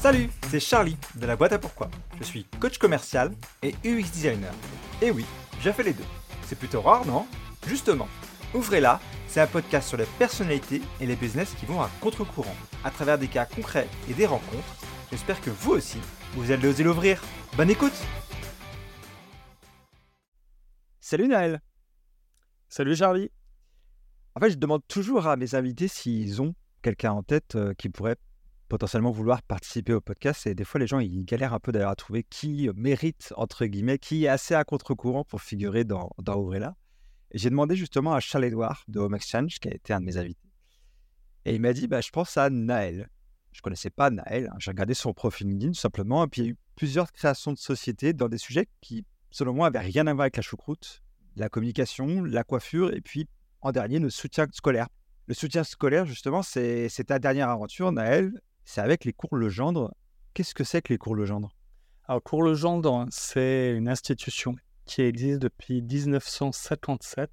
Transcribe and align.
Salut, 0.00 0.30
c'est 0.48 0.60
Charlie 0.60 0.96
de 1.16 1.26
la 1.26 1.36
boîte 1.36 1.52
à 1.52 1.58
pourquoi. 1.58 1.90
Je 2.18 2.24
suis 2.24 2.44
coach 2.58 2.78
commercial 2.78 3.32
et 3.62 3.74
UX 3.84 4.10
designer. 4.10 4.54
Et 5.02 5.10
oui, 5.10 5.26
j'ai 5.60 5.74
fait 5.74 5.82
les 5.82 5.92
deux. 5.92 6.04
C'est 6.46 6.58
plutôt 6.58 6.80
rare, 6.80 7.04
non? 7.04 7.26
Justement, 7.66 8.08
Ouvrez-la, 8.52 8.98
c'est 9.28 9.40
un 9.40 9.46
podcast 9.46 9.88
sur 9.88 9.96
les 9.96 10.06
personnalités 10.18 10.82
et 11.00 11.06
les 11.06 11.14
business 11.14 11.54
qui 11.54 11.66
vont 11.66 11.80
à 11.82 11.90
contre-courant, 12.00 12.56
à 12.82 12.90
travers 12.90 13.16
des 13.16 13.28
cas 13.28 13.44
concrets 13.44 13.86
et 14.08 14.14
des 14.14 14.26
rencontres. 14.26 14.76
J'espère 15.12 15.40
que 15.40 15.50
vous 15.50 15.72
aussi, 15.72 15.98
vous 16.32 16.50
allez 16.50 16.66
oser 16.66 16.82
l'ouvrir. 16.82 17.22
Bonne 17.56 17.70
écoute 17.70 17.92
Salut 20.98 21.28
Naël 21.28 21.60
Salut 22.68 22.96
Charlie 22.96 23.30
En 24.34 24.40
fait, 24.40 24.50
je 24.50 24.56
demande 24.56 24.82
toujours 24.88 25.28
à 25.28 25.36
mes 25.36 25.54
invités 25.54 25.88
s'ils 25.88 26.42
ont 26.42 26.54
quelqu'un 26.82 27.12
en 27.12 27.22
tête 27.22 27.54
euh, 27.54 27.74
qui 27.74 27.88
pourrait 27.88 28.16
potentiellement 28.70 29.10
vouloir 29.10 29.42
participer 29.42 29.92
au 29.92 30.00
podcast. 30.00 30.46
Et 30.46 30.54
des 30.54 30.64
fois, 30.64 30.80
les 30.80 30.86
gens, 30.86 31.00
ils 31.00 31.24
galèrent 31.24 31.52
un 31.52 31.58
peu 31.58 31.72
d'ailleurs 31.72 31.90
à 31.90 31.96
trouver 31.96 32.22
qui 32.22 32.70
mérite, 32.74 33.34
entre 33.36 33.66
guillemets, 33.66 33.98
qui 33.98 34.24
est 34.24 34.28
assez 34.28 34.54
à 34.54 34.64
contre-courant 34.64 35.24
pour 35.24 35.42
figurer 35.42 35.84
dans, 35.84 36.08
dans. 36.18 36.50
Et 36.52 37.38
j'ai 37.38 37.50
demandé 37.50 37.76
justement 37.76 38.14
à 38.14 38.20
Charles 38.20 38.44
Edouard 38.44 38.84
de 38.88 39.00
Home 39.00 39.14
Exchange, 39.14 39.58
qui 39.58 39.68
a 39.68 39.74
été 39.74 39.92
un 39.92 40.00
de 40.00 40.06
mes 40.06 40.16
invités. 40.16 40.48
Et 41.44 41.54
il 41.54 41.60
m'a 41.60 41.72
dit, 41.72 41.88
bah, 41.88 42.00
je 42.00 42.10
pense 42.10 42.36
à 42.36 42.48
Naël. 42.48 43.10
Je 43.52 43.60
connaissais 43.60 43.90
pas 43.90 44.10
Naël, 44.10 44.48
hein. 44.52 44.56
j'ai 44.60 44.70
regardé 44.70 44.94
son 44.94 45.12
profil 45.12 45.48
LinkedIn 45.48 45.72
tout 45.72 45.80
simplement, 45.80 46.24
et 46.24 46.28
puis 46.28 46.42
il 46.42 46.44
y 46.44 46.48
a 46.48 46.50
eu 46.52 46.56
plusieurs 46.76 47.10
créations 47.10 47.52
de 47.52 47.58
sociétés 47.58 48.12
dans 48.12 48.28
des 48.28 48.38
sujets 48.38 48.68
qui, 48.80 49.04
selon 49.32 49.52
moi, 49.52 49.68
n'avaient 49.68 49.84
rien 49.84 50.06
à 50.06 50.14
voir 50.14 50.22
avec 50.22 50.36
la 50.36 50.42
choucroute, 50.42 51.02
la 51.34 51.48
communication, 51.48 52.22
la 52.22 52.44
coiffure, 52.44 52.94
et 52.94 53.00
puis 53.00 53.26
en 53.60 53.72
dernier, 53.72 53.98
le 53.98 54.10
soutien 54.10 54.46
scolaire. 54.52 54.86
Le 55.26 55.34
soutien 55.34 55.64
scolaire, 55.64 56.06
justement, 56.06 56.42
c'est 56.42 57.04
ta 57.06 57.18
dernière 57.18 57.48
aventure, 57.48 57.90
Naël, 57.90 58.40
c'est 58.64 58.80
avec 58.80 59.04
les 59.04 59.12
cours 59.12 59.36
Legendre. 59.36 59.94
Qu'est-ce 60.34 60.54
que 60.54 60.64
c'est 60.64 60.82
que 60.82 60.92
les 60.92 60.98
cours 60.98 61.14
Legendre? 61.14 61.50
Alors, 62.04 62.22
cours 62.22 62.42
Legendre, 62.42 63.06
c'est 63.10 63.72
une 63.76 63.88
institution 63.88 64.56
qui 64.84 65.02
existe 65.02 65.40
depuis 65.40 65.82
1977. 65.82 67.30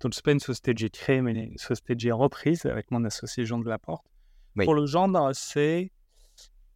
Donc, 0.00 0.14
ce 0.14 0.18
n'est 0.18 0.22
pas 0.22 0.32
une 0.32 0.40
société 0.40 0.74
que 0.74 0.80
j'ai 0.80 0.90
créée, 0.90 1.20
mais 1.20 1.32
une 1.32 1.58
société 1.58 1.94
que 1.94 2.00
j'ai 2.00 2.12
reprise 2.12 2.66
avec 2.66 2.90
mon 2.90 3.04
associé 3.04 3.44
Jean 3.44 3.58
de 3.58 3.68
Laporte. 3.68 4.04
Pour 4.56 4.74
le 4.74 4.86
genre, 4.86 5.30
c'est 5.34 5.90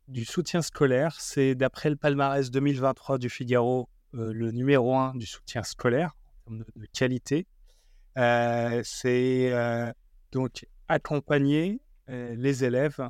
du 0.09 0.25
soutien 0.25 0.63
scolaire. 0.63 1.17
C'est 1.21 1.55
d'après 1.55 1.91
le 1.91 1.97
palmarès 1.97 2.51
2023 2.51 3.19
du 3.19 3.29
Figaro, 3.29 3.89
euh, 4.15 4.33
le 4.33 4.53
numéro 4.53 4.97
un 4.97 5.15
du 5.15 5.27
soutien 5.27 5.63
scolaire 5.63 6.17
en 6.47 6.57
termes 6.57 6.65
de, 6.77 6.87
qualité. 6.93 7.47
Euh, 8.19 8.81
c'est 8.85 9.53
euh, 9.53 9.93
donc 10.33 10.67
accompagner 10.89 11.81
les 12.09 12.63
élèves 12.63 13.01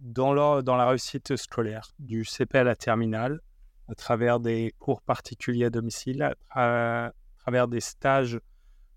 dans, 0.00 0.32
la 0.32 0.86
réussite 0.86 1.36
scolaire, 1.36 1.90
du 1.98 2.24
CP 2.24 2.58
à 2.58 2.64
la 2.64 2.76
terminale, 2.76 3.40
à 3.88 3.94
travers 3.94 4.40
des 4.40 4.74
cours 4.78 5.02
particuliers 5.02 5.66
à 5.66 5.70
domicile, 5.70 6.34
à, 6.50 7.12
travers 7.38 7.68
des 7.68 7.80
stages 7.80 8.38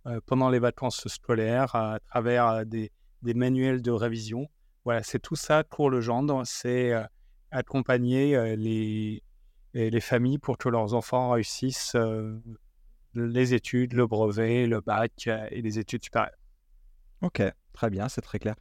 euh, 0.07 0.19
pendant 0.25 0.49
les 0.49 0.59
vacances 0.59 1.07
scolaires, 1.07 1.75
à 1.75 1.99
travers 1.99 2.47
euh, 2.47 2.63
des, 2.65 2.91
manuels 3.23 3.81
de 3.81 3.91
révision. 3.91 4.47
Voilà, 4.83 5.03
c'est 5.03 5.19
tout 5.19 5.35
ça 5.35 5.63
pour 5.63 5.89
le 5.89 6.01
gendre, 6.01 6.43
c'est 6.45 6.93
euh, 6.93 7.03
accompagner 7.51 8.55
les 8.55 10.01
familles 10.01 10.39
pour 10.39 10.57
que 10.57 10.69
leurs 10.69 10.93
enfants 10.93 11.31
réussissent 11.31 11.95
les 13.13 13.53
études, 13.53 13.93
le 13.93 14.07
brevet, 14.07 14.65
le 14.65 14.81
bac 14.81 15.27
et 15.27 15.61
les 15.61 15.79
études 15.79 16.03
supérieures. 16.03 16.31
Ok, 17.21 17.43
très 17.73 17.89
bien, 17.89 18.09
c'est 18.09 18.21
très 18.21 18.39
clair. 18.39 18.55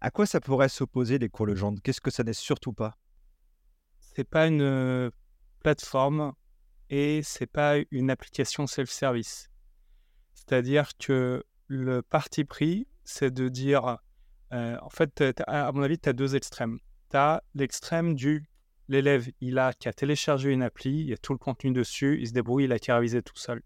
À 0.00 0.10
quoi 0.10 0.26
ça 0.26 0.40
pourrait 0.40 0.68
s'opposer 0.68 1.18
les 1.18 1.28
cours 1.28 1.46
Legendre 1.46 1.80
Qu'est-ce 1.82 2.00
que 2.00 2.10
ça 2.10 2.22
n'est 2.22 2.32
surtout 2.32 2.72
pas? 2.72 2.96
C'est 3.98 4.28
pas 4.28 4.46
une 4.46 5.10
plateforme 5.60 6.32
et 6.90 7.22
c'est 7.22 7.46
pas 7.46 7.76
une 7.90 8.10
application 8.10 8.66
self-service. 8.66 9.50
C'est-à-dire 10.34 10.96
que 10.98 11.44
le 11.66 12.02
parti 12.02 12.44
pris, 12.44 12.86
c'est 13.04 13.32
de 13.32 13.48
dire, 13.48 13.98
euh, 14.52 14.78
en 14.80 14.88
fait, 14.88 15.22
à 15.46 15.72
mon 15.72 15.82
avis, 15.82 15.98
tu 15.98 16.08
as 16.08 16.12
deux 16.12 16.36
extrêmes. 16.36 16.78
Tu 17.10 17.16
as 17.16 17.42
l'extrême 17.54 18.14
du 18.14 18.48
l'élève, 18.88 19.28
il 19.40 19.58
a 19.58 19.72
qu'à 19.72 19.92
télécharger 19.92 20.50
une 20.50 20.62
appli, 20.62 21.00
il 21.00 21.08
y 21.08 21.12
a 21.12 21.18
tout 21.18 21.32
le 21.32 21.38
contenu 21.38 21.72
dessus, 21.72 22.18
il 22.20 22.28
se 22.28 22.32
débrouille, 22.32 22.64
il 22.64 22.72
a 22.72 22.78
qu'à 22.78 22.96
réviser 22.96 23.22
tout 23.22 23.36
seul. 23.36 23.62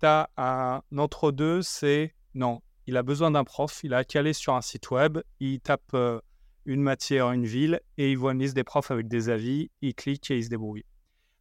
Tu 0.00 0.06
as 0.06 0.28
un 0.36 0.82
entre-deux, 0.96 1.62
c'est 1.62 2.14
non, 2.34 2.60
il 2.86 2.96
a 2.96 3.02
besoin 3.02 3.30
d'un 3.30 3.44
prof, 3.44 3.80
il 3.82 3.94
a 3.94 4.02
aller 4.14 4.32
sur 4.32 4.54
un 4.54 4.60
site 4.60 4.90
web, 4.90 5.18
il 5.40 5.60
tape 5.60 5.94
euh, 5.94 6.20
une 6.64 6.82
matière, 6.82 7.32
une 7.32 7.46
ville, 7.46 7.80
et 7.98 8.12
il 8.12 8.18
voit 8.18 8.32
une 8.32 8.38
liste 8.38 8.54
des 8.54 8.64
profs 8.64 8.90
avec 8.90 9.08
des 9.08 9.28
avis, 9.28 9.70
il 9.82 9.94
clique 9.94 10.30
et 10.30 10.38
il 10.38 10.44
se 10.44 10.48
débrouille. 10.48 10.84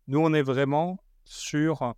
Nous, 0.07 0.19
on 0.19 0.33
est 0.33 0.41
vraiment 0.41 0.99
sur, 1.23 1.95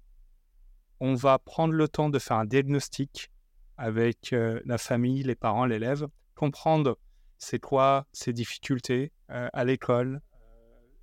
on 0.99 1.13
va 1.15 1.39
prendre 1.39 1.73
le 1.73 1.87
temps 1.87 2.09
de 2.09 2.19
faire 2.19 2.37
un 2.37 2.45
diagnostic 2.45 3.29
avec 3.77 4.33
euh, 4.33 4.59
la 4.65 4.77
famille, 4.77 5.23
les 5.23 5.35
parents, 5.35 5.65
l'élève, 5.65 6.07
comprendre 6.35 6.97
c'est 7.37 7.59
quoi 7.59 8.07
ses 8.11 8.33
difficultés 8.33 9.11
euh, 9.29 9.49
à 9.53 9.63
l'école, 9.63 10.21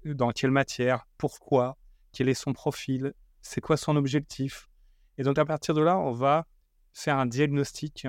dans 0.05 0.33
quelle 0.33 0.51
matière, 0.51 1.07
pourquoi, 1.17 1.77
quel 2.13 2.29
est 2.29 2.35
son 2.35 2.53
profil, 2.53 3.15
c'est 3.43 3.61
quoi 3.61 3.77
son 3.77 3.97
objectif. 3.97 4.69
Et 5.19 5.23
donc 5.23 5.39
à 5.39 5.45
partir 5.45 5.75
de 5.75 5.83
là, 5.83 5.99
on 5.99 6.13
va 6.13 6.47
faire 6.93 7.19
un 7.19 7.27
diagnostic 7.27 8.07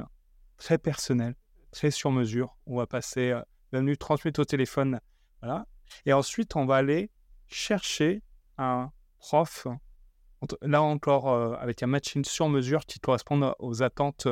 très 0.57 0.77
personnel, 0.77 1.35
très 1.71 1.91
sur 1.91 2.11
mesure. 2.11 2.57
On 2.65 2.77
va 2.77 2.87
passer 2.87 3.33
venu 3.71 3.97
transmettre 3.97 4.39
au 4.39 4.45
téléphone. 4.45 4.99
Voilà. 5.41 5.67
Et 6.05 6.13
ensuite, 6.13 6.55
on 6.55 6.65
va 6.65 6.77
aller 6.77 7.11
chercher 7.47 8.23
un 8.57 8.91
prof, 9.19 9.67
là 10.61 10.81
encore 10.81 11.29
euh, 11.29 11.55
avec 11.55 11.83
un 11.83 11.87
matching 11.87 12.23
sur 12.23 12.49
mesure 12.49 12.85
qui 12.85 12.99
correspond 12.99 13.53
aux 13.59 13.83
attentes 13.83 14.27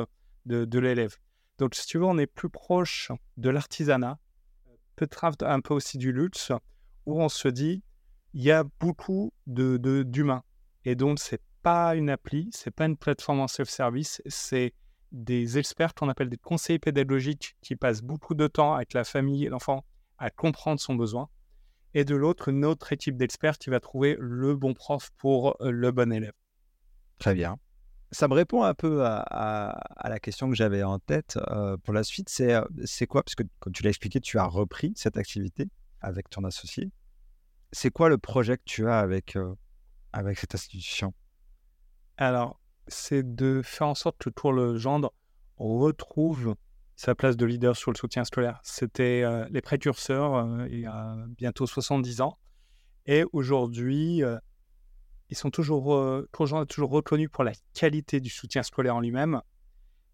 de, 0.46 0.78
l'élève. 0.78 1.16
Donc, 1.58 1.74
si 1.74 1.86
tu 1.86 1.98
veux, 1.98 2.04
on 2.04 2.18
est 2.18 2.26
plus 2.26 2.50
proche 2.50 3.10
de 3.36 3.50
l'artisanat, 3.50 4.18
peut-être 4.96 5.42
un 5.42 5.60
peu 5.60 5.74
aussi 5.74 5.98
du 5.98 6.12
luxe, 6.12 6.52
où 7.06 7.20
on 7.20 7.28
se 7.28 7.48
dit, 7.48 7.82
il 8.34 8.42
y 8.42 8.50
a 8.50 8.64
beaucoup 8.80 9.32
de, 9.46 9.78
d'humains. 10.02 10.42
Et 10.84 10.94
donc, 10.94 11.18
c'est 11.18 11.40
pas 11.62 11.94
une 11.94 12.10
appli, 12.10 12.50
c'est 12.52 12.70
pas 12.70 12.84
une 12.84 12.96
plateforme 12.96 13.40
en 13.40 13.48
self-service, 13.48 14.20
c'est 14.26 14.74
des 15.14 15.58
experts 15.58 15.94
qu'on 15.94 16.08
appelle 16.08 16.28
des 16.28 16.36
conseillers 16.36 16.80
pédagogiques 16.80 17.56
qui 17.62 17.76
passent 17.76 18.02
beaucoup 18.02 18.34
de 18.34 18.48
temps 18.48 18.74
avec 18.74 18.92
la 18.92 19.04
famille 19.04 19.44
et 19.44 19.48
l'enfant 19.48 19.84
à 20.18 20.30
comprendre 20.30 20.80
son 20.80 20.96
besoin. 20.96 21.28
Et 21.94 22.04
de 22.04 22.16
l'autre, 22.16 22.48
une 22.48 22.64
autre 22.64 22.92
équipe 22.92 23.16
d'experts 23.16 23.58
qui 23.58 23.70
va 23.70 23.78
trouver 23.78 24.16
le 24.18 24.56
bon 24.56 24.74
prof 24.74 25.10
pour 25.16 25.56
euh, 25.60 25.70
le 25.70 25.92
bon 25.92 26.12
élève. 26.12 26.32
Très 27.18 27.34
bien. 27.34 27.56
Ça 28.10 28.26
me 28.26 28.34
répond 28.34 28.64
un 28.64 28.74
peu 28.74 29.04
à, 29.04 29.80
la 30.04 30.18
question 30.18 30.48
que 30.48 30.56
j'avais 30.56 30.82
en 30.82 30.98
tête 30.98 31.38
euh, 31.48 31.76
pour 31.76 31.94
la 31.94 32.02
suite. 32.02 32.28
C'est, 32.28 32.52
euh, 32.52 32.64
c'est 32.84 33.06
quoi 33.06 33.22
Parce 33.22 33.36
que, 33.36 33.44
comme 33.60 33.72
tu 33.72 33.84
l'as 33.84 33.90
expliqué, 33.90 34.20
tu 34.20 34.38
as 34.38 34.46
repris 34.46 34.92
cette 34.96 35.16
activité 35.16 35.68
avec 36.00 36.28
ton 36.28 36.42
associé. 36.44 36.90
C'est 37.70 37.90
quoi 37.90 38.08
le 38.08 38.18
projet 38.18 38.56
que 38.56 38.64
tu 38.64 38.88
as 38.88 38.98
avec, 38.98 39.36
avec 40.12 40.38
cette 40.38 40.54
institution? 40.54 41.12
Alors, 42.16 42.60
c'est 42.88 43.34
de 43.34 43.62
faire 43.62 43.88
en 43.88 43.94
sorte 43.94 44.18
que 44.18 44.30
pour 44.30 44.52
le 44.52 44.76
gendre 44.76 45.12
retrouve 45.56 46.54
sa 46.96 47.14
place 47.14 47.36
de 47.36 47.44
leader 47.44 47.76
sur 47.76 47.90
le 47.90 47.96
soutien 47.96 48.24
scolaire. 48.24 48.60
C'était 48.62 49.22
euh, 49.24 49.46
les 49.50 49.60
précurseurs 49.60 50.34
euh, 50.34 50.66
il 50.70 50.80
y 50.80 50.86
a 50.86 51.16
bientôt 51.28 51.66
70 51.66 52.20
ans. 52.20 52.38
Et 53.06 53.24
aujourd'hui, 53.32 54.22
euh, 54.22 54.38
ils 55.30 55.36
sont 55.36 55.50
toujours, 55.50 56.24
toujours, 56.32 56.66
toujours 56.66 56.90
reconnus 56.90 57.28
pour 57.30 57.44
la 57.44 57.52
qualité 57.72 58.20
du 58.20 58.30
soutien 58.30 58.62
scolaire 58.62 58.96
en 58.96 59.00
lui-même. 59.00 59.40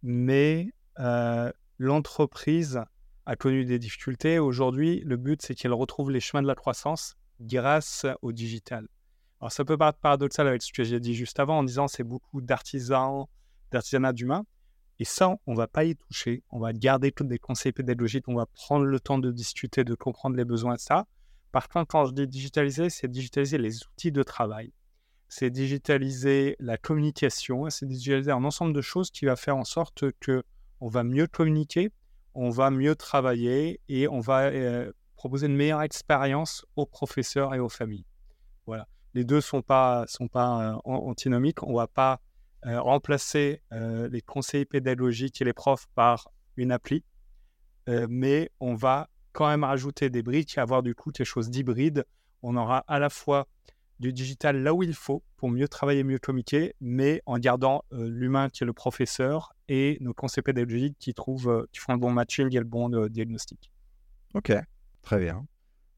Mais 0.02 0.72
l'entreprise 1.78 2.80
a 3.26 3.36
connu 3.36 3.64
des 3.64 3.78
difficultés. 3.78 4.38
Aujourd'hui, 4.38 5.02
le 5.04 5.16
but, 5.16 5.42
c'est 5.42 5.54
qu'elle 5.54 5.72
retrouve 5.72 6.10
les 6.10 6.20
chemins 6.20 6.42
de 6.42 6.46
la 6.46 6.54
croissance 6.54 7.16
grâce 7.40 8.06
au 8.22 8.32
digital. 8.32 8.88
Alors, 9.40 9.52
ça 9.52 9.64
peut 9.64 9.78
paraître 9.78 9.98
paradoxal 9.98 10.46
avec 10.48 10.62
ce 10.62 10.72
que 10.72 10.84
j'ai 10.84 11.00
dit 11.00 11.14
juste 11.14 11.40
avant 11.40 11.58
en 11.58 11.64
disant 11.64 11.88
c'est 11.88 12.04
beaucoup 12.04 12.42
d'artisans, 12.42 13.24
d'artisanat 13.70 14.12
d'humains. 14.12 14.44
Et 14.98 15.04
ça, 15.04 15.38
on 15.46 15.52
ne 15.52 15.56
va 15.56 15.66
pas 15.66 15.84
y 15.84 15.96
toucher. 15.96 16.44
On 16.50 16.58
va 16.58 16.74
garder 16.74 17.10
tous 17.10 17.24
des 17.24 17.38
conseils 17.38 17.72
pédagogiques. 17.72 18.28
On 18.28 18.34
va 18.34 18.44
prendre 18.44 18.84
le 18.84 19.00
temps 19.00 19.18
de 19.18 19.30
discuter, 19.30 19.82
de 19.82 19.94
comprendre 19.94 20.36
les 20.36 20.44
besoins 20.44 20.74
de 20.74 20.80
ça. 20.80 21.06
Par 21.52 21.70
contre, 21.70 21.86
quand 21.88 22.04
je 22.04 22.12
dis 22.12 22.28
digitaliser, 22.28 22.90
c'est 22.90 23.08
digitaliser 23.08 23.56
les 23.56 23.82
outils 23.86 24.12
de 24.12 24.22
travail. 24.22 24.74
C'est 25.28 25.48
digitaliser 25.48 26.56
la 26.60 26.76
communication. 26.76 27.70
C'est 27.70 27.86
digitaliser 27.86 28.32
un 28.32 28.44
ensemble 28.44 28.74
de 28.74 28.82
choses 28.82 29.10
qui 29.10 29.24
va 29.24 29.36
faire 29.36 29.56
en 29.56 29.64
sorte 29.64 30.04
que 30.20 30.42
on 30.82 30.88
va 30.88 31.02
mieux 31.02 31.26
communiquer, 31.26 31.92
on 32.34 32.50
va 32.50 32.70
mieux 32.70 32.94
travailler 32.94 33.80
et 33.88 34.06
on 34.06 34.20
va 34.20 34.48
euh, 34.48 34.92
proposer 35.14 35.46
une 35.46 35.56
meilleure 35.56 35.82
expérience 35.82 36.66
aux 36.76 36.86
professeurs 36.86 37.54
et 37.54 37.58
aux 37.58 37.68
familles. 37.70 38.06
Voilà 38.66 38.86
les 39.14 39.24
deux 39.24 39.40
sont 39.40 39.62
pas, 39.62 40.04
sont 40.06 40.28
pas 40.28 40.74
euh, 40.74 40.78
antinomiques. 40.84 41.62
On 41.62 41.74
va 41.74 41.86
pas 41.86 42.20
euh, 42.66 42.80
remplacer 42.80 43.62
euh, 43.72 44.08
les 44.08 44.20
conseillers 44.20 44.64
pédagogiques 44.64 45.40
et 45.40 45.44
les 45.44 45.52
profs 45.52 45.86
par 45.94 46.30
une 46.56 46.72
appli, 46.72 47.04
mais 48.08 48.50
on 48.60 48.74
va 48.74 49.08
quand 49.32 49.48
même 49.48 49.64
rajouter 49.64 50.10
des 50.10 50.22
briques 50.22 50.58
et 50.58 50.60
avoir 50.60 50.82
du 50.82 50.94
coup 50.94 51.10
des 51.10 51.24
choses 51.24 51.48
d'hybride. 51.48 52.04
On 52.42 52.56
aura 52.56 52.84
à 52.86 52.98
la 52.98 53.08
fois 53.08 53.48
du 53.98 54.12
digital 54.12 54.62
là 54.62 54.74
où 54.74 54.82
il 54.82 54.94
faut 54.94 55.24
pour 55.36 55.48
mieux 55.48 55.68
travailler, 55.68 56.04
mieux 56.04 56.18
communiquer, 56.18 56.74
mais 56.80 57.22
en 57.24 57.38
gardant 57.38 57.82
l'humain 57.90 58.48
qui 58.50 58.62
est 58.62 58.66
le 58.66 58.74
professeur 58.74 59.54
et 59.68 59.96
nos 60.00 60.12
conseils 60.12 60.42
pédagogiques 60.42 60.96
qui, 60.98 61.14
trouvent, 61.14 61.66
qui 61.72 61.80
font 61.80 61.94
le 61.94 61.98
bon 61.98 62.10
matching 62.12 62.54
et 62.54 62.58
le 62.58 62.64
bon 62.64 62.90
diagnostic. 63.08 63.72
Ok, 64.34 64.52
très 65.02 65.18
bien. 65.18 65.46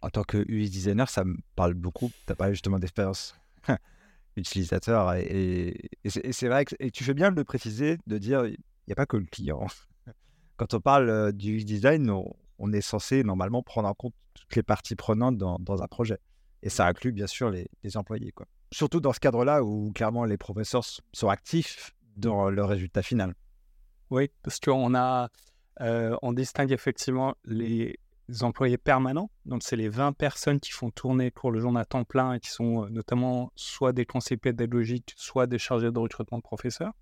En 0.02 0.10
tant 0.10 0.24
que 0.24 0.38
UX 0.48 0.68
designer, 0.68 1.08
ça 1.08 1.24
me 1.24 1.36
parle 1.54 1.74
beaucoup. 1.74 2.10
Tu 2.26 2.32
as 2.32 2.34
parlé 2.34 2.54
justement 2.54 2.78
d'expérience 2.78 3.34
utilisateur 4.36 5.14
et, 5.14 5.90
c'est 6.04 6.48
vrai 6.48 6.64
que 6.64 6.74
et 6.80 6.90
tu 6.90 7.04
fais 7.04 7.14
bien 7.14 7.30
de 7.30 7.36
le 7.36 7.44
préciser, 7.44 7.98
de 8.06 8.18
dire 8.18 8.44
il 8.44 8.56
n'y 8.88 8.92
a 8.92 8.96
pas 8.96 9.06
que 9.06 9.16
le 9.16 9.26
client. 9.26 9.66
Quand 10.56 10.74
on 10.74 10.80
parle 10.80 11.32
du 11.32 11.58
UX 11.58 11.64
design, 11.64 12.10
on, 12.10 12.72
est 12.72 12.80
censé 12.80 13.24
normalement 13.24 13.62
prendre 13.62 13.88
en 13.88 13.94
compte 13.94 14.14
toutes 14.34 14.54
les 14.56 14.62
parties 14.62 14.96
prenantes 14.96 15.36
dans, 15.36 15.58
dans 15.58 15.82
un 15.82 15.88
projet. 15.88 16.18
Et 16.62 16.68
ça 16.68 16.86
inclut 16.86 17.12
bien 17.12 17.26
sûr 17.26 17.50
les, 17.50 17.96
employés. 17.96 18.32
Quoi. 18.32 18.46
Surtout 18.70 19.00
dans 19.00 19.12
ce 19.12 19.20
cadre-là 19.20 19.62
où 19.64 19.90
clairement 19.92 20.24
les 20.24 20.36
professeurs 20.36 20.84
sont 21.12 21.28
actifs 21.28 21.94
dans 22.16 22.50
le 22.50 22.64
résultat 22.64 23.02
final. 23.02 23.34
Oui, 24.10 24.30
parce 24.42 24.60
qu'on 24.60 24.94
a, 24.94 25.28
euh, 25.80 26.16
on 26.22 26.32
distingue 26.32 26.72
effectivement 26.72 27.34
les 27.44 27.98
employés 28.40 28.78
permanents. 28.78 29.30
Donc, 29.44 29.62
c'est 29.62 29.76
les 29.76 29.88
20 29.88 30.12
personnes 30.12 30.60
qui 30.60 30.70
font 30.70 30.90
tourner 30.90 31.30
pour 31.30 31.50
le 31.50 31.60
jour 31.60 31.76
à 31.76 31.84
temps 31.84 32.04
plein 32.04 32.34
et 32.34 32.40
qui 32.40 32.50
sont 32.50 32.84
euh, 32.84 32.88
notamment 32.88 33.52
soit 33.56 33.92
des 33.92 34.06
conseillers 34.06 34.38
pédagogiques, 34.38 35.12
soit 35.16 35.46
des 35.46 35.58
chargés 35.58 35.90
de 35.90 35.98
recrutement 35.98 36.38
de 36.38 36.42
professeurs. 36.42 36.92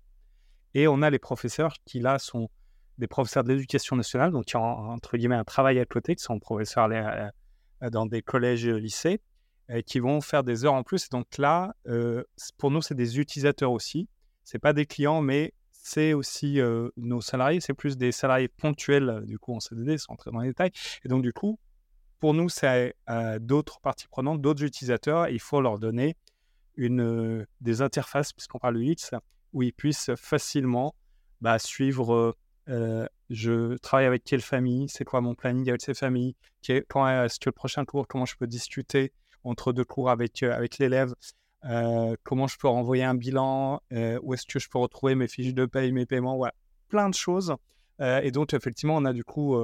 Et 0.73 0.87
on 0.87 1.01
a 1.01 1.09
les 1.09 1.19
professeurs 1.19 1.73
qui, 1.85 1.99
là, 1.99 2.19
sont 2.19 2.49
des 2.97 3.07
professeurs 3.07 3.43
de 3.43 3.53
l'éducation 3.53 3.95
nationale, 3.95 4.31
donc 4.31 4.45
qui 4.45 4.57
ont, 4.57 4.61
entre 4.61 5.17
guillemets, 5.17 5.35
un 5.35 5.43
travail 5.43 5.79
à 5.79 5.85
côté, 5.85 6.15
qui 6.15 6.23
sont 6.23 6.39
professeurs 6.39 6.89
euh, 6.91 7.89
dans 7.89 8.05
des 8.05 8.21
collèges 8.21 8.65
et 8.65 8.79
lycées, 8.79 9.21
qui 9.85 9.99
vont 9.99 10.19
faire 10.21 10.43
des 10.43 10.65
heures 10.65 10.73
en 10.73 10.83
plus. 10.83 11.05
Et 11.05 11.09
donc 11.11 11.37
là, 11.37 11.73
euh, 11.87 12.23
pour 12.57 12.71
nous, 12.71 12.81
c'est 12.81 12.95
des 12.95 13.19
utilisateurs 13.19 13.71
aussi. 13.71 14.09
C'est 14.43 14.59
pas 14.59 14.73
des 14.73 14.85
clients, 14.85 15.21
mais 15.21 15.53
c'est 15.81 16.13
aussi 16.13 16.59
nos 16.97 17.21
salariés. 17.21 17.59
C'est 17.59 17.73
plus 17.73 17.97
des 17.97 18.11
salariés 18.11 18.47
ponctuels, 18.47 19.23
du 19.25 19.39
coup, 19.39 19.53
en 19.53 19.59
CDD, 19.59 19.97
sans 19.97 20.13
entrer 20.13 20.31
dans 20.31 20.39
les 20.39 20.49
détails. 20.49 20.71
Et 21.03 21.09
donc, 21.09 21.23
du 21.23 21.33
coup, 21.33 21.59
pour 22.19 22.33
nous, 22.33 22.49
c'est 22.49 22.95
euh, 23.09 23.39
d'autres 23.39 23.79
parties 23.79 24.07
prenantes, 24.07 24.41
d'autres 24.41 24.63
utilisateurs. 24.63 25.29
il 25.29 25.39
faut 25.39 25.59
leur 25.59 25.79
donner 25.79 26.15
une, 26.75 27.45
des 27.61 27.81
interfaces, 27.81 28.31
puisqu'on 28.31 28.59
parle 28.59 28.75
de 28.75 28.81
X, 28.81 29.11
où 29.53 29.63
ils 29.63 29.73
puissent 29.73 30.11
facilement 30.15 30.95
bah, 31.41 31.57
suivre 31.59 32.35
je 33.31 33.77
travaille 33.77 34.05
avec 34.05 34.23
quelle 34.23 34.41
famille, 34.41 34.87
c'est 34.89 35.05
quoi 35.05 35.21
mon 35.21 35.35
planning 35.35 35.67
avec 35.69 35.81
ces 35.81 35.93
familles, 35.93 36.35
quand 36.89 37.07
est-ce 37.07 37.39
que 37.39 37.49
le 37.49 37.53
prochain 37.53 37.85
cours, 37.85 38.07
comment 38.07 38.25
je 38.25 38.35
peux 38.35 38.47
discuter 38.47 39.13
entre 39.43 39.73
deux 39.73 39.85
cours 39.85 40.09
avec, 40.09 40.43
avec 40.43 40.77
l'élève? 40.77 41.13
Euh, 41.65 42.15
comment 42.23 42.47
je 42.47 42.57
peux 42.57 42.67
renvoyer 42.67 43.03
un 43.03 43.15
bilan, 43.15 43.81
euh, 43.93 44.19
où 44.23 44.33
est-ce 44.33 44.45
que 44.45 44.59
je 44.59 44.69
peux 44.69 44.79
retrouver 44.79 45.15
mes 45.15 45.27
fiches 45.27 45.53
de 45.53 45.65
paye, 45.65 45.91
mes 45.91 46.05
paiements, 46.05 46.37
voilà, 46.37 46.53
plein 46.89 47.09
de 47.09 47.15
choses. 47.15 47.55
et 47.99 48.31
donc, 48.31 48.53
effectivement, 48.53 48.97
on 48.97 49.05
a 49.05 49.13
du 49.13 49.23
coup, 49.23 49.55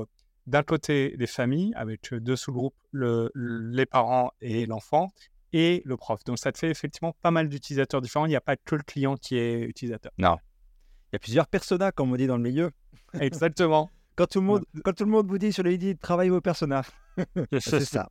d'un 0.46 0.62
côté, 0.62 1.16
les 1.18 1.26
familles, 1.26 1.74
avec 1.76 2.14
deux 2.14 2.36
sous-groupes, 2.36 2.76
le, 2.92 3.32
les 3.34 3.88
parents 3.88 4.32
et 4.42 4.68
l'enfant, 4.68 5.10
et 5.54 5.82
le 5.86 5.98
prof. 5.98 6.24
Donc, 6.24 6.38
ça 6.38 6.52
te 6.52 6.60
fait 6.60 6.70
effectivement 6.70 7.16
pas 7.22 7.32
mal 7.32 7.50
d'utilisateurs 7.50 8.02
différents. 8.02 8.28
Il 8.28 8.30
n'y 8.30 8.36
a 8.36 8.42
pas 8.42 8.56
que 8.56 8.76
le 8.76 8.84
client 8.84 9.16
qui 9.18 9.38
est 9.38 9.62
utilisateur. 9.62 10.12
Non. 10.20 10.38
Il 11.12 11.14
y 11.14 11.18
a 11.18 11.20
plusieurs 11.20 11.48
personas, 11.48 11.92
comme 11.92 12.12
on 12.12 12.16
dit 12.16 12.28
dans 12.28 12.38
le 12.38 12.44
milieu. 12.44 12.72
Exactement. 13.20 13.90
quand, 14.16 14.28
tout 14.28 14.40
le 14.40 14.46
monde, 14.46 14.66
quand 14.84 14.94
tout 14.94 15.06
le 15.06 15.12
monde 15.12 15.28
vous 15.28 15.40
dit 15.40 15.52
sur 15.52 15.64
le 15.64 15.76
dit 15.78 15.98
travaillez 15.98 16.30
vos 16.30 16.42
personas. 16.42 16.86
c'est 17.60 17.80
ça 17.80 18.10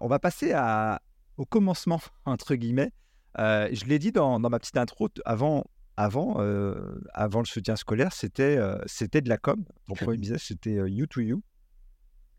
on 0.00 0.08
va 0.08 0.18
passer 0.18 0.52
à, 0.52 1.00
au 1.36 1.44
commencement, 1.44 2.00
entre 2.24 2.54
guillemets. 2.54 2.90
Euh, 3.38 3.68
je 3.72 3.84
l'ai 3.84 3.98
dit 3.98 4.12
dans, 4.12 4.38
ma 4.38 4.58
petite 4.58 4.76
intro, 4.76 5.08
avant, 5.24 5.64
avant, 5.96 6.36
euh, 6.38 7.00
avant 7.12 7.40
le 7.40 7.46
soutien 7.46 7.76
scolaire, 7.76 8.12
c'était 8.12 8.56
euh, 8.56 8.78
c'était 8.86 9.20
de 9.20 9.28
la 9.28 9.38
com. 9.38 9.64
Ton 9.86 9.94
premier 9.94 10.18
business, 10.18 10.44
c'était 10.44 10.74
You 10.90 11.06
to 11.06 11.20
You. 11.20 11.42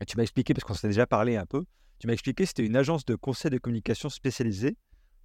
Et 0.00 0.04
tu 0.04 0.16
m'as 0.16 0.24
expliqué, 0.24 0.52
parce 0.52 0.64
qu'on 0.64 0.74
s'est 0.74 0.88
déjà 0.88 1.06
parlé 1.06 1.36
un 1.36 1.46
peu, 1.46 1.64
tu 1.98 2.06
m'as 2.06 2.12
expliqué 2.12 2.42
que 2.42 2.48
c'était 2.48 2.66
une 2.66 2.76
agence 2.76 3.04
de 3.04 3.14
conseil 3.14 3.50
de 3.50 3.58
communication 3.58 4.08
spécialisée, 4.08 4.76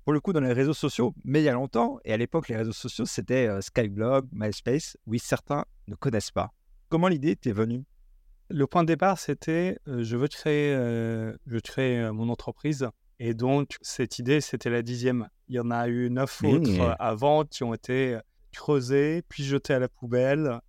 pour 0.06 0.14
le 0.14 0.20
coup 0.20 0.32
dans 0.32 0.40
les 0.40 0.54
réseaux 0.54 0.74
sociaux, 0.74 1.14
mais 1.26 1.42
il 1.42 1.46
y 1.46 1.50
a 1.50 1.54
longtemps. 1.54 2.00
Et 2.06 2.14
à 2.14 2.18
l'époque, 2.18 2.48
les 2.48 2.56
réseaux 2.56 2.72
sociaux, 2.72 3.06
c'était 3.06 3.50
Skyblog, 3.62 4.28
MySpace. 4.32 4.96
Oui, 5.06 5.20
certains 5.20 5.66
ne 5.88 5.96
connaissent 5.96 6.32
pas. 6.32 6.54
Comment 6.90 7.08
l'idée 7.08 7.36
t'est 7.36 7.52
venue? 7.52 7.84
Le 8.50 8.66
point 8.68 8.84
de 8.84 8.88
départ, 8.88 9.20
c'était 9.20 9.80
je 9.86 10.16
veux 10.16 10.30
créer, 10.30 10.74
je 11.48 11.60
crée 11.60 12.10
mon 12.14 12.30
entreprise. 12.30 12.88
Et 13.20 13.34
donc, 13.34 13.78
cette 13.82 14.20
idée, 14.20 14.42
c'était 14.42 14.70
la 14.70 14.82
dixième. 14.82 15.28
Il 15.48 15.56
y 15.56 15.60
en 15.60 15.72
a 15.72 15.88
eu 15.88 16.10
neuf 16.10 16.44
autres 16.44 16.96
avant 17.00 17.46
qui 17.46 17.64
ont 17.64 17.74
été 17.74 18.20
creusées, 18.52 19.24
puis 19.28 19.44
jetées 19.44 19.74
à 19.74 19.80
la 19.80 19.90
poubelle 19.90 20.60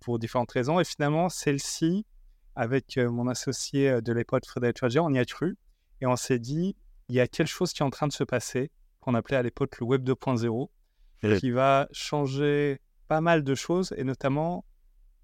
pour 0.00 0.18
différentes 0.18 0.52
raisons. 0.52 0.78
Et 0.78 0.84
finalement, 0.84 1.28
celle-ci, 1.28 2.06
avec 2.54 2.96
mon 2.96 3.26
associé 3.26 4.00
de 4.00 4.12
l'époque, 4.12 4.46
Frédéric 4.46 4.78
Fager, 4.78 5.00
on 5.00 5.12
y 5.12 5.18
a 5.18 5.24
cru. 5.24 5.56
Et 6.00 6.06
on 6.06 6.16
s'est 6.16 6.38
dit, 6.38 6.76
il 7.08 7.16
y 7.16 7.20
a 7.20 7.26
quelque 7.26 7.48
chose 7.48 7.72
qui 7.72 7.82
est 7.82 7.86
en 7.86 7.90
train 7.90 8.06
de 8.06 8.12
se 8.12 8.24
passer, 8.24 8.70
qu'on 9.00 9.14
appelait 9.14 9.36
à 9.36 9.42
l'époque 9.42 9.78
le 9.80 9.86
Web 9.86 10.08
2.0, 10.08 10.68
qui 11.38 11.50
va 11.50 11.88
changer 11.92 12.80
pas 13.08 13.20
mal 13.20 13.42
de 13.42 13.54
choses, 13.54 13.92
et 13.96 14.04
notamment 14.04 14.64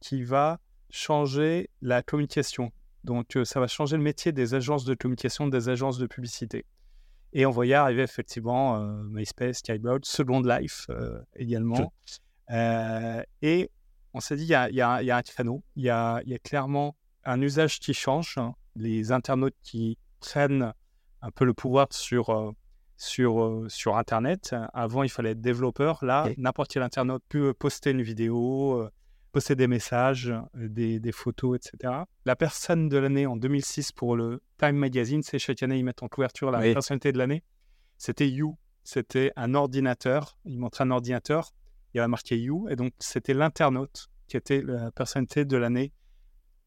qui 0.00 0.22
va 0.22 0.60
changer 0.90 1.70
la 1.82 2.02
communication. 2.02 2.72
Donc, 3.04 3.38
ça 3.44 3.60
va 3.60 3.66
changer 3.66 3.96
le 3.96 4.02
métier 4.02 4.32
des 4.32 4.54
agences 4.54 4.84
de 4.84 4.94
communication, 4.94 5.46
des 5.46 5.68
agences 5.68 5.98
de 5.98 6.06
publicité. 6.06 6.64
Et 7.32 7.46
on 7.46 7.62
y 7.62 7.74
arriver 7.74 8.02
effectivement 8.02 8.76
euh, 8.76 9.02
MySpace, 9.04 9.58
Skyblog, 9.58 10.04
Second 10.04 10.40
Life 10.40 10.86
euh, 10.90 11.20
également. 11.36 11.92
et 13.42 13.70
on 14.14 14.20
s'est 14.20 14.36
dit, 14.36 14.44
il 14.44 14.48
y 14.48 14.54
a, 14.54 14.70
y, 14.70 14.80
a, 14.80 15.02
y 15.02 15.10
a, 15.10 15.16
un 15.16 15.22
créneau, 15.22 15.62
il 15.76 15.84
y 15.84 15.90
a, 15.90 16.22
y 16.24 16.34
a, 16.34 16.38
clairement 16.38 16.96
un 17.24 17.40
usage 17.42 17.78
qui 17.78 17.92
change. 17.92 18.38
Hein. 18.38 18.54
Les 18.74 19.12
internautes 19.12 19.56
qui 19.62 19.98
prennent 20.20 20.72
un 21.20 21.30
peu 21.30 21.44
le 21.44 21.52
pouvoir 21.52 21.88
sur, 21.90 22.54
sur, 22.96 23.64
sur 23.68 23.96
Internet. 23.98 24.54
Avant, 24.72 25.02
il 25.02 25.10
fallait 25.10 25.32
être 25.32 25.40
développeur. 25.40 26.02
Là, 26.04 26.28
n'importe 26.38 26.72
quel 26.72 26.82
internaute 26.82 27.22
peut 27.28 27.52
poster 27.52 27.90
une 27.90 28.02
vidéo, 28.02 28.88
poster 29.32 29.56
des 29.56 29.66
messages, 29.66 30.32
euh, 30.56 30.68
des, 30.68 31.12
photos, 31.12 31.56
etc. 31.56 31.92
La 32.24 32.36
personne 32.36 32.88
de 32.88 32.96
l'année 32.98 33.26
en 33.26 33.36
2006 33.36 33.92
pour 33.92 34.16
le 34.16 34.42
Time 34.58 34.76
Magazine, 34.76 35.22
c'est 35.22 35.38
chaque 35.38 35.62
année, 35.62 35.78
ils 35.78 35.84
mettent 35.84 36.02
en 36.02 36.08
couverture 36.08 36.50
la 36.50 36.60
personnalité 36.60 37.12
de 37.12 37.18
l'année. 37.18 37.42
C'était 37.96 38.28
You. 38.28 38.56
C'était 38.84 39.32
un 39.36 39.54
ordinateur. 39.54 40.38
Ils 40.44 40.58
montraient 40.58 40.84
un 40.84 40.90
ordinateur. 40.90 41.52
Il 41.92 41.98
y 41.98 42.00
avait 42.00 42.08
marqué 42.08 42.38
You. 42.38 42.68
Et 42.70 42.76
donc, 42.76 42.92
c'était 42.98 43.34
l'internaute 43.34 44.08
qui 44.28 44.36
était 44.36 44.62
la 44.62 44.90
personnalité 44.90 45.44
de 45.44 45.56
l'année 45.56 45.92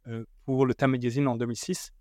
euh, 0.08 0.26
pour 0.46 0.66
le 0.66 0.74
Time 0.74 0.92
Magazine 0.92 1.28
en 1.28 1.36
2006. 1.36 1.94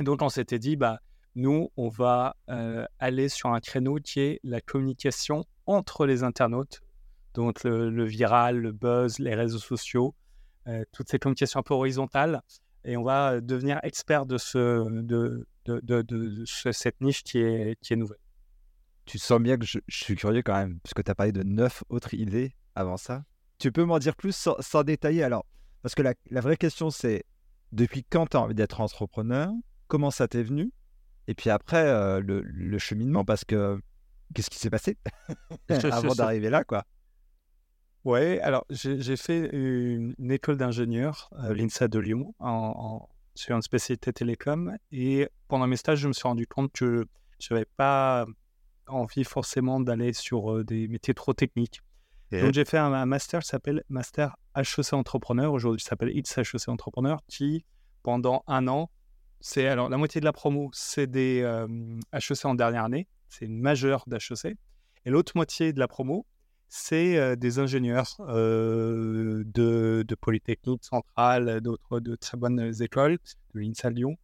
Et 0.00 0.04
donc, 0.04 0.22
on 0.22 0.28
s'était 0.28 0.58
dit, 0.58 0.76
bah, 0.76 1.00
nous, 1.34 1.70
on 1.76 1.88
va 1.88 2.36
euh, 2.50 2.84
aller 2.98 3.28
sur 3.28 3.50
un 3.50 3.60
créneau 3.60 3.96
qui 3.96 4.20
est 4.20 4.40
la 4.42 4.60
communication 4.60 5.44
entre 5.66 6.06
les 6.06 6.22
internautes 6.22 6.80
donc 7.34 7.64
le, 7.64 8.04
viral, 8.04 8.58
le 8.58 8.72
buzz, 8.72 9.18
les 9.18 9.34
réseaux 9.34 9.58
sociaux, 9.58 10.14
euh, 10.66 10.84
toutes 10.92 11.08
ces 11.08 11.18
communications 11.18 11.60
un 11.60 11.62
peu 11.62 11.74
horizontales. 11.74 12.42
Et 12.84 12.96
on 12.96 13.02
va 13.02 13.40
devenir 13.40 13.80
expert 13.82 14.26
de, 14.26 14.38
ce, 14.38 14.88
de, 15.02 15.46
de, 15.66 16.44
cette 16.46 17.00
niche 17.00 17.22
qui 17.22 17.38
est, 17.38 17.78
qui 17.80 17.92
est 17.92 17.96
nouvelle. 17.96 18.18
Tu 19.04 19.18
sens 19.18 19.40
bien 19.40 19.56
que 19.56 19.64
je, 19.64 19.78
suis 19.88 20.16
curieux 20.16 20.42
quand 20.42 20.54
même, 20.54 20.78
puisque 20.80 21.02
tu 21.02 21.10
as 21.10 21.14
parlé 21.14 21.32
de 21.32 21.42
neuf 21.42 21.82
autres 21.88 22.14
idées 22.14 22.54
avant 22.74 22.96
ça. 22.96 23.24
Tu 23.58 23.72
peux 23.72 23.84
m'en 23.84 23.98
dire 23.98 24.14
plus 24.14 24.34
sans, 24.34 24.84
détailler? 24.84 25.22
Alors 25.22 25.44
Parce 25.82 25.94
que 25.94 26.02
la, 26.02 26.40
vraie 26.40 26.56
question, 26.56 26.90
c'est 26.90 27.24
depuis 27.72 28.04
quand 28.04 28.26
tu 28.26 28.36
as 28.36 28.40
envie 28.40 28.54
d'être 28.54 28.80
entrepreneur? 28.80 29.50
Comment 29.88 30.10
ça 30.10 30.28
t'est 30.28 30.42
venu? 30.42 30.72
Et 31.26 31.34
puis 31.34 31.50
après, 31.50 31.86
euh, 31.86 32.20
le, 32.20 32.40
le, 32.42 32.78
cheminement, 32.78 33.24
parce 33.24 33.44
que 33.44 33.80
qu'est-ce 34.34 34.50
qui 34.50 34.58
s'est 34.58 34.70
passé? 34.70 34.96
Avant 35.68 36.14
d'arriver 36.14 36.50
là, 36.50 36.64
quoi 36.64 36.84
oui, 38.08 38.38
alors 38.40 38.64
j'ai 38.70 39.16
fait 39.16 39.50
une, 39.52 40.14
école 40.30 40.56
d'ingénieur, 40.56 41.30
l'INSA 41.50 41.88
de 41.88 41.98
Lyon, 41.98 42.34
en, 42.38 43.06
sur 43.34 43.54
une 43.54 43.60
spécialité 43.60 44.14
télécom. 44.14 44.76
Et 44.92 45.28
pendant 45.46 45.66
mes 45.66 45.76
stages, 45.76 45.98
je 45.98 46.08
me 46.08 46.14
suis 46.14 46.26
rendu 46.26 46.46
compte 46.46 46.72
que 46.72 47.06
je 47.38 47.52
n'avais 47.52 47.66
pas 47.76 48.26
envie 48.86 49.24
forcément 49.24 49.78
d'aller 49.78 50.14
sur 50.14 50.52
euh, 50.52 50.64
des 50.64 50.88
métiers 50.88 51.12
trop 51.12 51.34
techniques. 51.34 51.82
Donc 52.32 52.52
j'ai 52.54 52.64
fait 52.64 52.78
un, 52.78 53.06
master 53.06 53.40
qui 53.40 53.48
s'appelle 53.48 53.84
Master 53.90 54.36
HEC 54.56 54.92
Entrepreneur. 54.92 55.52
Aujourd'hui, 55.52 55.82
ça 55.82 55.90
s'appelle 55.90 56.16
ITS 56.16 56.38
HEC 56.38 56.68
Entrepreneur, 56.68 57.20
qui 57.26 57.64
pendant 58.02 58.42
un 58.46 58.68
an, 58.68 58.90
c'est 59.40 59.66
alors 59.66 59.88
la 59.90 59.98
moitié 59.98 60.20
de 60.20 60.26
la 60.26 60.32
promo, 60.32 60.70
c'est 60.72 61.06
des 61.06 61.40
HEC 62.12 62.44
en 62.44 62.54
dernière 62.54 62.84
année, 62.84 63.06
c'est 63.28 63.46
une 63.46 63.58
majeure 63.58 64.04
d'HEC. 64.06 64.56
Et 65.06 65.10
l'autre 65.10 65.32
moitié 65.36 65.72
de 65.72 65.78
la 65.78 65.88
promo, 65.88 66.26
c'est 66.68 67.36
des 67.36 67.58
ingénieurs 67.58 68.16
de, 68.18 70.14
Polytechnique 70.20 70.84
centrale, 70.84 71.60
d'autres 71.60 72.00
de 72.00 72.14
très 72.16 72.36
bonnes 72.36 72.72
écoles, 72.80 73.18
de 73.54 73.60
l'INSA 73.60 73.90
Lyon, 73.90 74.16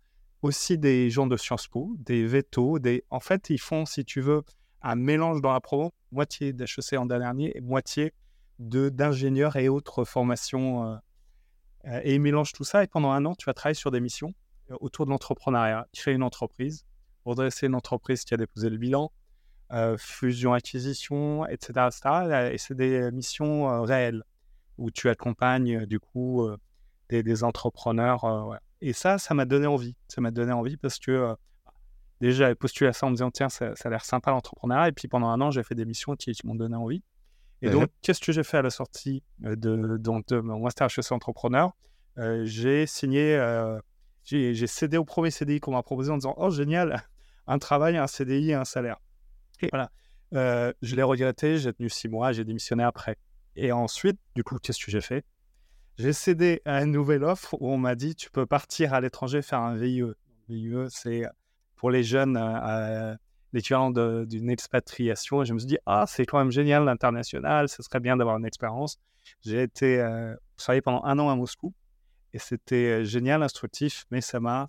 aussi 0.43 0.77
des 0.79 1.11
gens 1.11 1.27
de 1.27 1.37
Sciences 1.37 1.69
Po, 1.69 1.97
des 1.99 2.27
vétos, 2.27 2.79
des... 2.79 3.05
En 3.11 3.21
fait, 3.21 3.49
ils 3.51 3.61
font, 3.61 3.87
si 3.87 4.05
tu 4.05 4.21
veux, 4.21 4.43
un 4.83 4.95
mélange 4.95 5.41
dans 5.41 5.53
la 5.53 5.61
promo, 5.61 5.93
moitié 6.13 6.53
d'HEC 6.53 6.99
en 6.99 7.07
dernier 7.07 7.57
et 7.57 7.61
moitié 7.61 8.13
d'ingénieurs 8.59 9.57
et 9.57 9.69
autres 9.69 10.05
formations. 10.05 11.01
Euh, 11.87 12.01
et 12.03 12.15
ils 12.15 12.21
mélangent 12.21 12.53
tout 12.53 12.65
ça 12.65 12.85
et 12.85 12.87
pendant 12.87 13.11
un 13.11 13.25
an, 13.25 13.35
tu 13.35 13.47
vas 13.47 13.55
travailler 13.55 13.75
sur 13.75 13.91
des 13.91 14.01
missions 14.01 14.33
autour 14.81 15.07
de 15.07 15.11
l'entrepreneuriat, 15.11 15.87
créer 15.93 16.15
une 16.15 16.23
entreprise, 16.23 16.85
redresser 17.25 17.67
une 17.67 17.75
entreprise 17.75 18.25
qui 18.25 18.33
a 18.35 18.37
déposé 18.37 18.71
le 18.71 18.79
bilan, 18.79 19.13
fusion-acquisition, 19.99 21.47
etc., 21.47 21.89
etc. 21.89 22.51
Et 22.53 22.59
c'est 22.59 22.75
des 22.75 23.11
missions 23.11 23.83
réelles 23.83 24.23
où 24.79 24.91
tu 24.91 25.09
accompagnes 25.09 25.87
du 25.87 26.01
coup 26.01 26.49
des, 27.09 27.45
entrepreneurs. 27.45 28.59
Et 28.81 28.93
ça, 28.93 29.19
ça 29.19 29.35
m'a 29.35 29.45
donné 29.45 29.67
envie. 29.67 29.97
Ça 30.09 30.21
m'a 30.21 30.31
donné 30.31 30.53
envie 30.53 30.77
parce 30.77 30.99
que 30.99 31.35
déjà, 32.21 32.45
j'avais 32.45 32.55
postulé 32.55 32.89
à 32.89 32.93
ça 32.93 33.07
en 33.07 33.11
me 33.11 33.17
disant, 33.17 33.31
tiens, 33.31 33.49
ça, 33.49 33.73
a 33.83 33.89
l'air 33.91 34.05
sympa 34.05 34.31
l'entrepreneuriat. 34.31 34.89
Et 34.89 34.93
puis 34.93 35.09
pendant 35.09 35.29
un 35.29 35.41
an, 35.41 35.51
j'ai 35.51 35.63
fait 35.63 35.75
des 35.75 35.85
missions 35.85 36.17
qui, 36.17 36.33
m'ont 36.45 36.55
donné 36.55 36.77
envie. 36.77 37.03
Et 37.63 37.71
donc, 37.71 37.91
qu'est-ce 38.03 38.21
que 38.21 38.33
j'ai 38.33 38.43
fait 38.43 38.59
à 38.59 38.63
la 38.63 38.71
sortie 38.71 39.23
de, 39.39 39.57
de 39.99 40.41
mon 40.41 40.61
master 40.61 40.89
HEC 40.89 41.13
entrepreneur 41.13 41.73
J'ai 42.43 42.87
signé, 42.87 43.39
j'ai 44.25 44.67
cédé 44.67 44.97
au 44.97 45.05
premier 45.05 45.31
CDI 45.31 45.61
qu'on 45.61 45.73
m'a 45.73 45.83
proposé 45.83 46.11
en 46.11 46.17
disant, 46.17 46.35
oh 46.37 46.51
génial, 46.51 47.03
un 47.47 47.59
travail, 47.59 47.97
un 47.97 48.07
CDI 48.07 48.51
et 48.51 48.55
un 48.55 48.65
salaire. 48.65 48.99
Voilà. 49.73 49.91
je 50.33 50.97
l'ai 50.97 51.03
regretté, 51.03 51.59
j'ai 51.59 51.73
tenu 51.73 51.89
six 51.89 52.09
mois, 52.09 52.33
j'ai 52.33 52.45
démissionné 52.45 52.83
après. 52.83 53.17
Et 53.57 53.73
ensuite, 53.73 54.19
du 54.35 54.43
coup, 54.43 54.59
qu'est-ce 54.59 54.85
que 54.85 54.91
j'ai 54.91 55.01
fait? 55.01 55.25
J'ai 55.97 56.13
cédé 56.13 56.61
à 56.65 56.83
une 56.83 56.91
nouvelle 56.91 57.23
offre 57.23 57.55
où 57.61 57.71
on 57.71 57.79
m'a 57.79 57.95
dit 57.95 58.17
tu 58.17 58.31
peux 58.31 58.47
partir 58.47 58.95
à 58.95 59.01
l'étranger 59.01 59.43
faire 59.43 59.61
un 59.61 59.77
VIE. 59.77 60.03
VIE, 60.49 60.75
c'est 60.89 61.23
pour 61.77 61.91
les 61.91 62.03
jeunes 62.03 62.37
euh, 62.37 63.15
l'équivalent 63.53 63.91
d'une 63.91 64.51
expatriation. 64.51 65.43
Et 65.43 65.47
je 65.47 65.55
me 65.55 65.59
suis 65.61 65.69
dit 65.69 65.79
ah, 65.87 66.05
c'est 66.09 66.27
quand 66.27 66.39
même 66.39 66.51
génial 66.51 66.85
l'international, 66.85 67.69
ce 67.69 67.83
serait 67.83 68.01
bien 68.01 68.17
d'avoir 68.17 68.39
une 68.39 68.47
expérience. 68.47 68.99
J'ai 69.43 69.63
été 69.63 70.01
euh, 70.01 70.35
travaillé 70.57 70.83
pendant 70.83 71.05
un 71.05 71.19
an 71.21 71.31
à 71.31 71.37
Moscou 71.37 71.73
et 72.33 72.39
c'était 72.39 73.03
euh, 73.03 73.05
génial, 73.05 73.45
instructif, 73.45 74.05
mais 74.11 74.21
ça 74.21 74.41
m'a 74.41 74.69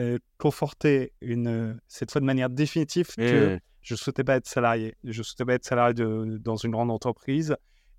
euh, 0.00 0.18
conforté 0.38 1.12
une, 1.20 1.78
cette 1.88 2.10
fois 2.10 2.20
de 2.20 2.26
manière 2.26 2.50
définitive 2.50 3.08
que 3.16 3.58
je 3.82 3.94
ne 3.94 3.98
souhaitais 3.98 4.24
pas 4.24 4.36
être 4.36 4.46
salarié. 4.48 4.96
Je 5.04 5.18
ne 5.18 5.22
souhaitais 5.22 5.44
pas 5.44 5.54
être 5.54 5.64
salarié 5.64 5.94
de, 5.94 6.38
dans 6.38 6.56
une 6.56 6.70
grande 6.70 6.90
entreprise 6.90 7.56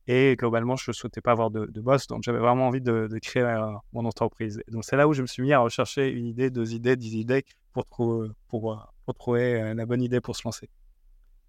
et 0.07 0.35
globalement, 0.37 0.75
je 0.75 0.91
ne 0.91 0.93
souhaitais 0.93 1.21
pas 1.21 1.31
avoir 1.31 1.49
de, 1.49 1.65
boss, 1.79 2.07
donc 2.07 2.23
j'avais 2.23 2.39
vraiment 2.39 2.67
envie 2.67 2.81
de, 2.81 3.07
créer 3.21 3.43
euh, 3.43 3.71
mon 3.93 4.05
entreprise. 4.05 4.61
donc 4.67 4.83
c'est 4.83 4.97
là 4.97 5.07
où 5.07 5.13
je 5.13 5.21
me 5.21 5.27
suis 5.27 5.41
mis 5.41 5.53
à 5.53 5.59
rechercher 5.59 6.09
une 6.09 6.25
idée, 6.25 6.49
deux 6.49 6.73
idées, 6.73 6.97
dix 6.97 7.15
idées 7.15 7.45
pour, 7.71 7.85
trouver, 7.85 8.29
pour, 8.49 8.73
euh, 8.73 8.77
pour 9.05 9.15
trouver 9.15 9.61
euh, 9.61 9.73
la 9.73 9.85
bonne 9.85 10.01
idée 10.01 10.19
pour 10.19 10.35
se 10.35 10.41
lancer. 10.43 10.69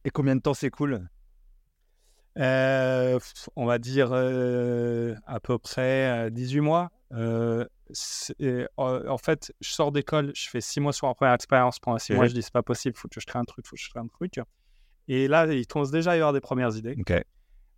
Et 0.05 0.11
combien 0.11 0.37
de 0.37 0.41
temps 0.41 0.55
c'est 0.55 0.71
cool 0.71 1.09
On 2.37 3.67
va 3.67 3.79
dire 3.79 4.13
à 4.13 5.41
peu 5.41 5.59
près 5.59 6.31
18 6.31 6.61
mois. 6.61 6.91
En 7.15 9.19
fait, 9.19 9.53
je 9.61 9.71
sors 9.71 9.93
d'école, 9.93 10.33
je 10.35 10.49
fais 10.49 10.61
six 10.61 10.81
mois 10.81 10.93
sur 10.93 11.07
ma 11.07 11.15
première 11.15 11.35
expérience. 11.35 11.79
Pendant 11.79 11.99
six 11.99 12.13
mois, 12.13 12.27
je 12.27 12.35
dis 12.35 12.43
c'est 12.43 12.53
pas 12.53 12.63
possible, 12.63 12.97
faut 12.97 13.09
que 13.09 13.21
je 13.21 13.27
crée 13.27 13.39
un 13.39 13.45
truc, 13.45 13.67
faut 13.67 13.77
que 13.77 13.83
je 13.83 13.91
crée 13.91 14.01
un 14.01 14.09
truc. 14.09 14.41
Et 15.09 15.29
là, 15.29 15.47
il 15.47 15.67
commence 15.67 15.91
déjà 15.91 16.13
à 16.13 16.17
y 16.17 16.19
avoir 16.19 16.33
des 16.33 16.41
premières 16.41 16.77
idées. 16.77 16.97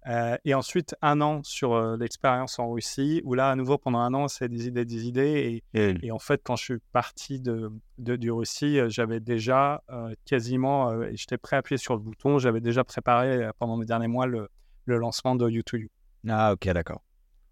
Euh, 0.08 0.36
et 0.44 0.54
ensuite, 0.54 0.94
un 1.02 1.20
an 1.20 1.40
sur 1.42 1.74
euh, 1.74 1.96
l'expérience 1.96 2.60
en 2.60 2.70
Russie, 2.70 3.20
où 3.24 3.34
là, 3.34 3.50
à 3.50 3.56
nouveau, 3.56 3.76
pendant 3.76 3.98
un 3.98 4.14
an, 4.14 4.28
c'est 4.28 4.48
des 4.48 4.68
idées, 4.68 4.84
des 4.84 5.08
idées. 5.08 5.62
Et, 5.74 6.06
et, 6.06 6.12
en 6.12 6.20
fait, 6.20 6.42
quand 6.44 6.54
je 6.54 6.62
suis 6.62 6.78
parti 6.92 7.40
de, 7.40 7.72
de 7.98 8.14
du 8.14 8.30
Russie, 8.30 8.78
euh, 8.78 8.88
j'avais 8.88 9.18
déjà 9.18 9.82
quasiment, 10.24 10.92
j'étais 11.12 11.38
prêt 11.38 11.56
à 11.56 11.58
appuyer 11.58 11.78
sur 11.78 11.94
le 11.94 12.00
bouton, 12.00 12.38
j'avais 12.38 12.60
déjà 12.60 12.84
préparé 12.84 13.50
pendant 13.58 13.76
mes 13.76 13.86
derniers 13.86 14.06
mois 14.06 14.26
le, 14.26 14.48
le 14.84 14.98
lancement 14.98 15.34
de 15.34 15.48
YouTube. 15.48 15.88
Ah, 16.28 16.52
ok, 16.52 16.68
d'accord. 16.68 17.02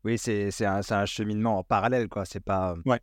Oui, 0.04 0.18
c'est 0.18 0.64
un, 0.64 0.80
un, 0.88 1.06
cheminement 1.06 1.58
en 1.58 1.64
parallèle, 1.64 2.08
quoi. 2.08 2.24
C'est 2.24 2.44
pas. 2.44 2.74
Ouais. 2.84 3.00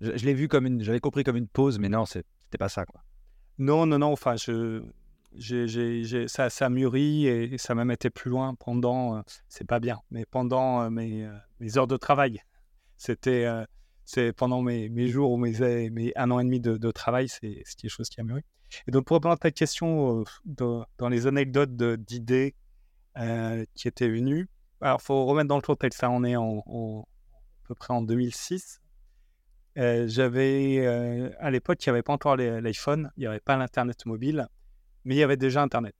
Je, 0.00 0.16
je 0.16 0.24
l'ai 0.24 0.34
vu 0.34 0.48
comme 0.48 0.66
une. 0.66 0.82
J'avais 0.82 1.00
compris 1.00 1.24
comme 1.24 1.36
une 1.36 1.48
pause, 1.48 1.78
mais 1.78 1.88
non, 1.88 2.06
c'était 2.06 2.24
pas 2.58 2.68
ça, 2.68 2.84
quoi. 2.84 3.02
Non, 3.58 3.86
non, 3.86 3.98
non. 3.98 4.12
Enfin, 4.12 4.36
je 4.36 4.82
j'ai, 5.38 6.28
ça, 6.28 6.50
ça 6.50 6.68
mûrit 6.68 7.26
et 7.26 7.58
ça 7.58 7.74
m'a 7.74 7.92
été 7.92 8.10
plus 8.10 8.30
loin 8.30 8.54
pendant, 8.54 9.16
euh, 9.16 9.20
c'est 9.48 9.66
pas 9.66 9.80
bien, 9.80 10.00
mais 10.10 10.24
pendant 10.24 10.82
euh, 10.82 10.90
mes, 10.90 11.24
euh, 11.24 11.32
mes, 11.60 11.76
heures 11.78 11.86
de 11.86 11.96
travail. 11.96 12.40
C'était 12.96 13.46
c'est 14.04 14.32
pendant 14.32 14.62
mes, 14.62 14.88
mes, 14.88 15.08
jours 15.08 15.32
ou 15.32 15.36
mes, 15.36 15.90
mes, 15.90 16.12
un 16.16 16.30
an 16.30 16.40
et 16.40 16.44
demi 16.44 16.60
de, 16.60 16.90
travail, 16.90 17.28
c'est, 17.28 17.62
quelque 17.76 17.90
chose 17.90 18.08
qui 18.08 18.20
a 18.20 18.24
mûri. 18.24 18.42
Et 18.88 18.90
donc, 18.90 19.04
pour 19.04 19.16
répondre 19.16 19.34
à 19.34 19.36
ta 19.36 19.50
question, 19.50 20.24
dans 20.44 21.08
les 21.10 21.26
anecdotes 21.26 21.76
d'idées 21.76 22.54
qui 23.74 23.88
étaient 23.88 24.08
venues, 24.08 24.48
alors, 24.80 24.98
il 25.00 25.04
faut 25.04 25.24
remettre 25.24 25.48
dans 25.48 25.56
le 25.56 25.62
contexte, 25.62 26.00
ça, 26.00 26.10
on 26.10 26.24
est 26.24 26.36
en, 26.36 26.58
à 26.58 27.68
peu 27.68 27.74
près 27.74 27.94
en 27.94 28.02
2006. 28.02 28.80
j'avais, 29.76 30.86
à 31.38 31.50
l'époque, 31.50 31.84
il 31.84 31.88
n'y 31.88 31.92
avait 31.92 32.02
pas 32.02 32.12
encore 32.12 32.36
l'iPhone, 32.36 33.10
il 33.16 33.20
n'y 33.20 33.26
avait 33.26 33.40
pas 33.40 33.56
l'Internet 33.56 34.06
mobile 34.06 34.48
mais 35.06 35.14
il 35.14 35.18
y 35.18 35.22
avait 35.22 35.38
déjà 35.38 35.62
Internet. 35.62 35.94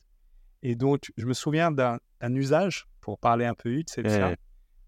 Et 0.62 0.74
donc, 0.74 1.12
je 1.16 1.26
me 1.26 1.32
souviens 1.32 1.70
d'un 1.70 1.98
usage, 2.22 2.86
pour 3.00 3.18
parler 3.18 3.46
un 3.46 3.54
peu 3.54 3.70
vite, 3.70 3.88
c'est 3.88 4.36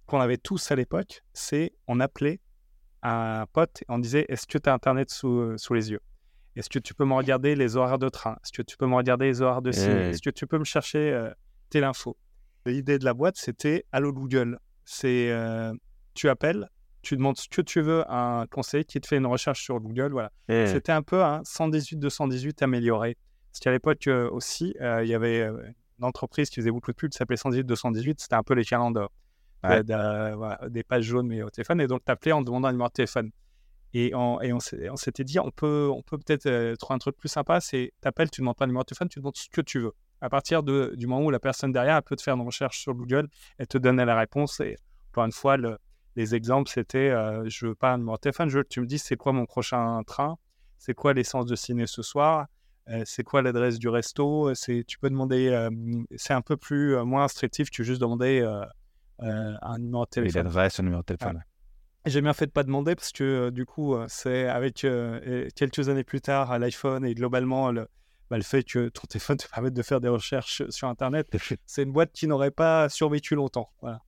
qu'on 0.07 0.21
avait 0.21 0.39
tous 0.39 0.71
à 0.73 0.75
l'époque, 0.75 1.23
c'est 1.33 1.73
on 1.87 2.01
appelait 2.01 2.41
un 3.03 3.47
pote 3.53 3.83
et 3.83 3.87
on 3.89 3.99
disait 3.99 4.27
Est-ce 4.29 4.47
que 4.47 4.59
tu 4.59 4.69
as 4.69 4.75
Internet 4.75 5.11
sous, 5.11 5.39
euh, 5.39 5.57
sous 5.57 5.73
les 5.75 5.93
yeux? 5.93 6.01
Est-ce 6.57 6.69
que 6.69 6.81
tu 6.81 6.95
peux 6.95 7.05
me 7.05 7.15
regarder 7.15 7.55
les 7.55 7.77
horaires 7.77 7.99
de 7.99 8.09
train? 8.09 8.33
Est-ce 8.43 8.53
que 8.53 8.63
tu 8.63 8.77
peux 8.77 8.87
me 8.87 8.97
regarder 8.97 9.27
les 9.27 9.41
horaires 9.41 9.63
de 9.63 9.71
ciné? 9.71 9.95
Est-ce 10.11 10.23
que 10.23 10.31
tu 10.31 10.47
peux 10.49 10.59
me 10.59 10.65
chercher 10.65 11.13
euh, 11.13 11.31
telle 11.71 11.85
info? 11.85 12.17
L'idée 12.69 12.99
de 12.99 13.05
la 13.05 13.15
boîte, 13.15 13.37
c'était 13.37 13.85
Allo 13.93 14.13
Google. 14.13 14.59
C'est 14.85 15.31
euh, 15.31 15.73
tu 16.15 16.29
appelles, 16.29 16.69
tu 17.03 17.17
demandes 17.17 17.37
ce 17.37 17.49
que 17.49 17.63
tu 17.63 17.81
veux 17.81 18.05
à 18.11 18.41
un 18.41 18.47
conseiller 18.47 18.85
qui 18.85 19.01
te 19.01 19.07
fait 19.07 19.17
une 19.17 19.27
recherche 19.27 19.63
sur 19.63 19.81
Google. 19.81 20.13
Voilà. 20.13 20.31
C'était 20.49 20.93
un 20.93 21.03
peu 21.03 21.23
un 21.23 21.41
118-218 21.43 22.63
amélioré. 22.63 23.17
Parce 23.51 23.61
qu'à 23.61 23.71
l'époque 23.71 24.07
euh, 24.07 24.31
aussi, 24.31 24.75
euh, 24.81 25.03
il 25.03 25.09
y 25.09 25.15
avait 25.15 25.47
une 25.47 26.05
entreprise 26.05 26.51
qui 26.51 26.57
faisait 26.57 26.71
beaucoup 26.71 26.91
de 26.91 26.97
pubs, 26.97 27.11
qui 27.11 27.17
s'appelait 27.17 27.37
118-218. 27.37 28.17
C'était 28.19 28.35
un 28.35 28.43
peu 28.43 28.55
les 28.55 28.65
calendars. 28.65 29.11
des 29.65 30.85
pages 30.85 31.05
jaunes, 31.05 31.27
mais 31.27 31.43
au 31.43 31.51
téléphone. 31.51 31.81
Et 31.81 31.87
donc, 31.87 32.05
tu 32.05 32.13
appelais 32.13 32.33
en 32.33 32.43
demandant 32.43 32.69
un 32.69 32.73
numéro 32.73 32.89
de 32.89 32.93
téléphone. 32.93 33.31
Et 33.95 34.15
on, 34.15 34.39
et 34.43 34.53
on 34.53 34.97
s'était 34.97 35.25
dit, 35.25 35.39
on 35.39 35.51
peut 35.51 35.89
on 35.91 36.03
peut 36.03 36.19
peut-être 36.19 36.77
trouver 36.77 36.97
un 36.97 36.99
truc 36.99 37.17
plus 37.17 37.31
sympa, 37.31 37.59
c'est 37.59 37.95
tu 38.03 38.09
appelles, 38.09 38.31
tu 38.31 38.43
demandes 38.43 38.57
pas 38.57 38.65
un 38.65 38.69
numéro 38.69 38.83
de 38.83 38.87
téléphone, 38.87 39.09
tu 39.09 39.19
demandes 39.19 39.37
ce 39.37 39.49
que 39.49 39.63
tu 39.63 39.81
veux. 39.81 39.95
À 40.21 40.29
partir 40.29 40.63
de, 40.63 40.95
du 40.97 41.07
moment 41.07 41.25
où 41.25 41.31
la 41.31 41.39
personne 41.39 41.73
derrière 41.73 41.97
elle 41.97 42.03
peut 42.03 42.17
te 42.17 42.23
faire 42.23 42.35
une 42.35 42.45
recherche 42.45 42.79
sur 42.79 42.95
Google, 42.95 43.29
elle 43.59 43.67
te 43.67 43.79
donne 43.79 44.03
la 44.03 44.17
réponse. 44.17 44.61
Et 44.61 44.77
encore 45.13 45.25
une 45.25 45.33
fois, 45.33 45.57
le, 45.57 45.79
les 46.17 46.35
exemples, 46.35 46.71
c'était 46.71 47.11
je 47.47 47.67
veux 47.67 47.75
pas 47.75 47.93
un 47.93 47.99
numéro 47.99 48.17
de 48.17 48.21
téléphone, 48.21 48.49
je 48.49 48.59
veux 48.59 48.65
tu 48.65 48.81
me 48.81 48.87
dises 48.87 49.03
c'est 49.03 49.17
quoi 49.17 49.33
mon 49.33 49.47
prochain 49.47 50.03
train, 50.07 50.37
c'est 50.79 50.95
quoi 50.95 51.13
l'essence 51.13 51.47
de 51.47 51.55
ciné 51.55 51.87
ce 51.87 52.03
soir, 52.03 52.47
euh, 52.91 53.03
c'est 53.05 53.23
quoi 53.23 53.43
l'adresse 53.43 53.79
du 53.79 53.89
resto? 53.89 54.55
C'est 54.55 54.85
tu 54.87 54.99
peux 54.99 55.11
demander, 55.11 55.49
euh, 55.49 55.71
c'est 56.17 56.33
un 56.33 56.41
peu 56.41 56.57
plus 56.57 56.97
euh, 56.97 57.05
moins 57.05 57.25
instructif, 57.25 57.71
tu 57.71 57.85
juste 57.85 58.01
demander 58.01 58.41
un 59.19 59.79
numéro 59.79 60.05
de 60.05 60.11
téléphone. 60.11 60.45
l'adresse, 60.45 60.81
un 60.81 60.85
numéro 60.85 61.03
de 61.03 61.07
téléphone. 61.07 61.45
J'ai 62.07 62.23
bien 62.23 62.33
fait 62.33 62.47
de 62.47 62.53
pas 62.53 62.63
demander 62.63 62.95
parce 62.95 63.13
que 63.13 63.51
du 63.51 63.67
coup, 63.67 63.95
c'est 64.07 64.49
avec 64.49 64.87
quelques 65.55 65.89
années 65.89 66.05
plus 66.05 66.21
tard 66.21 66.59
l'iPhone 66.59 67.05
et 67.05 67.15
globalement 67.15 67.71
le, 67.71 67.89
bah, 68.31 68.37
le 68.37 68.43
fait 68.43 68.63
que 68.65 68.89
ton 68.89 69.07
téléphone 69.07 69.37
te 69.37 69.49
permette 69.53 69.75
de 69.75 69.83
faire 69.83 70.01
des 70.01 70.09
recherches 70.09 70.63
sur 70.71 70.89
Internet, 70.89 71.29
c'est 71.67 71.83
une 71.83 71.93
boîte 71.93 72.13
qui 72.13 72.27
n'aurait 72.27 72.51
pas 72.51 72.89
survécu 72.89 73.35
longtemps. 73.35 73.71
Voilà. 73.81 74.03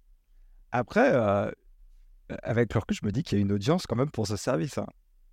Après, 0.72 1.12
avec 2.42 2.74
le 2.74 2.80
recul, 2.80 2.96
je 3.00 3.06
me 3.06 3.12
dis 3.12 3.22
qu'il 3.22 3.38
y 3.38 3.40
a 3.40 3.42
une 3.42 3.52
audience 3.52 3.86
quand 3.86 3.96
même 3.96 4.10
pour 4.10 4.26
ce 4.26 4.36
service. 4.36 4.78
Hein. 4.78 4.86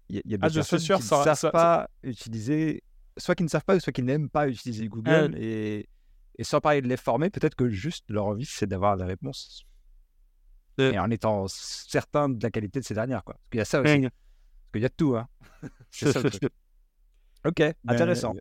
Il 0.09 0.21
y 0.23 0.33
a, 0.33 0.37
des 0.37 0.45
ah, 0.47 0.49
personnes 0.49 0.79
qui 0.79 0.91
ne 0.91 0.99
savent 0.99 1.51
pas 1.51 1.89
utiliser 2.01 2.81
soit 3.17 3.35
qui 3.35 3.43
ne 3.43 3.49
savent 3.49 3.65
pas, 3.65 3.79
soit 3.79 3.93
qui 3.93 4.03
n'aiment 4.03 4.29
pas 4.29 4.47
utiliser 4.47 4.87
Google. 4.87 5.35
Et, 5.37 5.89
et, 6.37 6.43
sans 6.43 6.61
parler 6.61 6.81
de 6.81 6.87
les 6.87 6.97
former, 6.97 7.29
peut-être 7.29 7.55
que 7.55 7.69
juste 7.69 8.05
leur 8.09 8.25
envie, 8.25 8.45
c'est 8.45 8.67
d'avoir 8.67 8.95
la 8.95 9.05
réponse. 9.05 9.63
Et 10.79 10.99
en 10.99 11.09
étant 11.09 11.47
certain 11.47 12.29
de 12.29 12.41
la 12.43 12.51
qualité 12.51 12.79
de 12.79 12.85
ces 12.85 12.93
dernières. 12.93 13.23
Quoi. 13.23 13.33
Parce 13.33 13.49
qu'il 13.49 13.57
y 13.57 13.61
a 13.61 13.65
ça 13.65 13.81
aussi. 13.81 13.99
Parce 13.99 14.11
qu'il 14.73 14.81
y 14.83 14.85
a 14.85 14.89
tout. 14.89 15.17
Hein. 15.17 15.27
c'est 15.89 16.11
ça 16.11 16.21
Ok, 17.45 17.57
ben, 17.57 17.75
intéressant. 17.85 18.35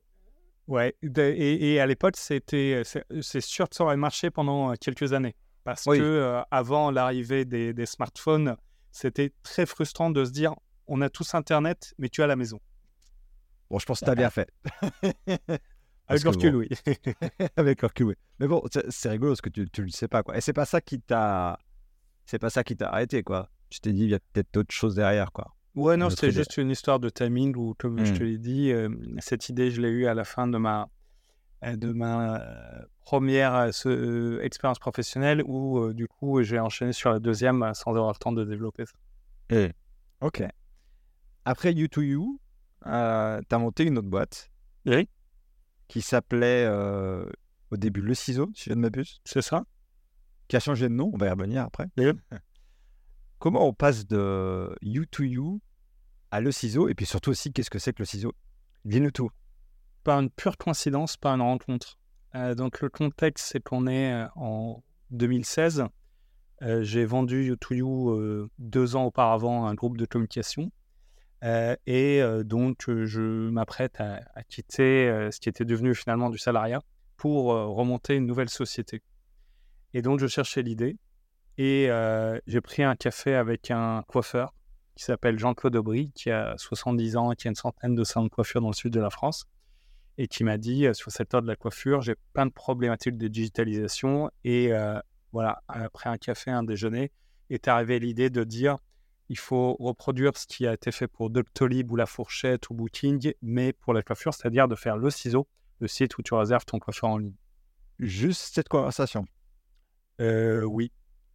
Ouais, 0.69 0.97
et, 1.03 1.75
et, 1.75 1.81
à 1.81 1.87
l'époque, 1.87 2.17
c'était, 2.17 2.83
c'est 3.21 3.41
sûr 3.41 3.69
que 3.69 3.77
ça 3.77 3.85
aurait 3.85 3.97
marché 3.97 4.31
pendant 4.31 4.73
euh, 4.73 4.75
quelques 4.81 5.13
années. 5.13 5.35
Parce 5.65 5.85
que 5.85 5.91
euh, 5.91 6.43
avant 6.51 6.93
l'arrivée 6.93 7.45
des, 7.45 7.75
des 7.75 7.87
smartphones, 7.87 8.57
c'était 8.93 9.33
très 9.43 9.67
frustrant 9.67 10.11
de 10.11 10.25
se 10.25 10.31
dire 10.31 10.55
on 10.87 11.01
a 11.01 11.11
tous 11.11 11.35
Internet, 11.35 11.93
mais 11.99 12.09
tu 12.09 12.23
à 12.23 12.27
la 12.27 12.37
maison. 12.37 12.61
Bon, 13.71 13.79
je 13.79 13.87
pense 13.87 14.01
que 14.01 14.05
tu 14.05 14.11
as 14.11 14.15
bien 14.15 14.31
fait. 14.31 14.49
Avec 16.09 16.23
le 16.23 16.31
recul, 16.31 16.55
oui. 16.55 16.69
Avec 17.57 17.83
le 17.83 17.89
recul, 17.89 18.07
oui. 18.07 18.15
Mais 18.39 18.47
bon, 18.47 18.63
c'est 18.91 19.09
rigolo 19.09 19.33
parce 19.33 19.41
que 19.41 19.49
tu 19.51 19.63
ne 19.63 19.87
le 19.87 19.91
sais 19.91 20.07
pas, 20.07 20.23
quoi. 20.23 20.37
Et 20.37 20.41
c'est 20.41 20.53
pas 20.53 20.67
ça 20.67 20.81
qui 20.81 21.01
t'a... 21.01 21.59
C'est 22.27 22.39
pas 22.39 22.51
ça 22.51 22.63
qui 22.63 22.77
t'a 22.77 22.91
arrêté, 22.91 23.25
quoi. 23.25 23.51
Tu 23.71 23.81
t'es 23.81 23.93
dit, 23.93 24.05
il 24.05 24.11
y 24.11 24.15
a 24.15 24.21
peut-être 24.21 24.53
d'autres 24.55 24.75
choses 24.75 24.95
derrière, 24.95 25.33
quoi. 25.33 25.56
Ouais, 25.77 25.97
non, 25.97 26.09
c'était 26.11 26.31
juste 26.33 26.57
une 26.57 26.71
histoire 26.71 26.99
de 26.99 27.09
timing 27.11 27.55
où, 27.57 27.75
comme 27.79 28.03
je 28.05 28.13
Hmm. 28.13 28.19
te 28.19 28.23
l'ai 28.25 28.39
dit, 28.39 28.73
euh, 28.73 28.89
cette 29.19 29.49
idée, 29.51 29.71
je 29.71 29.81
l'ai 29.81 29.89
eue 29.91 30.07
à 30.07 30.15
la 30.15 30.25
fin 30.25 30.47
de 30.49 30.57
ma, 30.59 30.89
euh, 31.65 31.77
de 31.77 31.93
ma 31.93 32.41
euh, 32.41 32.83
première 33.03 33.55
euh, 33.55 33.73
ce- 33.73 34.41
expérience 34.41 34.79
professionnelle 34.79 35.43
où, 35.45 35.79
euh, 35.79 35.93
du 35.95 36.09
coup, 36.09 36.43
j'ai 36.43 36.59
enchaîné 36.59 36.93
sur 36.93 37.11
la 37.11 37.19
deuxième 37.21 37.73
sans 37.75 37.91
avoir 37.91 38.09
le 38.11 38.17
temps 38.19 38.33
de 38.33 38.45
développer 38.45 38.85
ça. 38.87 39.69
Ok. 40.23 40.43
Après 41.45 41.73
You2You, 41.73 42.39
euh, 42.87 43.41
tu 43.49 43.55
as 43.55 43.59
monté 43.59 43.85
une 43.85 43.99
autre 43.99 44.09
boîte 44.09 44.51
Oui. 44.87 45.09
qui 45.89 46.01
s'appelait 46.01 46.65
euh, 46.67 47.27
au 47.71 47.77
début 47.77 48.01
Le 48.01 48.15
Ciseau, 48.15 48.51
si 48.55 48.71
je 48.71 48.75
ne 48.75 48.81
m'abuse, 48.81 49.21
C'est 49.25 49.43
ça 49.43 49.65
qui 50.49 50.57
a 50.57 50.61
changé 50.61 50.89
de 50.89 50.95
nom, 50.95 51.11
on 51.13 51.17
va 51.19 51.27
y 51.27 51.31
revenir 51.31 51.63
après. 51.65 51.87
Oui. 51.99 52.07
Comment 53.39 53.67
on 53.69 53.75
passe 53.75 54.07
de 54.07 54.75
You2You 54.83 55.59
à 56.31 56.41
Le 56.41 56.53
Ciseau 56.53 56.89
Et 56.89 56.95
puis 56.95 57.07
surtout 57.07 57.31
aussi, 57.31 57.53
qu'est-ce 57.53 57.71
que 57.71 57.79
c'est 57.79 57.93
que 57.93 58.03
Le 58.03 58.07
Ciseau? 58.07 58.33
Dis-nous 58.85 59.11
tout. 59.11 59.31
Par 60.05 60.21
une 60.21 60.31
pure 60.31 60.57
coïncidence, 60.57 61.17
pas 61.17 61.33
une 61.33 61.41
rencontre. 61.41 61.99
Euh, 62.35 62.55
donc, 62.55 62.81
le 62.81 62.89
contexte, 62.89 63.47
c'est 63.53 63.63
qu'on 63.63 63.87
est 63.87 64.13
euh, 64.13 64.29
en 64.37 64.83
2016. 65.11 65.85
Euh, 66.63 66.83
j'ai 66.83 67.05
vendu 67.05 67.53
You2You 67.53 68.11
euh, 68.11 68.51
deux 68.59 68.97
ans 68.97 69.05
auparavant 69.05 69.67
à 69.67 69.71
un 69.71 69.75
groupe 69.75 69.97
de 69.97 70.07
communication. 70.07 70.71
Et 71.87 72.23
donc, 72.45 72.87
je 72.89 73.51
m'apprête 73.51 74.01
à, 74.01 74.43
quitter 74.49 75.29
ce 75.31 75.39
qui 75.39 75.49
était 75.49 75.65
devenu 75.65 75.95
finalement 75.95 76.29
du 76.29 76.39
salariat 76.39 76.81
pour 77.17 77.47
remonter 77.47 78.17
une 78.17 78.27
nouvelle 78.27 78.49
société. 78.49 79.01
Et 79.95 80.03
donc, 80.03 80.19
je 80.19 80.27
cherchais 80.27 80.63
l'idée. 80.63 80.97
Et 81.57 81.89
j'ai 82.49 82.61
pris 82.61 82.83
un 82.83 82.97
café 82.97 83.37
avec 83.37 83.71
un 83.71 84.03
coiffeur 84.09 84.55
qui 84.97 85.05
s'appelle 85.05 85.39
Jean-Claude 85.39 85.77
Aubry, 85.77 86.11
qui 86.15 86.31
a 86.31 86.55
70 86.57 87.17
ans 87.17 87.31
et 87.31 87.37
qui 87.37 87.47
a 87.47 87.51
une 87.51 87.55
centaine 87.55 87.95
de 87.95 88.03
salons 88.03 88.25
de 88.25 88.31
coiffure 88.31 88.63
dans 88.63 88.69
le 88.69 88.75
sud 88.75 88.93
de 88.93 89.01
la 89.01 89.11
France. 89.11 89.45
Et 90.19 90.27
qui 90.27 90.43
m'a 90.43 90.57
dit, 90.57 90.87
euh, 90.87 90.95
sur 90.95 91.13
cette 91.13 91.35
heure 91.35 91.43
de 91.43 91.47
la 91.47 91.57
coiffure, 91.57 92.01
j'ai 92.01 92.15
plein 92.33 92.47
de 92.47 92.51
problématiques 92.51 93.19
de 93.19 93.29
digitalisation. 93.29 94.31
Et 94.45 94.73
euh, 94.73 94.99
voilà, 95.33 95.63
après 95.69 96.09
un 96.09 96.17
café, 96.17 96.51
un 96.51 96.63
déjeuner, 96.63 97.13
est 97.51 97.69
arrivée 97.69 97.99
l'idée 97.99 98.31
de 98.31 98.43
dire 98.43 98.79
il 99.29 99.39
faut 99.39 99.75
reproduire 99.75 100.37
ce 100.37 100.47
qui 100.47 100.67
a 100.67 100.73
été 100.73 100.93
fait 100.93 101.09
pour 101.09 101.31
Doctolib 101.31 101.91
ou 101.91 101.97
La 101.97 102.07
Fourchette 102.07 102.71
ou 102.71 102.75
Booking, 102.75 103.35
mais 103.43 103.73
pour 103.73 103.93
la 103.93 104.03
coiffure, 104.03 104.33
c'est-à-dire 104.33 104.69
de 104.69 104.77
faire 104.77 104.97
le 104.97 105.11
ciseau, 105.11 105.47
le 105.81 105.89
site 105.89 106.17
où 106.17 106.23
tu 106.23 106.33
réserves 106.33 106.65
ton 106.65 106.79
coiffeur 106.79 107.11
en 107.11 107.19
ligne. 107.19 107.35
Juste 107.99 108.55
cette 108.55 108.69
conversation. 108.69 109.27
Euh, 110.21 110.63
oui. 110.63 110.93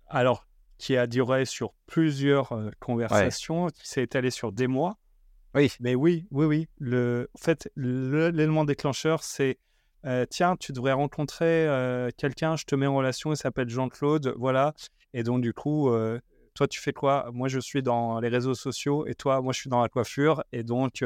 Alors, 0.07 0.47
qui 0.81 0.97
a 0.97 1.05
duré 1.05 1.45
sur 1.45 1.73
plusieurs 1.85 2.53
euh, 2.53 2.71
conversations, 2.79 3.67
qui 3.67 3.87
s'est 3.87 4.01
étalé 4.01 4.31
sur 4.31 4.51
des 4.51 4.65
mois. 4.65 4.97
Oui. 5.53 5.71
Mais 5.79 5.93
oui, 5.93 6.25
oui, 6.31 6.45
oui. 6.47 6.67
Le, 6.79 7.29
en 7.35 7.37
fait, 7.37 7.71
l'élément 7.75 8.65
déclencheur, 8.65 9.21
c'est 9.21 9.59
euh, 10.07 10.25
tiens, 10.27 10.55
tu 10.57 10.71
devrais 10.73 10.93
rencontrer 10.93 11.67
euh, 11.67 12.09
quelqu'un, 12.17 12.55
je 12.55 12.65
te 12.65 12.73
mets 12.73 12.87
en 12.87 12.95
relation, 12.95 13.31
il 13.31 13.37
s'appelle 13.37 13.69
Jean-Claude, 13.69 14.33
voilà. 14.37 14.73
Et 15.13 15.21
donc, 15.21 15.41
du 15.41 15.53
coup, 15.53 15.91
toi, 16.55 16.67
tu 16.67 16.81
fais 16.81 16.93
quoi? 16.93 17.29
Moi, 17.31 17.47
je 17.47 17.59
suis 17.59 17.83
dans 17.83 18.19
les 18.19 18.29
réseaux 18.29 18.55
sociaux 18.55 19.05
et 19.05 19.13
toi, 19.13 19.41
moi, 19.41 19.53
je 19.53 19.59
suis 19.59 19.69
dans 19.69 19.81
la 19.81 19.89
coiffure. 19.89 20.41
Et 20.51 20.63
donc, 20.63 21.03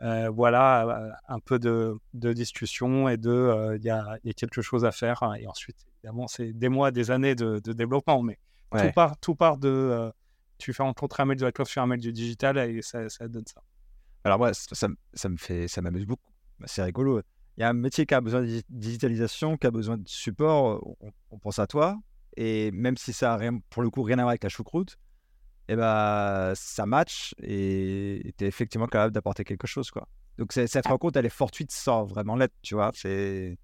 voilà, 0.00 1.18
un 1.26 1.40
peu 1.40 1.58
de, 1.58 1.96
de 2.12 2.32
discussion 2.32 3.08
et 3.08 3.16
de, 3.16 3.76
il 3.76 3.82
y, 3.82 3.90
a, 3.90 4.18
il 4.22 4.28
y 4.28 4.30
a 4.30 4.34
quelque 4.34 4.60
chose 4.60 4.84
à 4.84 4.92
faire. 4.92 5.22
hein. 5.22 5.34
Et 5.40 5.46
ensuite, 5.48 5.78
évidemment, 5.96 6.28
c'est 6.28 6.52
des 6.52 6.68
mois, 6.68 6.90
des 6.90 7.10
années 7.10 7.34
de, 7.34 7.60
de 7.64 7.72
développement, 7.72 8.22
mais 8.22 8.38
Ouais. 8.74 8.88
tout, 8.88 8.92
part, 8.92 9.16
tout 9.18 9.34
part 9.34 9.56
de, 9.58 9.68
euh, 9.68 10.10
tu 10.58 10.72
fais 10.72 10.82
rencontrer 10.82 11.22
un 11.22 11.26
mec 11.26 11.38
de 11.38 11.44
la 11.44 11.52
coiffure, 11.52 11.82
un 11.82 11.86
mec 11.86 12.00
du 12.00 12.12
digital 12.12 12.58
et 12.58 12.82
ça, 12.82 13.08
ça 13.08 13.28
donne 13.28 13.46
ça. 13.46 13.62
Alors 14.24 14.38
moi, 14.38 14.54
ça, 14.54 14.74
ça 14.74 14.88
me- 14.88 14.96
ça 15.12 15.28
me 15.28 15.36
fait, 15.36 15.68
ça 15.68 15.80
m'amuse 15.82 16.06
beaucoup. 16.06 16.30
Bah, 16.58 16.66
C'est 16.68 16.82
rigolo. 16.82 17.20
Il 17.56 17.60
y 17.60 17.64
a 17.64 17.68
un 17.68 17.72
métier 17.74 18.04
qui 18.06 18.14
a 18.14 18.20
besoin 18.20 18.40
de 18.42 18.46
digi- 18.46 18.64
digitalisation, 18.68 19.56
qui 19.56 19.66
a 19.66 19.70
besoin 19.70 19.96
de 19.98 20.08
support. 20.08 20.82
On, 21.00 21.10
on 21.30 21.38
pense 21.38 21.58
à 21.58 21.66
toi. 21.66 21.96
Et 22.36 22.70
même 22.72 22.96
si 22.96 23.12
ça 23.12 23.34
a 23.34 23.36
rien, 23.36 23.58
pour 23.70 23.82
le 23.82 23.90
coup, 23.90 24.02
rien 24.02 24.18
à 24.18 24.22
voir 24.22 24.30
avec 24.30 24.42
la 24.42 24.48
choucroute, 24.48 24.96
eh 25.68 25.76
ben, 25.76 26.52
ça 26.56 26.84
match 26.84 27.34
et 27.42 28.34
tu 28.36 28.44
es 28.44 28.48
effectivement 28.48 28.86
capable 28.86 29.12
d'apporter 29.12 29.44
quelque 29.44 29.66
chose. 29.66 29.90
Quoi. 29.90 30.08
Donc 30.36 30.52
cette 30.52 30.86
rencontre, 30.86 31.16
elle 31.18 31.26
est 31.26 31.30
fortuite 31.30 31.70
sans 31.70 32.04
vraiment 32.04 32.34
l'être, 32.36 32.54
tu 32.62 32.74
vois. 32.74 32.90
C'est... 32.94 33.56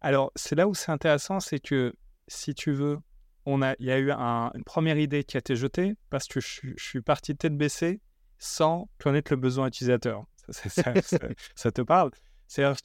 Alors, 0.00 0.30
c'est 0.36 0.54
là 0.54 0.68
où 0.68 0.74
c'est 0.74 0.92
intéressant, 0.92 1.40
c'est 1.40 1.58
que 1.58 1.92
si 2.28 2.54
tu 2.54 2.72
veux, 2.72 2.98
on 3.46 3.62
a, 3.62 3.74
il 3.78 3.86
y 3.86 3.90
a 3.92 3.98
eu 3.98 4.10
un- 4.12 4.50
une 4.54 4.64
première 4.64 4.98
idée 4.98 5.24
qui 5.24 5.36
a 5.36 5.40
été 5.40 5.56
jetée 5.56 5.94
parce 6.10 6.26
que 6.28 6.40
je, 6.40 6.46
suis- 6.48 6.74
je 6.76 6.84
suis 6.84 7.00
parti 7.02 7.36
tête 7.36 7.56
baissée 7.56 8.00
sans 8.38 8.88
connaître 8.98 9.32
le 9.32 9.36
besoin 9.36 9.66
utilisateur. 9.68 10.24
Ça, 10.48 10.68
ça- 10.68 11.00
ça- 11.02 11.18
ça 11.54 11.72
te 11.72 11.82
parle? 11.82 12.10
C'est-à-dire 12.48 12.80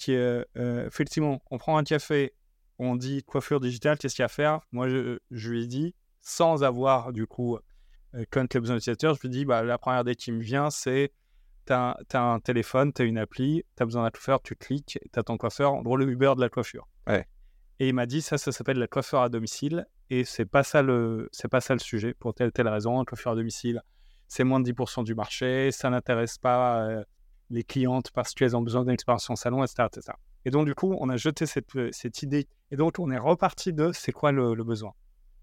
qu'effectivement, 0.55 1.41
on 1.51 1.57
prend 1.57 1.77
un 1.77 1.83
café, 1.83 2.33
on 2.79 2.95
dit 2.95 3.23
coiffure 3.23 3.59
digitale, 3.59 3.97
qu'est-ce 3.97 4.15
qu'il 4.15 4.21
y 4.21 4.23
a 4.23 4.25
à 4.25 4.29
faire? 4.29 4.59
Moi, 4.71 4.87
je, 4.89 5.19
je 5.31 5.49
lui 5.49 5.63
ai 5.63 5.67
dit, 5.67 5.95
sans 6.21 6.63
avoir 6.63 7.11
du 7.13 7.25
coup 7.27 7.57
euh, 8.15 8.23
connaître 8.29 8.55
les 8.55 8.61
besoins 8.61 8.77
utilisateurs, 8.77 9.15
je 9.15 9.21
lui 9.21 9.27
ai 9.29 9.31
dit, 9.31 9.45
bah, 9.45 9.63
la 9.63 9.77
première 9.77 10.01
idée 10.01 10.15
qui 10.15 10.31
me 10.31 10.41
vient, 10.41 10.69
c'est 10.69 11.11
tu 11.65 11.73
as, 11.73 11.97
un 12.13 12.39
téléphone, 12.39 12.93
tu 12.93 13.01
as 13.01 13.05
une 13.05 13.17
appli, 13.17 13.63
tu 13.75 13.83
as 13.83 13.85
besoin 13.85 14.03
d'un 14.03 14.11
coiffeur, 14.11 14.41
tu 14.41 14.55
cliques, 14.55 14.99
tu 15.11 15.19
as 15.19 15.23
ton 15.23 15.37
coiffeur, 15.37 15.73
en 15.73 15.81
gros 15.81 15.97
le 15.97 16.07
Uber 16.09 16.33
de 16.37 16.41
la 16.41 16.49
coiffure. 16.49 16.87
Et 17.79 17.89
il 17.89 17.93
m'a 17.93 18.05
dit 18.05 18.21
ça, 18.21 18.37
ça 18.37 18.51
s'appelle 18.51 18.77
la 18.79 18.87
coiffeur 18.87 19.21
à 19.21 19.29
domicile 19.29 19.85
et 20.09 20.23
c'est 20.23 20.45
pas 20.45 20.63
ça 20.63 20.81
le 20.81 21.29
c'est 21.31 21.47
pas 21.47 21.61
ça 21.61 21.73
le 21.73 21.79
sujet 21.79 22.13
pour 22.13 22.33
telle 22.33 22.51
telle 22.51 22.67
raison. 22.67 22.99
Un 22.99 23.05
coiffeur 23.05 23.33
à 23.33 23.35
domicile, 23.35 23.81
c'est 24.27 24.43
moins 24.43 24.59
de 24.59 24.71
10% 24.71 25.03
du 25.03 25.15
marché, 25.15 25.71
ça 25.71 25.89
n'intéresse 25.89 26.37
pas 26.37 26.81
euh, 26.81 27.03
les 27.49 27.63
clientes 27.63 28.11
parce 28.11 28.33
qu'elles 28.33 28.55
ont 28.55 28.61
besoin 28.61 28.83
d'une 28.83 28.93
expérience 28.93 29.29
en 29.29 29.35
salon, 29.35 29.63
etc., 29.63 29.87
etc. 29.91 30.17
Et 30.45 30.51
donc 30.51 30.65
du 30.65 30.75
coup, 30.75 30.95
on 30.99 31.09
a 31.09 31.17
jeté 31.17 31.45
cette, 31.45 31.67
cette 31.91 32.23
idée 32.23 32.47
et 32.71 32.75
donc 32.75 32.99
on 32.99 33.11
est 33.11 33.17
reparti 33.17 33.73
de 33.73 33.91
c'est 33.93 34.11
quoi 34.11 34.31
le, 34.31 34.53
le 34.53 34.63
besoin? 34.63 34.93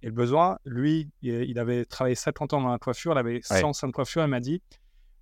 Et 0.03 0.07
le 0.07 0.12
besoin, 0.12 0.59
lui, 0.66 1.11
il 1.22 1.59
avait 1.59 1.87
travaillé 1.87 2.14
50 2.14 2.53
ans 2.53 2.61
dans 2.61 2.68
la 2.68 2.79
coiffure, 2.79 3.12
il 3.12 3.18
avait 3.18 3.40
100 3.42 3.72
salons 3.72 3.90
de 3.90 3.94
coiffure, 3.94 4.22
il 4.22 4.29
m'a 4.29 4.40
dit 4.40 4.62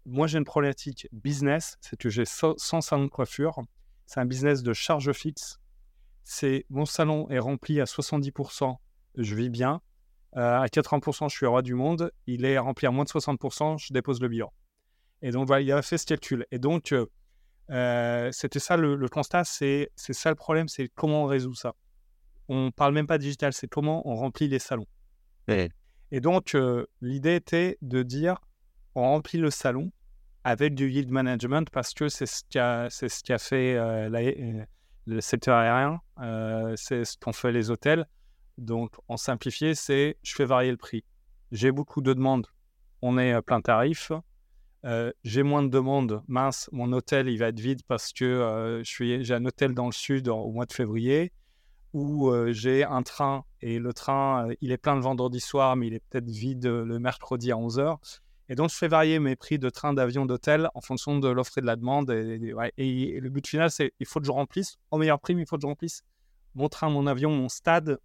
moi 0.05 0.26
j'ai 0.26 0.38
une 0.38 0.44
problématique 0.44 1.09
business, 1.12 1.76
c'est 1.81 1.96
que 1.96 2.09
j'ai 2.09 2.24
100 2.24 2.57
salons 2.59 3.05
de 3.05 3.11
coiffure, 3.11 3.61
c'est 4.07 4.18
un 4.18 4.26
business 4.26 4.64
de 4.64 4.72
charge 4.72 5.12
fixe 5.12 5.61
c'est 6.24 6.64
mon 6.70 6.85
salon 6.85 7.28
est 7.31 7.38
rempli 7.38 7.81
à 7.81 7.85
70%, 7.85 8.76
je 9.16 9.35
vis 9.35 9.51
bien. 9.51 9.81
Euh, 10.37 10.61
à 10.61 10.66
80%, 10.66 11.29
je 11.29 11.37
suis 11.37 11.46
roi 11.46 11.62
du 11.62 11.75
monde. 11.75 12.11
Il 12.27 12.44
est 12.44 12.59
rempli 12.59 12.87
à 12.87 12.90
moins 12.90 13.05
de 13.05 13.11
60%, 13.11 13.77
je 13.79 13.92
dépose 13.92 14.20
le 14.20 14.29
bilan. 14.29 14.53
Et 15.20 15.31
donc, 15.31 15.46
voilà, 15.46 15.61
il 15.62 15.70
a 15.72 15.83
fait 15.83 15.98
ce 15.98 16.07
calcul. 16.07 16.46
Et 16.51 16.59
donc, 16.59 16.92
euh, 16.92 17.07
euh, 17.70 18.31
c'était 18.33 18.59
ça 18.59 18.77
le, 18.77 18.96
le 18.96 19.09
constat, 19.09 19.44
c'est 19.44 19.90
ça 19.96 20.31
le 20.31 20.35
problème, 20.37 20.68
c'est 20.68 20.88
comment 20.94 21.25
on 21.25 21.27
résout 21.27 21.55
ça. 21.55 21.75
On 22.48 22.70
parle 22.70 22.94
même 22.94 23.07
pas 23.07 23.18
digital, 23.18 23.53
c'est 23.53 23.68
comment 23.68 24.07
on 24.09 24.16
remplit 24.16 24.48
les 24.48 24.59
salons. 24.59 24.87
Et 26.11 26.20
donc, 26.20 26.55
euh, 26.55 26.87
l'idée 27.01 27.37
était 27.37 27.79
de 27.83 28.03
dire, 28.03 28.38
on 28.94 29.03
remplit 29.03 29.38
le 29.38 29.51
salon 29.51 29.92
avec 30.44 30.75
du 30.75 30.90
yield 30.90 31.11
management 31.11 31.70
parce 31.70 31.94
que 31.94 32.09
c'est 32.09 32.27
ce 32.27 32.42
qui 32.48 32.59
a, 32.59 32.88
c'est 32.90 33.09
ce 33.09 33.22
qui 33.22 33.33
a 33.33 33.38
fait 33.38 33.75
la- 34.09 34.66
le 35.07 35.20
secteur 35.20 35.57
aérien, 35.57 36.01
c'est 36.77 37.05
ce 37.05 37.16
qu'ont 37.16 37.33
fait 37.33 37.53
les 37.53 37.70
hôtels. 37.70 38.07
Donc, 38.58 38.92
en 39.08 39.16
simplifié, 39.16 39.74
c'est 39.74 40.16
je 40.22 40.34
fais 40.34 40.44
varier 40.44 40.70
le 40.70 40.76
prix. 40.76 41.04
J'ai 41.50 41.72
beaucoup 41.72 42.00
de 42.00 42.12
demandes, 42.12 42.46
on 43.02 43.18
est 43.18 43.32
à 43.32 43.42
plein 43.42 43.60
tarif. 43.60 44.12
Euh, 44.84 45.12
j'ai 45.22 45.42
moins 45.42 45.62
de 45.62 45.68
demandes, 45.68 46.22
mince, 46.26 46.68
mon 46.72 46.92
hôtel 46.92 47.28
il 47.28 47.38
va 47.38 47.48
être 47.48 47.60
vide 47.60 47.82
parce 47.86 48.12
que 48.12 48.24
euh, 48.24 48.82
j'ai 48.82 49.32
un 49.32 49.44
hôtel 49.44 49.74
dans 49.74 49.86
le 49.86 49.92
sud 49.92 50.28
au 50.28 50.50
mois 50.50 50.66
de 50.66 50.72
février 50.72 51.32
où 51.92 52.30
euh, 52.30 52.52
j'ai 52.52 52.84
un 52.84 53.02
train 53.02 53.44
et 53.60 53.78
le 53.78 53.92
train 53.92 54.48
euh, 54.48 54.54
il 54.60 54.72
est 54.72 54.78
plein 54.78 54.94
le 54.94 55.02
vendredi 55.02 55.40
soir 55.40 55.76
mais 55.76 55.88
il 55.88 55.94
est 55.94 56.02
peut-être 56.08 56.28
vide 56.28 56.66
euh, 56.66 56.84
le 56.84 56.98
mercredi 56.98 57.52
à 57.52 57.56
11h. 57.56 57.96
Et 58.48 58.54
donc 58.54 58.70
je 58.70 58.76
fais 58.76 58.88
varier 58.88 59.18
mes 59.18 59.36
prix 59.36 59.58
de 59.58 59.70
train, 59.70 59.94
d'avion, 59.94 60.26
d'hôtel 60.26 60.68
en 60.74 60.80
fonction 60.80 61.18
de 61.18 61.28
l'offre 61.28 61.58
et 61.58 61.60
de 61.60 61.66
la 61.66 61.76
demande. 61.76 62.10
Et 62.10 63.20
le 63.20 63.30
but 63.30 63.46
final 63.46 63.70
c'est 63.70 63.92
il 64.00 64.06
faut 64.06 64.20
que 64.20 64.26
je 64.26 64.32
remplisse 64.32 64.78
au 64.90 64.98
meilleur 64.98 65.20
prix, 65.20 65.34
mais 65.34 65.42
il 65.42 65.46
faut 65.46 65.56
que 65.56 65.62
je 65.62 65.66
remplisse 65.66 66.02
mon 66.54 66.68
train, 66.68 66.90
mon 66.90 67.06
avion, 67.06 67.30
mon 67.30 67.48
stade 67.48 67.98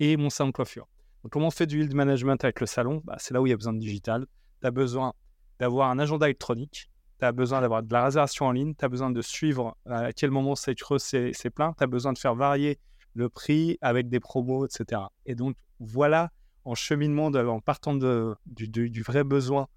et 0.00 0.16
mon 0.16 0.30
salon 0.30 0.50
de 0.50 0.54
coiffure. 0.54 0.88
Donc, 1.22 1.32
comment 1.32 1.46
on 1.46 1.50
fait 1.50 1.66
du 1.66 1.78
yield 1.78 1.94
management 1.94 2.42
avec 2.44 2.60
le 2.60 2.66
salon? 2.66 3.02
Bah, 3.04 3.16
C'est 3.18 3.32
là 3.34 3.40
où 3.40 3.46
il 3.46 3.50
y 3.50 3.52
a 3.52 3.56
besoin 3.56 3.72
de 3.72 3.78
digital. 3.78 4.26
Tu 4.60 4.66
as 4.66 4.70
besoin 4.70 5.14
d'avoir 5.58 5.90
un 5.90 5.98
agenda 5.98 6.26
électronique, 6.26 6.90
tu 7.18 7.24
as 7.24 7.32
besoin 7.32 7.60
d'avoir 7.60 7.82
de 7.82 7.92
la 7.92 8.04
réservation 8.04 8.46
en 8.46 8.52
ligne, 8.52 8.74
tu 8.74 8.84
as 8.84 8.88
besoin 8.88 9.10
de 9.10 9.22
suivre 9.22 9.76
à 9.86 10.12
quel 10.12 10.30
moment 10.30 10.54
c'est 10.54 10.74
creux, 10.74 10.98
c'est 10.98 11.50
plein, 11.54 11.72
tu 11.78 11.84
as 11.84 11.86
besoin 11.86 12.12
de 12.12 12.18
faire 12.18 12.34
varier 12.34 12.78
le 13.14 13.28
prix 13.28 13.78
avec 13.80 14.08
des 14.08 14.20
promos, 14.20 14.66
etc. 14.66 15.02
Et 15.24 15.34
donc, 15.34 15.56
voilà, 15.78 16.30
en 16.64 16.74
cheminement, 16.74 17.26
en 17.26 17.60
partant 17.60 17.94
de, 17.94 18.34
du, 18.46 19.02
vrai 19.02 19.24
besoin 19.24 19.68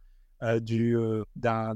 euh, 0.43 0.59
du, 0.59 0.97
euh, 0.97 1.23
d'un, 1.35 1.73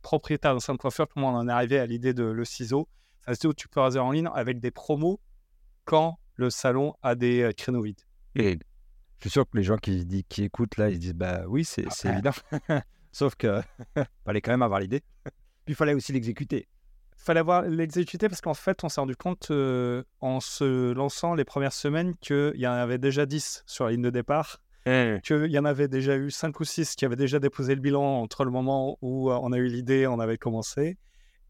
propriétaire 0.00 0.56
d'un 0.56 0.74
de 0.74 0.78
coiffure, 0.78 1.06
comment 1.08 1.30
on 1.30 1.36
en 1.36 1.48
est 1.48 1.52
arrivé 1.52 1.78
à 1.78 1.86
l'idée 1.86 2.14
de 2.14 2.24
le 2.24 2.44
ciseau? 2.44 2.88
C'est 3.26 3.46
où 3.46 3.54
tu 3.54 3.68
peux 3.68 3.80
réserver 3.80 4.06
en 4.06 4.12
ligne 4.12 4.28
avec 4.34 4.60
des 4.60 4.70
promos 4.70 5.20
quand 5.84 6.18
le 6.36 6.50
salon 6.50 6.94
a 7.02 7.14
des 7.14 7.42
euh, 7.42 7.52
créneaux 7.52 7.82
vides. 7.82 8.00
Et 8.34 8.52
je 9.18 9.22
suis 9.22 9.30
sûr 9.30 9.44
que 9.48 9.56
les 9.56 9.62
gens 9.62 9.76
qui, 9.76 10.04
disent- 10.04 10.24
qui 10.28 10.44
écoutent 10.44 10.76
là, 10.76 10.88
ils 10.90 10.94
se 10.96 11.00
disent 11.00 11.14
bah 11.14 11.42
oui, 11.46 11.64
c'est 11.64 11.86
Ouais. 11.86 12.12
évident. 12.12 12.32
Sauf 13.12 13.34
que 13.36 13.60
fallait 14.24 14.40
quand 14.40 14.50
même 14.52 14.62
avoir 14.62 14.80
l'idée. 14.80 15.02
Puis 15.24 15.72
il 15.72 15.74
fallait 15.74 15.94
aussi 15.94 16.12
l'exécuter. 16.12 16.68
Il 17.16 17.22
fallait 17.24 17.40
avoir 17.40 17.62
l'exécuter 17.62 18.28
parce 18.28 18.40
qu'en 18.40 18.54
fait, 18.54 18.82
on 18.84 18.88
s'est 18.88 19.00
rendu 19.00 19.16
compte 19.16 19.50
en 20.20 20.40
se 20.40 20.92
lançant 20.92 21.34
les 21.34 21.44
premières 21.44 21.72
semaines 21.72 22.14
qu'il 22.16 22.52
y 22.56 22.66
en 22.66 22.72
avait 22.72 22.98
déjà 22.98 23.24
10 23.24 23.62
sur 23.66 23.84
la 23.86 23.92
ligne 23.92 24.02
de 24.02 24.10
départ. 24.10 24.60
Mmh. 24.86 25.20
Qu'il 25.22 25.46
y 25.50 25.58
en 25.58 25.64
avait 25.64 25.88
déjà 25.88 26.16
eu 26.16 26.30
5 26.30 26.60
ou 26.60 26.64
6 26.64 26.94
qui 26.96 27.06
avaient 27.06 27.16
déjà 27.16 27.38
déposé 27.38 27.74
le 27.74 27.80
bilan 27.80 28.02
entre 28.20 28.44
le 28.44 28.50
moment 28.50 28.98
où 29.00 29.30
on 29.30 29.52
a 29.52 29.56
eu 29.56 29.68
l'idée, 29.68 30.06
on 30.06 30.18
avait 30.20 30.36
commencé. 30.36 30.98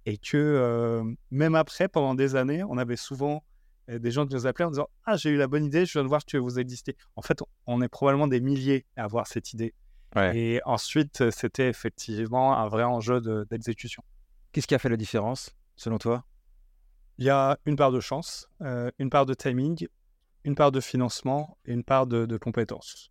Et 0.07 0.19
que 0.19 1.03
même 1.33 1.55
après, 1.57 1.89
pendant 1.89 2.15
des 2.15 2.37
années, 2.37 2.63
on 2.63 2.77
avait 2.79 2.95
souvent 2.97 3.43
des 3.89 4.11
gens 4.11 4.27
qui 4.27 4.35
nous 4.35 4.47
appelaient 4.47 4.65
en 4.65 4.71
disant 4.71 4.89
Ah, 5.05 5.17
j'ai 5.17 5.31
eu 5.31 5.37
la 5.37 5.47
bonne 5.47 5.65
idée, 5.65 5.87
je 5.87 5.93
viens 5.93 6.03
de 6.03 6.09
voir 6.09 6.25
que 6.25 6.37
vous 6.37 6.59
existez. 6.59 6.97
En 7.17 7.23
fait, 7.23 7.41
on 7.67 7.83
est 7.83 7.89
probablement 7.89 8.27
des 8.27 8.41
milliers 8.41 8.87
à 8.97 9.05
avoir 9.05 9.27
cette 9.27 9.53
idée. 9.53 9.75
Et 10.17 10.61
ensuite, 10.65 11.31
c'était 11.31 11.69
effectivement 11.69 12.57
un 12.57 12.69
vrai 12.69 12.85
enjeu 12.85 13.21
d'exécution. 13.51 14.03
Qu'est-ce 14.53 14.67
qui 14.67 14.75
a 14.75 14.79
fait 14.79 14.89
la 14.89 14.97
différence, 14.97 15.51
selon 15.77 15.99
toi? 15.99 16.25
Il 17.19 17.25
y 17.25 17.31
a 17.31 17.59
une 17.67 17.77
part 17.77 17.91
de 17.91 18.01
chance, 18.01 18.49
une 18.61 19.11
part 19.11 19.27
de 19.27 19.35
timing, 19.35 19.89
une 20.45 20.55
part 20.55 20.73
de 20.73 20.81
financement 20.81 21.59
et 21.65 21.73
une 21.73 21.85
part 21.85 22.07
de, 22.07 22.37
compétences. 22.37 23.11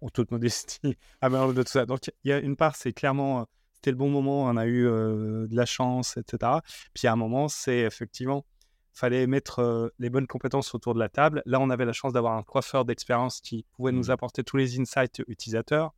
En 0.00 0.08
toute 0.08 0.30
modestie, 0.30 0.96
à 1.20 1.28
de 1.28 1.62
tout 1.62 1.70
ça. 1.70 1.86
Donc, 1.86 2.10
il 2.24 2.30
y 2.30 2.32
a 2.32 2.38
une 2.38 2.56
part, 2.56 2.76
c'est 2.76 2.92
clairement, 2.92 3.46
c'était 3.74 3.90
le 3.90 3.96
bon 3.96 4.10
moment, 4.10 4.44
on 4.44 4.56
a 4.56 4.66
eu 4.66 4.84
de 4.84 5.54
la 5.56 5.66
chance, 5.66 6.16
etc. 6.16 6.52
Puis, 6.94 7.06
a 7.06 7.12
un 7.12 7.16
moment, 7.16 7.48
c'est 7.48 7.80
effectivement 7.80 8.46
fallait 8.94 9.26
mettre 9.26 9.92
les 9.98 10.08
bonnes 10.08 10.26
compétences 10.26 10.74
autour 10.74 10.94
de 10.94 11.00
la 11.00 11.08
table. 11.08 11.42
Là, 11.46 11.60
on 11.60 11.68
avait 11.68 11.84
la 11.84 11.92
chance 11.92 12.12
d'avoir 12.12 12.36
un 12.36 12.42
coiffeur 12.42 12.84
d'expérience 12.84 13.40
qui 13.40 13.66
pouvait 13.76 13.92
nous 13.92 14.06
mmh. 14.06 14.10
apporter 14.10 14.44
tous 14.44 14.56
les 14.56 14.80
insights 14.80 15.22
utilisateurs. 15.26 15.92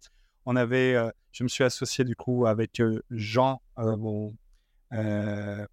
On 0.47 0.57
avait, 0.57 0.97
je 1.33 1.45
me 1.45 1.49
suis 1.49 1.65
associé 1.65 2.05
du 2.05 2.17
coup 2.17 2.47
avec 2.47 2.81
Jean, 3.11 3.61
bon, 3.77 4.35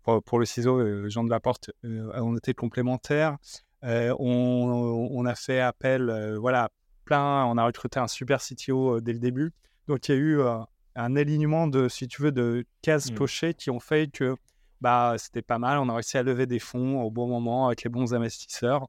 pour, 0.03 0.39
le 0.39 0.45
ciseau, 0.45 1.09
Jean 1.09 1.23
de 1.23 1.29
la 1.29 1.39
Porte, 1.39 1.71
on 1.83 2.35
était 2.35 2.53
complémentaires. 2.53 3.37
On, 3.83 5.07
on, 5.11 5.25
a 5.25 5.35
fait 5.35 5.61
appel, 5.61 6.37
voilà, 6.39 6.69
plein, 7.05 7.45
on 7.45 7.57
a 7.57 7.65
recruté 7.65 7.99
un 7.99 8.07
super 8.07 8.41
CTO 8.41 8.99
dès 8.99 9.13
le 9.13 9.19
début. 9.19 9.53
Donc, 9.87 10.07
il 10.07 10.11
y 10.11 10.15
a 10.15 10.17
eu 10.17 10.41
un 10.95 11.15
alignement 11.15 11.67
de, 11.67 11.87
si 11.87 12.07
tu 12.07 12.21
veux, 12.21 12.31
de 12.31 12.65
cases 12.81 13.11
mmh. 13.11 13.15
cochées 13.15 13.53
qui 13.53 13.69
ont 13.69 13.79
fait 13.79 14.11
que 14.11 14.35
bah, 14.83 15.15
c'était 15.17 15.41
pas 15.41 15.59
mal. 15.59 15.79
On 15.79 15.87
a 15.87 15.93
réussi 15.93 16.17
à 16.17 16.23
lever 16.23 16.45
des 16.45 16.59
fonds 16.59 17.01
au 17.01 17.09
bon 17.09 17.27
moment 17.27 17.67
avec 17.67 17.83
les 17.83 17.89
bons 17.89 18.13
investisseurs. 18.13 18.87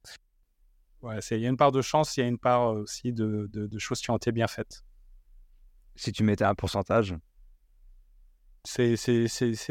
Ouais, 1.02 1.20
il 1.30 1.38
y 1.38 1.46
a 1.46 1.48
une 1.48 1.56
part 1.56 1.70
de 1.70 1.82
chance, 1.82 2.16
il 2.16 2.20
y 2.20 2.22
a 2.24 2.26
une 2.26 2.38
part 2.38 2.72
aussi 2.72 3.12
de, 3.12 3.48
de, 3.52 3.78
choses 3.78 4.00
qui 4.00 4.10
ont 4.10 4.16
été 4.16 4.32
bien 4.32 4.48
faites. 4.48 4.82
Si 5.94 6.10
tu 6.10 6.24
mettais 6.24 6.44
un 6.44 6.56
pourcentage? 6.56 7.14
C'est 8.64 8.94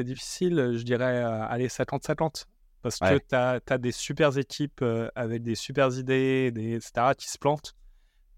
difficile, 0.04 0.76
je 0.78 0.84
dirais, 0.84 1.18
aller 1.24 1.68
50-50. 1.68 2.46
Parce 2.82 3.00
que 3.00 3.18
tu 3.18 3.36
as, 3.36 3.78
des 3.78 3.92
super 3.92 4.38
équipes 4.38 4.84
avec 5.16 5.44
des 5.44 5.56
super 5.56 5.90
idées, 5.98 6.52
des, 6.52 6.76
etc., 6.76 7.14
qui 7.18 7.30
se 7.30 7.38
plantent 7.38 7.76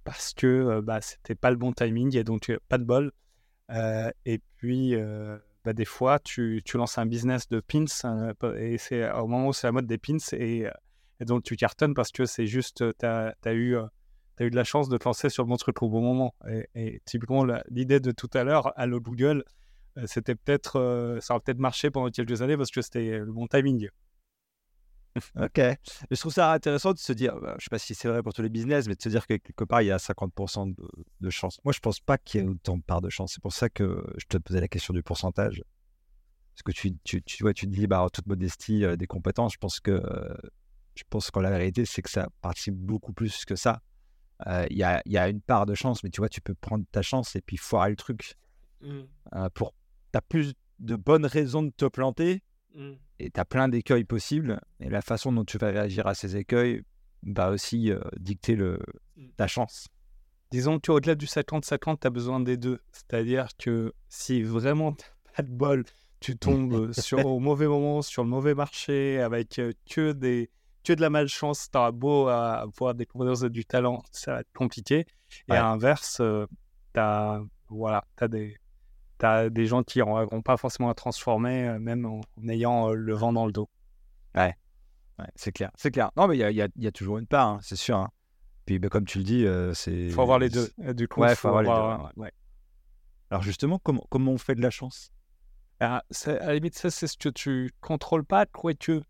parce 0.04 0.34
que 0.34 0.80
bah, 0.82 1.02
c'était 1.02 1.36
pas 1.36 1.50
le 1.50 1.58
bon 1.58 1.74
timing 1.74 2.15
et 2.15 2.24
donc 2.24 2.52
pas 2.67 2.78
de 2.78 2.84
bol. 2.84 3.12
et 4.26 4.41
puis, 4.56 4.95
bah, 5.65 5.73
des 5.73 5.86
fois, 5.86 6.19
tu, 6.19 6.62
tu, 6.63 6.78
lances 6.78 6.97
un 6.99 7.08
business 7.08 7.49
de 7.49 7.60
pins 7.60 7.86
hein, 8.04 8.34
et 8.58 8.78
c'est 8.78 9.12
au 9.12 9.28
moment 9.28 9.47
où 9.47 9.54
c'est 9.54 9.65
la 9.65 9.71
mode 9.71 9.88
des 9.88 9.97
pins 9.97 10.17
et, 10.34 10.67
donc 11.21 11.43
tu 11.43 11.56
cartonnes 11.56 11.93
parce 11.93 12.12
que 12.12 12.25
c'est 12.25 12.45
juste, 12.45 12.84
tu 12.99 13.06
as, 13.06 13.34
eu, 13.45 13.75
as 13.78 14.43
eu 14.43 14.49
de 14.51 14.56
la 14.56 14.63
chance 14.63 14.89
de 14.89 14.97
te 14.97 15.06
lancer 15.06 15.30
sur 15.30 15.43
le 15.43 15.49
bon 15.49 15.58
truc 15.58 15.82
au 15.82 15.89
bon 15.89 16.01
moment. 16.01 16.36
Et, 16.75 17.01
typiquement, 17.06 17.45
l'idée 17.69 17.99
de 17.99 18.12
tout 18.12 18.30
à 18.34 18.43
l'heure, 18.43 18.78
Allo 18.78 18.99
Google, 18.99 19.43
c'était 20.06 20.36
peut-être, 20.36 21.17
ça 21.21 21.34
aurait 21.34 21.41
peut-être 21.43 21.60
marché 21.60 21.89
pendant 21.89 22.10
quelques 22.10 22.41
années 22.41 22.58
parce 22.58 22.69
que 22.69 22.82
c'était 22.82 23.19
le 23.19 23.32
bon 23.32 23.47
timing. 23.47 23.89
Ok. 25.39 25.60
Je 26.12 26.19
trouve 26.19 26.34
ça 26.34 26.51
intéressant 26.51 26.93
de 26.93 26.97
se 26.97 27.13
dire, 27.13 27.36
bah, 27.36 27.51
je 27.51 27.56
ne 27.56 27.60
sais 27.62 27.69
pas 27.69 27.80
si 27.80 27.95
c'est 27.95 28.08
vrai 28.08 28.21
pour 28.21 28.34
tous 28.34 28.41
les 28.41 28.49
business, 28.49 28.88
mais 28.88 28.95
de 28.95 29.01
se 29.01 29.10
dire 29.10 29.25
que 29.28 29.36
quelque 29.36 29.63
part, 29.63 29.82
il 29.82 29.88
y 29.88 29.91
a 29.91 29.97
50% 29.97 30.75
de, 30.75 30.88
de, 31.21 31.30
chance. 31.30 31.60
Moi, 31.63 31.71
je 31.71 31.80
ne 31.80 31.82
pense 31.82 31.99
pas 31.99 32.17
qu'il 32.17 32.41
y 32.41 32.43
ait 32.43 32.47
autant 32.47 32.78
de 32.78 32.84
part 32.84 33.01
de 33.01 33.10
chance. 33.10 33.34
C'est 33.34 33.41
pour 33.41 33.54
ça 33.54 33.69
que 33.69 34.06
je 34.17 34.25
te 34.25 34.38
posais 34.38 34.60
la 34.60 34.67
question 34.67 34.93
du 34.93 35.04
pourcentage. 35.04 35.63
Parce 36.54 36.63
que 36.63 36.71
tu, 36.71 36.97
tu, 37.04 37.21
tu, 37.21 37.43
vois, 37.43 37.54
tu 37.54 37.65
te 37.65 37.71
dis, 37.71 37.88
bah, 37.88 38.01
en 38.01 38.10
toute 38.10 38.28
modestie, 38.28 38.86
euh, 38.86 38.95
des 38.95 39.08
compétences, 39.08 39.54
je 39.54 39.58
pense 39.58 39.80
que, 39.80 40.01
je 40.95 41.04
pense 41.10 41.32
que 41.32 41.39
la 41.39 41.51
vérité, 41.51 41.86
c'est 41.86 42.01
que 42.01 42.10
ça 42.10 42.30
participe 42.41 42.75
beaucoup 42.75 43.13
plus 43.13 43.45
que 43.45 43.56
ça. 43.56 43.82
Euh, 44.47 44.65
il 44.69 44.78
y, 44.78 44.84
a, 44.84 45.01
y, 45.06 45.17
a, 45.17 45.30
une 45.30 45.41
part 45.41 45.65
de 45.65 45.75
chance, 45.75 46.04
mais 46.04 46.10
tu 46.10 46.19
vois, 46.19 46.30
tu 46.30 46.41
peux 46.41 46.56
prendre 46.56 46.86
ta 46.91 47.01
chance 47.01 47.36
et 47.38 47.41
puis 47.41 47.58
foirer 47.58 47.89
le 47.89 47.95
truc. 47.95 48.36
Mmh. 48.82 49.01
Euh, 49.36 49.49
pour, 49.54 49.73
tu 50.12 50.17
as 50.17 50.21
plus 50.21 50.54
de 50.80 50.97
bonnes 50.97 51.25
raisons 51.25 51.63
de 51.63 51.71
te 51.71 51.86
planter 51.86 52.41
Mmh. 52.75 52.91
Et 53.19 53.32
tu 53.32 53.39
as 53.39 53.45
plein 53.45 53.67
d'écueils 53.67 54.04
possibles. 54.04 54.60
Et 54.80 54.89
la 54.89 55.01
façon 55.01 55.32
dont 55.32 55.45
tu 55.45 55.58
vas 55.58 55.69
réagir 55.69 56.08
à 56.08 56.15
ces 56.15 56.36
écueils 56.38 56.84
va 57.23 57.49
aussi 57.51 57.91
euh, 57.91 57.99
dicter 58.17 58.56
le, 58.56 58.80
mmh. 59.17 59.28
ta 59.38 59.47
chance. 59.47 59.88
Disons 60.51 60.80
que 60.80 60.91
au-delà 60.91 61.15
du 61.15 61.25
50-50, 61.25 61.99
tu 62.01 62.08
as 62.08 62.10
besoin 62.10 62.39
des 62.39 62.58
deux. 62.58 62.80
C'est-à-dire 62.91 63.47
que 63.58 63.93
si 64.10 64.43
vraiment 64.43 64.93
tu 64.93 65.06
pas 65.36 65.43
de 65.43 65.49
bol, 65.49 65.84
tu 66.19 66.38
tombes 66.38 66.91
sur, 66.93 67.25
au 67.25 67.39
mauvais 67.39 67.67
moment, 67.67 68.01
sur 68.01 68.23
le 68.23 68.30
mauvais 68.30 68.56
marché, 68.56 69.19
avec 69.19 69.60
euh, 69.60 69.73
que, 69.89 70.12
des, 70.12 70.49
que 70.84 70.93
de 70.93 71.01
la 71.01 71.10
malchance, 71.10 71.69
tu 71.71 71.78
auras 71.78 71.91
beau 71.91 72.28
avoir 72.28 72.95
des 72.95 73.06
compétences 73.06 73.43
et 73.43 73.49
du 73.49 73.65
talent, 73.65 74.01
ça 74.12 74.34
va 74.34 74.39
être 74.41 74.54
compliqué. 74.54 75.06
Et 75.49 75.54
à 75.54 75.63
l'inverse, 75.63 76.19
euh, 76.21 76.45
tu 76.93 76.99
as, 76.99 77.41
voilà, 77.69 78.06
as 78.17 78.28
des, 78.28 78.56
tu 79.19 79.25
as 79.25 79.49
des 79.49 79.65
gens 79.65 79.84
qui 79.84 79.99
n'auront 79.99 80.41
pas 80.41 80.58
forcément 80.58 80.89
à 80.89 80.93
transformer, 80.93 81.67
euh, 81.67 81.80
même 81.80 82.06
en, 82.06 82.21
ayant 82.47 82.89
euh, 82.89 82.93
le 82.93 83.13
vent 83.13 83.34
dans 83.34 83.45
le 83.45 83.51
dos. 83.51 83.69
Ouais, 84.36 84.56
c'est 85.36 85.54
clair. 85.54 85.71
C'est 85.75 85.91
clair. 85.91 86.12
Non, 86.17 86.28
mais 86.28 86.36
il 86.36 86.39
y 86.39 86.43
a, 86.43 86.51
y 86.51 86.88
a, 86.88 86.91
toujours 86.91 87.17
une 87.17 87.28
part, 87.28 87.47
hein, 87.47 87.60
c'est 87.62 87.78
sûr. 87.78 87.97
Hein. 87.97 88.10
Puis 88.65 88.80
bah, 88.80 88.89
comme 88.89 89.06
tu 89.06 89.19
le 89.19 89.23
dis, 89.23 89.45
euh, 89.45 89.73
c'est. 89.73 89.93
Il 89.93 90.12
faut 90.12 90.21
avoir 90.21 90.39
les 90.39 90.49
deux. 90.49 90.69
Du 90.93 91.08
coup, 91.08 91.23
il 91.23 91.36
faut, 91.36 91.47
avoir, 91.47 91.62
les 91.62 92.21
deux. 92.21 92.30
Alors 93.32 93.41
justement, 93.41 93.80
comment, 93.80 94.06
comment 94.10 94.32
on 94.32 94.38
fait 94.38 94.56
de 94.56 94.62
la 94.62 94.71
chance? 94.71 95.12
Ah, 95.80 96.04
À 96.25 96.34
la 96.47 96.54
limite, 96.56 96.78
ça, 96.78 96.89
c'est 96.89 97.08
ce 97.08 97.17
que 97.17 97.30
tu 97.30 97.71
contrôles 97.82 98.25
pas, 98.25 98.45
que 98.45 99.01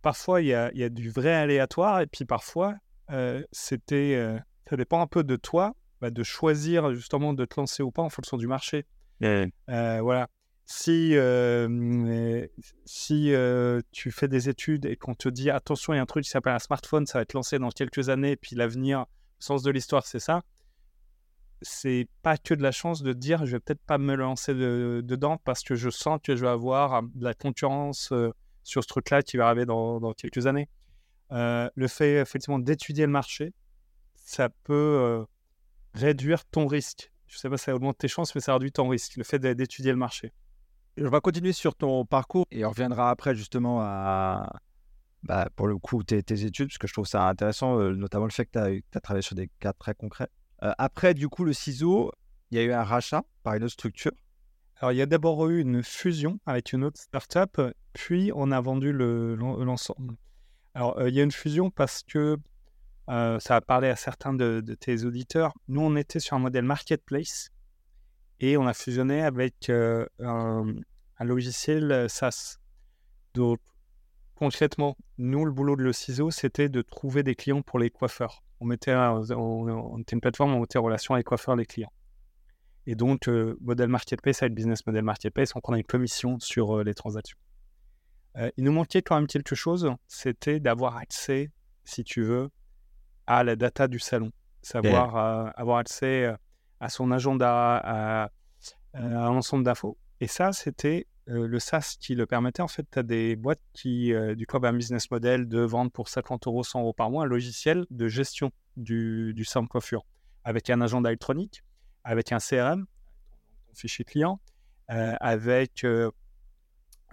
parfois, 0.00 0.40
il 0.40 0.46
y 0.48 0.54
a, 0.54 0.72
y 0.72 0.82
a, 0.82 0.88
du 0.88 1.10
vrai 1.10 1.34
aléatoire, 1.34 2.00
et 2.00 2.06
puis 2.06 2.24
parfois, 2.24 2.74
c'était, 3.52 4.38
ça 4.68 4.76
dépend 4.76 5.02
un 5.02 5.06
peu 5.06 5.24
de 5.24 5.36
toi, 5.36 5.74
bah, 6.00 6.10
de 6.10 6.22
choisir 6.22 6.94
justement 6.94 7.34
de 7.34 7.44
te 7.44 7.60
lancer 7.60 7.82
ou 7.82 7.90
pas 7.90 8.02
en 8.02 8.10
fonction 8.10 8.36
du 8.36 8.46
marché. 8.46 8.86
Euh, 9.24 10.00
voilà. 10.00 10.28
Si, 10.64 11.14
si 12.84 13.34
tu 13.92 14.10
fais 14.10 14.28
des 14.28 14.48
études 14.48 14.86
et 14.86 14.96
qu'on 14.96 15.14
te 15.14 15.28
dit 15.28 15.50
attention, 15.50 15.92
il 15.92 15.96
y 15.96 15.98
a 15.98 16.02
un 16.02 16.06
truc 16.06 16.24
qui 16.24 16.30
s'appelle 16.30 16.54
un 16.54 16.58
smartphone, 16.58 17.06
ça 17.06 17.18
va 17.18 17.22
être 17.22 17.34
lancé 17.34 17.58
dans 17.58 17.70
quelques 17.70 18.08
années, 18.08 18.36
puis 18.36 18.56
l'avenir, 18.56 19.00
le 19.00 19.44
sens 19.44 19.62
de 19.62 19.70
l'histoire, 19.70 20.06
c'est 20.06 20.18
ça. 20.18 20.42
C'est 21.60 22.08
pas 22.22 22.38
que 22.38 22.54
de 22.54 22.62
la 22.62 22.72
chance 22.72 23.02
de 23.02 23.12
dire 23.12 23.44
je 23.44 23.52
vais 23.52 23.60
peut-être 23.60 23.84
pas 23.86 23.98
me 23.98 24.14
lancer 24.14 24.54
dedans 24.54 25.36
parce 25.44 25.62
que 25.62 25.74
je 25.74 25.90
sens 25.90 26.18
que 26.22 26.36
je 26.36 26.42
vais 26.42 26.50
avoir 26.50 27.02
de 27.02 27.24
la 27.24 27.34
concurrence 27.34 28.12
sur 28.64 28.82
ce 28.82 28.88
truc-là 28.88 29.22
qui 29.22 29.36
va 29.36 29.48
arriver 29.48 29.66
dans, 29.66 30.00
dans 30.00 30.12
quelques 30.12 30.46
années. 30.46 30.68
le 31.30 31.86
fait 31.88 32.14
effectivement 32.14 32.58
d'étudier 32.58 33.04
le 33.04 33.12
marché, 33.12 33.52
ça 34.14 34.48
peut 34.48 35.24
réduire 35.94 36.44
ton 36.46 36.66
risque 36.66 37.11
je 37.32 37.38
sais 37.38 37.48
pas 37.48 37.56
si 37.56 37.64
ça 37.64 37.74
augmente 37.74 37.96
tes 37.96 38.08
chances, 38.08 38.34
mais 38.34 38.42
ça 38.42 38.52
réduit 38.52 38.72
ton 38.72 38.88
risque, 38.88 39.16
le 39.16 39.24
fait 39.24 39.38
d'étudier 39.38 39.90
le 39.90 39.96
marché. 39.96 40.32
On 41.00 41.08
va 41.08 41.20
continuer 41.20 41.52
sur 41.52 41.74
ton 41.74 42.04
parcours 42.04 42.44
et 42.50 42.64
on 42.66 42.70
reviendra 42.70 43.08
après 43.08 43.34
justement 43.34 43.80
à, 43.80 44.52
bah, 45.22 45.48
pour 45.56 45.66
le 45.66 45.78
coup, 45.78 46.02
tes, 46.02 46.18
études, 46.18 46.68
parce 46.68 46.78
que 46.78 46.86
je 46.86 46.92
trouve 46.92 47.06
ça 47.06 47.26
intéressant, 47.26 47.78
euh, 47.78 47.94
notamment 47.94 48.26
le 48.26 48.32
fait 48.32 48.44
que 48.44 48.50
tu 48.50 48.98
as, 48.98 49.00
travaillé 49.00 49.22
sur 49.22 49.34
des 49.34 49.48
cas 49.60 49.72
très 49.72 49.94
concrets. 49.94 50.28
Euh, 50.62 50.72
après, 50.76 51.14
du 51.14 51.30
coup, 51.30 51.44
le 51.44 51.54
ciseau, 51.54 52.12
il 52.50 52.58
y 52.58 52.60
a 52.60 52.64
eu 52.64 52.72
un 52.72 52.82
rachat 52.82 53.22
par 53.42 53.54
une 53.54 53.64
autre 53.64 53.72
structure. 53.72 54.12
Alors, 54.76 54.92
il 54.92 54.96
y 54.96 55.02
a 55.02 55.06
d'abord 55.06 55.48
eu 55.48 55.60
une 55.60 55.82
fusion 55.82 56.38
avec 56.44 56.74
une 56.74 56.84
autre 56.84 57.00
startup, 57.00 57.58
puis 57.94 58.30
on 58.34 58.50
a 58.50 58.60
vendu 58.60 58.92
l'ensemble. 58.92 60.16
Alors, 60.74 60.98
euh, 60.98 61.08
il 61.08 61.14
y 61.14 61.20
a 61.20 61.24
une 61.24 61.32
fusion 61.32 61.70
parce 61.70 62.02
que 62.02 62.36
euh, 63.08 63.40
ça 63.40 63.54
va 63.54 63.60
parler 63.60 63.88
à 63.88 63.96
certains 63.96 64.32
de, 64.32 64.60
tes 64.78 65.04
auditeurs. 65.04 65.52
Nous, 65.68 65.80
on 65.80 65.96
était 65.96 66.20
sur 66.20 66.36
un 66.36 66.40
modèle 66.40 66.64
marketplace 66.64 67.50
et 68.40 68.56
on 68.56 68.66
a 68.66 68.74
fusionné 68.74 69.22
avec 69.22 69.68
euh, 69.70 70.06
un, 70.20 70.74
logiciel 71.20 71.90
euh, 71.90 72.08
SaaS. 72.08 72.58
Donc, 73.34 73.58
concrètement, 74.34 74.96
nous, 75.18 75.44
le 75.44 75.52
boulot 75.52 75.76
de 75.76 75.82
le 75.82 75.92
ciseau, 75.92 76.30
c'était 76.30 76.68
de 76.68 76.82
trouver 76.82 77.22
des 77.22 77.34
clients 77.34 77.62
pour 77.62 77.78
les 77.78 77.90
coiffeurs. 77.90 78.42
On, 78.60 78.66
mettait 78.66 78.92
était 78.92 80.12
une 80.12 80.20
plateforme, 80.20 80.54
on 80.54 80.60
mettait 80.60 80.78
en 80.78 80.82
relation 80.82 81.14
avec 81.14 81.24
les 81.24 81.28
coiffeurs, 81.28 81.56
les 81.56 81.66
clients. 81.66 81.92
Et 82.86 82.94
donc, 82.94 83.28
modèle 83.60 83.88
marketplace 83.88 84.42
avec 84.42 84.54
business 84.54 84.86
model 84.86 85.04
marketplace, 85.04 85.54
on 85.56 85.60
prenait 85.60 85.78
une 85.78 85.86
commission 85.86 86.38
sur 86.38 86.82
les 86.82 86.94
transactions. 86.94 87.38
il 88.56 88.64
nous 88.64 88.72
manquait 88.72 89.02
quand 89.02 89.16
même 89.16 89.26
quelque 89.26 89.56
chose, 89.56 89.90
c'était 90.06 90.60
d'avoir 90.60 90.96
accès, 90.96 91.50
si 91.84 92.04
tu 92.04 92.22
veux, 92.22 92.50
à 93.26 93.44
la 93.44 93.56
data 93.56 93.88
du 93.88 93.98
salon, 93.98 94.30
savoir 94.62 95.16
euh, 95.16 95.50
avoir 95.56 95.78
accès 95.78 96.26
euh, 96.26 96.36
à 96.80 96.88
son 96.88 97.10
agenda, 97.10 98.28
un 98.94 99.28
ensemble 99.28 99.64
d'infos. 99.64 99.96
Et 100.20 100.26
ça, 100.26 100.52
c'était 100.52 101.06
le 101.26 101.58
SaaS 101.60 101.96
qui 102.00 102.16
le 102.16 102.26
permettait. 102.26 102.62
En 102.62 102.68
fait, 102.68 102.84
tu 102.90 102.98
as 102.98 103.04
des 103.04 103.36
boîtes 103.36 103.62
qui, 103.72 104.12
du 104.36 104.46
coup, 104.48 104.58
un 104.60 104.72
business 104.72 105.08
model 105.08 105.46
de 105.46 105.60
vendre 105.60 105.92
pour 105.92 106.08
50 106.08 106.48
euros, 106.48 106.64
100 106.64 106.80
euros 106.80 106.92
par 106.92 107.08
mois, 107.08 107.22
un 107.22 107.26
logiciel 107.26 107.86
de 107.90 108.08
gestion 108.08 108.50
du, 108.76 109.32
du 109.34 109.44
salon 109.44 109.66
de 109.66 109.68
coiffure 109.68 110.04
avec 110.42 110.70
un 110.70 110.80
agenda 110.80 111.08
électronique, 111.08 111.62
avec 112.02 112.32
un 112.32 112.38
CRM, 112.38 112.84
ton 113.68 113.74
fichier 113.74 114.04
client, 114.04 114.40
avec 114.88 115.86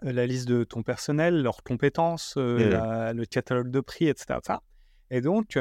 la 0.02 0.26
liste 0.26 0.48
de 0.48 0.64
ton 0.64 0.82
personnel, 0.82 1.44
leurs 1.44 1.64
compétences, 1.64 2.34
le 2.38 3.24
catalogue 3.26 3.70
de 3.70 3.82
prix, 3.82 4.08
etc. 4.08 4.40
Et 5.12 5.22
donc, 5.22 5.60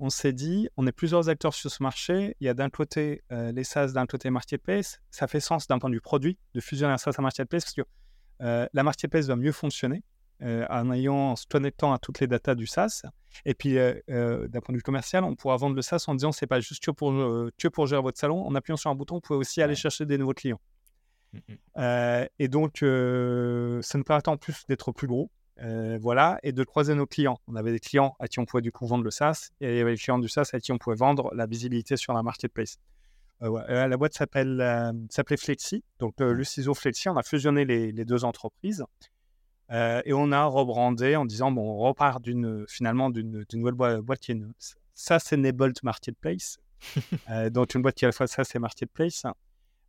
on 0.00 0.10
s'est 0.10 0.32
dit, 0.32 0.68
on 0.76 0.86
est 0.86 0.92
plusieurs 0.92 1.28
acteurs 1.28 1.54
sur 1.54 1.70
ce 1.70 1.82
marché. 1.82 2.34
Il 2.40 2.46
y 2.46 2.48
a 2.48 2.54
d'un 2.54 2.70
côté 2.70 3.22
les 3.30 3.64
SaaS, 3.64 3.92
d'un 3.92 4.06
côté 4.06 4.30
Marketplace. 4.30 5.00
Ça 5.10 5.28
fait 5.28 5.40
sens 5.40 5.68
d'un 5.68 5.78
point 5.78 5.90
de 5.90 5.94
vue 5.94 6.00
produit 6.00 6.38
de 6.54 6.60
fusionner 6.60 6.94
un 6.94 6.98
SaaS 6.98 7.14
à 7.18 7.22
Marketplace 7.22 7.64
parce 7.64 7.74
que 7.74 8.68
la 8.72 8.82
Marketplace 8.82 9.26
va 9.26 9.36
mieux 9.36 9.52
fonctionner 9.52 10.02
en 10.40 10.90
ayant, 10.90 11.32
en 11.32 11.36
se 11.36 11.46
connectant 11.46 11.92
à 11.92 11.98
toutes 11.98 12.18
les 12.20 12.26
datas 12.26 12.54
du 12.54 12.66
SaaS. 12.66 13.02
Et 13.44 13.52
puis, 13.54 13.74
d'un 13.74 14.60
point 14.62 14.72
de 14.72 14.78
vue 14.78 14.82
commercial, 14.82 15.22
on 15.22 15.36
pourra 15.36 15.58
vendre 15.58 15.76
le 15.76 15.82
SaaS 15.82 16.04
en 16.08 16.14
disant 16.14 16.32
c'est 16.32 16.46
pas 16.46 16.60
juste 16.60 16.82
que 16.82 16.90
pour, 16.90 17.12
que 17.12 17.68
pour 17.68 17.86
gérer 17.86 18.00
votre 18.00 18.18
salon. 18.18 18.46
En 18.46 18.54
appuyant 18.54 18.78
sur 18.78 18.90
un 18.90 18.94
bouton, 18.94 19.16
vous 19.16 19.20
pouvez 19.20 19.38
aussi 19.38 19.60
aller 19.60 19.74
chercher 19.74 20.06
des 20.06 20.16
nouveaux 20.16 20.34
clients. 20.34 20.60
Mmh. 21.32 22.26
et 22.38 22.48
donc, 22.48 22.78
ça 22.78 23.98
nous 23.98 24.04
permet 24.04 24.28
en 24.28 24.38
plus 24.38 24.64
d'être 24.66 24.92
plus 24.92 25.06
gros. 25.06 25.30
Voilà, 25.58 26.38
et 26.42 26.52
de 26.52 26.64
croiser 26.64 26.94
nos 26.94 27.06
clients. 27.06 27.38
On 27.46 27.56
avait 27.56 27.72
des 27.72 27.80
clients 27.80 28.14
à 28.18 28.28
qui 28.28 28.38
on 28.38 28.46
pouvait 28.46 28.62
du 28.62 28.72
coup 28.72 28.86
vendre 28.86 29.04
le 29.04 29.10
SaaS, 29.10 29.50
et 29.60 29.72
il 29.72 29.76
y 29.76 29.80
avait 29.80 29.92
des 29.92 29.98
clients 29.98 30.18
du 30.18 30.28
SaaS 30.28 30.50
à 30.52 30.60
qui 30.60 30.72
on 30.72 30.78
pouvait 30.78 30.96
vendre 30.96 31.32
la 31.34 31.46
visibilité 31.46 31.96
sur 31.96 32.12
la 32.12 32.22
marketplace. 32.22 32.78
la 33.40 33.96
boîte 33.96 34.14
s'appelle, 34.14 34.94
s'appelait 35.10 35.36
Flexi, 35.36 35.84
donc 35.98 36.14
le 36.18 36.44
ciseau 36.44 36.74
Flexi. 36.74 37.08
On 37.08 37.16
a 37.16 37.22
fusionné 37.22 37.64
les, 37.64 37.92
les 37.92 38.04
deux 38.04 38.24
entreprises 38.24 38.84
et 39.70 40.12
on 40.12 40.32
a 40.32 40.44
rebrandé 40.44 41.16
en 41.16 41.24
disant 41.24 41.52
bon, 41.52 41.62
on 41.62 41.78
repart 41.78 42.20
d'une 42.22 42.64
finalement 42.68 43.10
d'une 43.10 43.44
nouvelle 43.52 43.74
boîte, 43.74 44.20
qui 44.20 44.32
est 44.32 44.34
une, 44.34 44.52
ça 44.94 45.18
c'est 45.18 45.36
Enabled 45.36 45.78
Marketplace, 45.82 46.58
donc 47.50 47.74
une 47.74 47.82
boîte 47.82 47.94
qui 47.94 48.04
à 48.04 48.08
la 48.08 48.12
fois 48.12 48.26
ça 48.26 48.44
c'est 48.44 48.58
Marketplace 48.58 49.24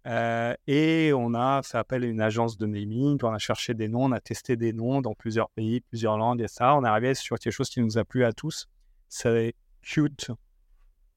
euh, 0.07 0.55
et 0.65 1.11
on 1.13 1.33
a 1.35 1.61
fait 1.63 1.77
appel 1.77 2.03
à 2.03 2.07
une 2.07 2.21
agence 2.21 2.57
de 2.57 2.65
naming, 2.65 3.19
on 3.21 3.33
a 3.33 3.37
cherché 3.37 3.73
des 3.73 3.87
noms, 3.87 4.05
on 4.05 4.11
a 4.11 4.19
testé 4.19 4.55
des 4.55 4.73
noms 4.73 5.01
dans 5.01 5.13
plusieurs 5.13 5.49
pays, 5.51 5.81
plusieurs 5.81 6.17
langues 6.17 6.41
et 6.41 6.47
ça. 6.47 6.75
On 6.75 6.83
est 6.83 6.87
arrivé 6.87 7.13
sur 7.13 7.37
quelque 7.37 7.53
chose 7.53 7.69
qui 7.69 7.81
nous 7.81 7.97
a 7.97 8.03
plu 8.03 8.23
à 8.25 8.33
tous. 8.33 8.67
C'est 9.09 9.53
Qt, 9.83 10.31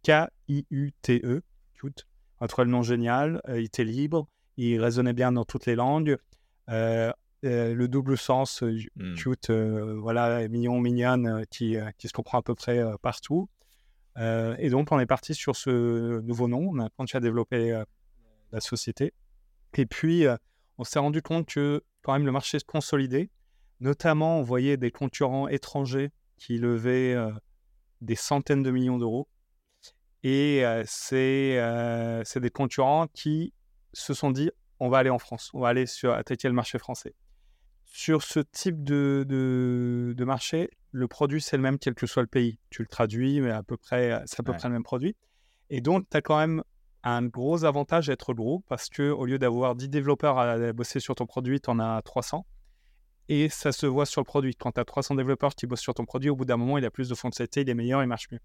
K-I-U-T-E, 0.03 1.43
Qt. 1.81 2.07
On 2.41 2.45
a 2.45 2.49
trouvé 2.49 2.67
le 2.67 2.71
nom 2.73 2.83
génial, 2.83 3.41
euh, 3.49 3.61
il 3.61 3.67
était 3.67 3.85
libre, 3.85 4.27
il 4.57 4.81
résonnait 4.81 5.13
bien 5.15 5.33
dans 5.33 5.45
toutes 5.45 5.67
les 5.67 5.77
langues. 5.77 6.19
Euh, 6.69 7.13
le 7.43 7.87
double 7.89 8.17
sens, 8.17 8.65
cute, 9.17 9.51
voilà, 9.51 10.49
mignon, 10.49 10.81
mignonne, 10.81 11.45
qui, 11.51 11.77
qui, 11.99 12.09
se 12.09 12.13
comprend 12.15 12.39
à 12.39 12.43
peu 12.43 12.55
près 12.55 12.83
partout. 13.03 13.51
et 14.17 14.71
donc, 14.71 14.91
on 14.93 14.99
est 14.99 15.05
parti 15.05 15.35
sur 15.35 15.55
ce 15.55 16.23
nouveau 16.23 16.49
nom. 16.49 16.71
On 16.73 16.79
a 16.79 16.89
continué 16.97 17.19
à 17.19 17.21
développer 17.21 17.85
la 18.55 18.61
société. 18.61 19.13
Et 19.77 19.85
puis, 19.85 20.27
euh, 20.27 20.37
on 20.79 20.85
s'est 20.85 20.99
rendu 20.99 21.21
compte 21.21 21.47
que 21.47 21.83
quand 22.03 22.13
même 22.13 22.25
le 22.25 22.33
marché 22.33 22.59
se 22.59 22.65
consolidait. 22.65 23.31
Notamment, 23.81 24.39
on 24.39 24.43
voyait 24.43 24.77
des 24.77 24.91
concurrents 24.91 25.49
étrangers 25.49 26.13
qui 26.39 26.59
levaient 26.59 27.15
euh, 27.15 27.33
des 28.01 28.15
centaines 28.15 28.63
de 28.63 28.71
millions 28.71 28.99
d'euros. 28.99 29.29
Et 30.23 30.65
euh, 30.65 30.85
c'est 30.87 32.41
des 32.41 32.51
concurrents 32.51 33.09
qui 33.09 33.53
se 33.93 34.15
sont 34.15 34.31
dit 34.31 34.51
on 34.81 34.89
va 34.89 34.99
aller 34.99 35.11
en 35.11 35.19
France, 35.19 35.51
on 35.55 35.61
va 35.61 35.69
aller 35.69 35.87
sur, 35.87 36.13
attaquer 36.13 36.49
le 36.49 36.55
marché 36.55 36.79
français. 36.79 37.15
Sur 37.85 38.23
ce 38.23 38.41
type 38.41 38.83
de, 38.83 39.25
de, 39.29 40.15
de 40.17 40.25
marché, 40.25 40.71
le 40.91 41.07
produit 41.09 41.41
c'est 41.41 41.57
le 41.57 41.63
même 41.63 41.79
quel 41.79 41.95
que 41.95 42.07
soit 42.07 42.23
le 42.23 42.29
pays. 42.29 42.59
Tu 42.71 42.83
le 42.83 42.89
traduis, 42.89 43.41
mais 43.41 43.51
à 43.51 43.63
peu 43.63 43.77
près, 43.77 44.23
c'est 44.27 44.41
à 44.41 44.43
peu 44.43 44.53
près 44.53 44.69
le 44.69 44.75
même 44.75 44.83
produit. 44.83 45.15
Et 45.71 45.81
donc, 45.81 46.09
tu 46.11 46.17
as 46.17 46.23
quand 46.23 46.39
même 46.39 46.63
un 47.05 47.23
gros 47.27 47.65
avantage 47.65 48.07
d'être 48.07 48.33
gros 48.33 48.65
parce 48.67 48.89
que 48.89 49.11
au 49.11 49.27
lieu 49.27 49.39
d'avoir 49.39 49.75
10 49.75 49.89
développeurs 49.91 50.39
à 50.39 50.73
bosser 50.73 51.01
sur 51.01 51.15
ton 51.15 51.27
produit, 51.27 51.61
tu 51.61 51.71
en 51.71 51.79
as 51.79 52.01
300. 52.03 52.47
Et 53.29 53.49
ça 53.49 53.73
se 53.73 53.87
voit 53.87 54.07
sur 54.07 54.21
le 54.21 54.25
produit. 54.25 54.55
Quand 54.55 54.73
tu 54.73 54.81
as 54.81 54.85
300 54.85 55.15
développeurs 55.15 55.55
qui 55.55 55.67
bossent 55.67 55.81
sur 55.81 55.95
ton 55.95 56.05
produit, 56.05 56.31
au 56.31 56.37
bout 56.37 56.45
d'un 56.45 56.57
moment, 56.57 56.79
il 56.79 56.85
a 56.85 56.91
plus 56.91 57.09
de 57.09 57.15
fonctionnalités, 57.15 57.61
il 57.61 57.71
est 57.71 57.75
meilleur, 57.75 58.03
il 58.03 58.07
marche 58.07 58.29
mieux. 58.31 58.41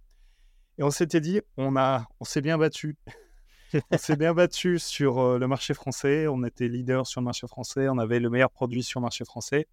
Et 0.78 0.84
on 0.84 0.92
s'était 0.92 1.22
dit, 1.22 1.42
on, 1.58 1.74
on 1.76 2.24
s'est 2.24 2.42
bien 2.42 2.58
battu. 2.58 2.98
on 3.92 3.98
s'est 3.98 4.16
bien 4.16 4.34
battu 4.34 4.80
sur 4.80 5.20
euh, 5.20 5.40
le 5.40 5.48
marché 5.48 5.74
français. 5.74 6.28
On 6.28 6.44
était 6.44 6.68
leader 6.68 7.08
sur 7.08 7.22
le 7.22 7.26
marché 7.26 7.48
français. 7.48 7.90
On 7.90 7.98
avait 7.98 8.20
le 8.20 8.30
meilleur 8.30 8.50
produit 8.50 8.84
sur 8.84 9.00
le 9.00 9.04
marché 9.04 9.26
français. 9.26 9.68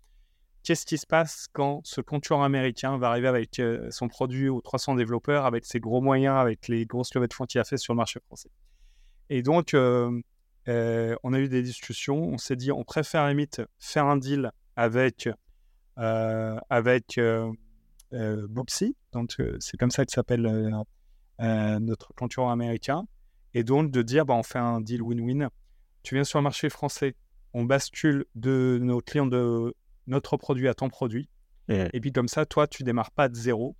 Qu'est-ce 0.64 0.84
qui 0.84 0.98
se 0.98 1.06
passe 1.06 1.46
quand 1.52 1.80
ce 1.84 2.00
concurrent 2.00 2.42
américain 2.42 2.98
va 2.98 3.10
arriver 3.10 3.28
avec 3.28 3.60
euh, 3.60 3.88
son 3.92 4.08
produit 4.08 4.48
aux 4.48 4.60
300 4.60 4.96
développeurs, 4.96 5.46
avec 5.46 5.64
ses 5.64 5.78
gros 5.78 6.00
moyens, 6.00 6.36
avec 6.36 6.66
les 6.66 6.86
grosses 6.86 7.14
levées 7.14 7.28
de 7.28 7.34
fonds 7.34 7.46
qu'il 7.46 7.60
a 7.60 7.64
fait 7.64 7.76
sur 7.76 7.94
le 7.94 7.98
marché 7.98 8.18
français? 8.26 8.50
Et 9.30 9.42
donc, 9.42 9.74
on 9.74 10.22
a 10.66 11.38
eu 11.38 11.48
des 11.48 11.62
discussions. 11.62 12.22
On 12.28 12.38
s'est 12.38 12.56
dit, 12.56 12.72
on 12.72 12.84
préfère 12.84 13.28
limite 13.28 13.62
faire 13.78 14.06
un 14.06 14.16
deal 14.16 14.50
avec, 14.76 15.28
avec 15.96 17.20
Booksy. 18.12 18.96
Donc, 19.12 19.36
c'est 19.60 19.76
comme 19.76 19.90
ça 19.90 20.04
que 20.04 20.12
s'appelle 20.12 20.70
notre 21.38 22.12
concurrent 22.14 22.50
américain. 22.50 23.04
Et 23.54 23.64
donc, 23.64 23.90
de 23.90 24.02
dire, 24.02 24.26
bah, 24.26 24.34
on 24.34 24.42
fait 24.42 24.58
un 24.58 24.80
deal 24.80 25.02
win-win. 25.02 25.48
Tu 26.02 26.14
viens 26.14 26.24
sur 26.24 26.38
le 26.38 26.44
marché 26.44 26.68
français, 26.68 27.16
on 27.54 27.64
bascule 27.64 28.26
de 28.34 28.78
nos 28.80 29.00
clients 29.00 29.26
de 29.26 29.74
notre 30.06 30.36
produit 30.36 30.68
à 30.68 30.74
ton 30.74 30.88
produit. 30.88 31.28
Et, 31.68 32.00
puis, 32.00 32.12
comme 32.12 32.28
ça, 32.28 32.46
toi, 32.46 32.66
tu 32.66 32.84
démarres 32.84 33.10
pas 33.10 33.28
de 33.28 33.34
zéro. 33.34 33.74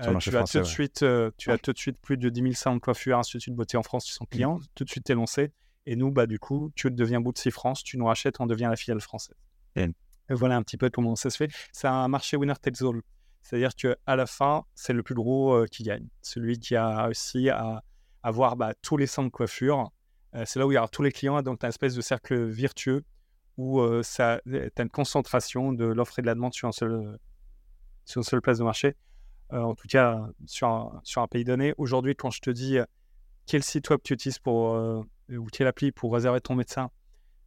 Euh, 0.00 0.16
tu, 0.18 0.36
as 0.36 0.44
tout 0.44 0.58
de 0.58 0.64
suite, 0.64 1.02
euh, 1.02 1.30
tu 1.38 1.50
as 1.50 1.58
tout 1.58 1.72
de 1.72 1.78
suite 1.78 1.98
plus 2.00 2.16
de 2.16 2.28
10 2.28 2.42
000 2.42 2.52
salons 2.54 2.76
de 2.76 2.80
coiffure, 2.80 3.18
instituts 3.18 3.50
de 3.50 3.56
beauté 3.56 3.76
en 3.76 3.82
France 3.82 4.04
qui 4.04 4.12
sont 4.12 4.26
clients. 4.26 4.58
Mmh. 4.58 4.64
Tout 4.74 4.84
de 4.84 4.90
suite, 4.90 5.04
tu 5.04 5.12
es 5.12 5.14
lancé. 5.14 5.52
Et 5.86 5.96
nous, 5.96 6.12
bah, 6.12 6.26
du 6.26 6.38
coup, 6.38 6.70
tu 6.76 6.90
deviens 6.90 7.20
Bootsy 7.20 7.50
France, 7.50 7.82
tu 7.82 7.98
nous 7.98 8.06
rachètes, 8.06 8.40
on 8.40 8.46
devient 8.46 8.68
la 8.70 8.76
filiale 8.76 9.00
française. 9.00 9.34
Et 9.76 9.88
voilà 10.30 10.56
un 10.56 10.62
petit 10.62 10.76
peu 10.76 10.90
comment 10.90 11.16
ça 11.16 11.30
se 11.30 11.36
fait. 11.36 11.50
C'est 11.72 11.88
un 11.88 12.08
marché 12.08 12.36
winner 12.36 12.54
takes 12.60 12.82
all. 12.82 13.00
C'est-à-dire 13.42 13.74
qu'à 13.74 14.16
la 14.16 14.26
fin, 14.26 14.64
c'est 14.74 14.92
le 14.92 15.02
plus 15.02 15.14
gros 15.14 15.54
euh, 15.54 15.66
qui 15.66 15.82
gagne. 15.82 16.06
Celui 16.20 16.58
qui 16.58 16.76
a 16.76 17.04
réussi 17.04 17.48
à 17.48 17.82
avoir 18.22 18.56
bah, 18.56 18.74
tous 18.82 18.96
les 18.96 19.06
centres 19.06 19.28
de 19.28 19.32
coiffure. 19.32 19.90
c'est 20.44 20.58
là 20.58 20.66
où 20.66 20.72
il 20.72 20.74
y 20.74 20.78
aura 20.78 20.88
tous 20.88 21.02
les 21.02 21.12
clients. 21.12 21.40
Donc, 21.42 21.60
tu 21.60 21.66
as 21.66 21.68
une 21.68 21.70
espèce 21.70 21.94
de 21.94 22.02
cercle 22.02 22.44
virtueux 22.44 23.04
où 23.56 23.80
tu 24.02 24.22
as 24.22 24.40
une 24.46 24.90
concentration 24.90 25.72
de 25.72 25.86
l'offre 25.86 26.18
et 26.18 26.22
de 26.22 26.26
la 26.26 26.34
demande 26.34 26.52
sur, 26.52 26.68
un 26.68 26.72
seul, 26.72 27.18
sur 28.04 28.20
une 28.20 28.24
seule 28.24 28.42
place 28.42 28.58
de 28.58 28.64
marché. 28.64 28.94
Euh, 29.52 29.62
en 29.62 29.74
tout 29.74 29.88
cas 29.88 30.28
sur 30.46 30.68
un, 30.68 31.26
pays 31.28 31.44
donné. 31.44 31.74
Aujourd'hui, 31.78 32.14
quand 32.14 32.30
je 32.30 32.40
te 32.40 32.50
dis 32.50 32.78
euh, 32.78 32.84
quel 33.46 33.62
site 33.62 33.88
web 33.88 34.00
tu 34.04 34.12
utilises 34.12 34.38
pour, 34.38 34.74
euh, 34.74 35.02
ou 35.30 35.46
quelle 35.46 35.66
appli 35.66 35.90
pour 35.90 36.12
réserver 36.12 36.40
ton 36.40 36.54
médecin, 36.54 36.90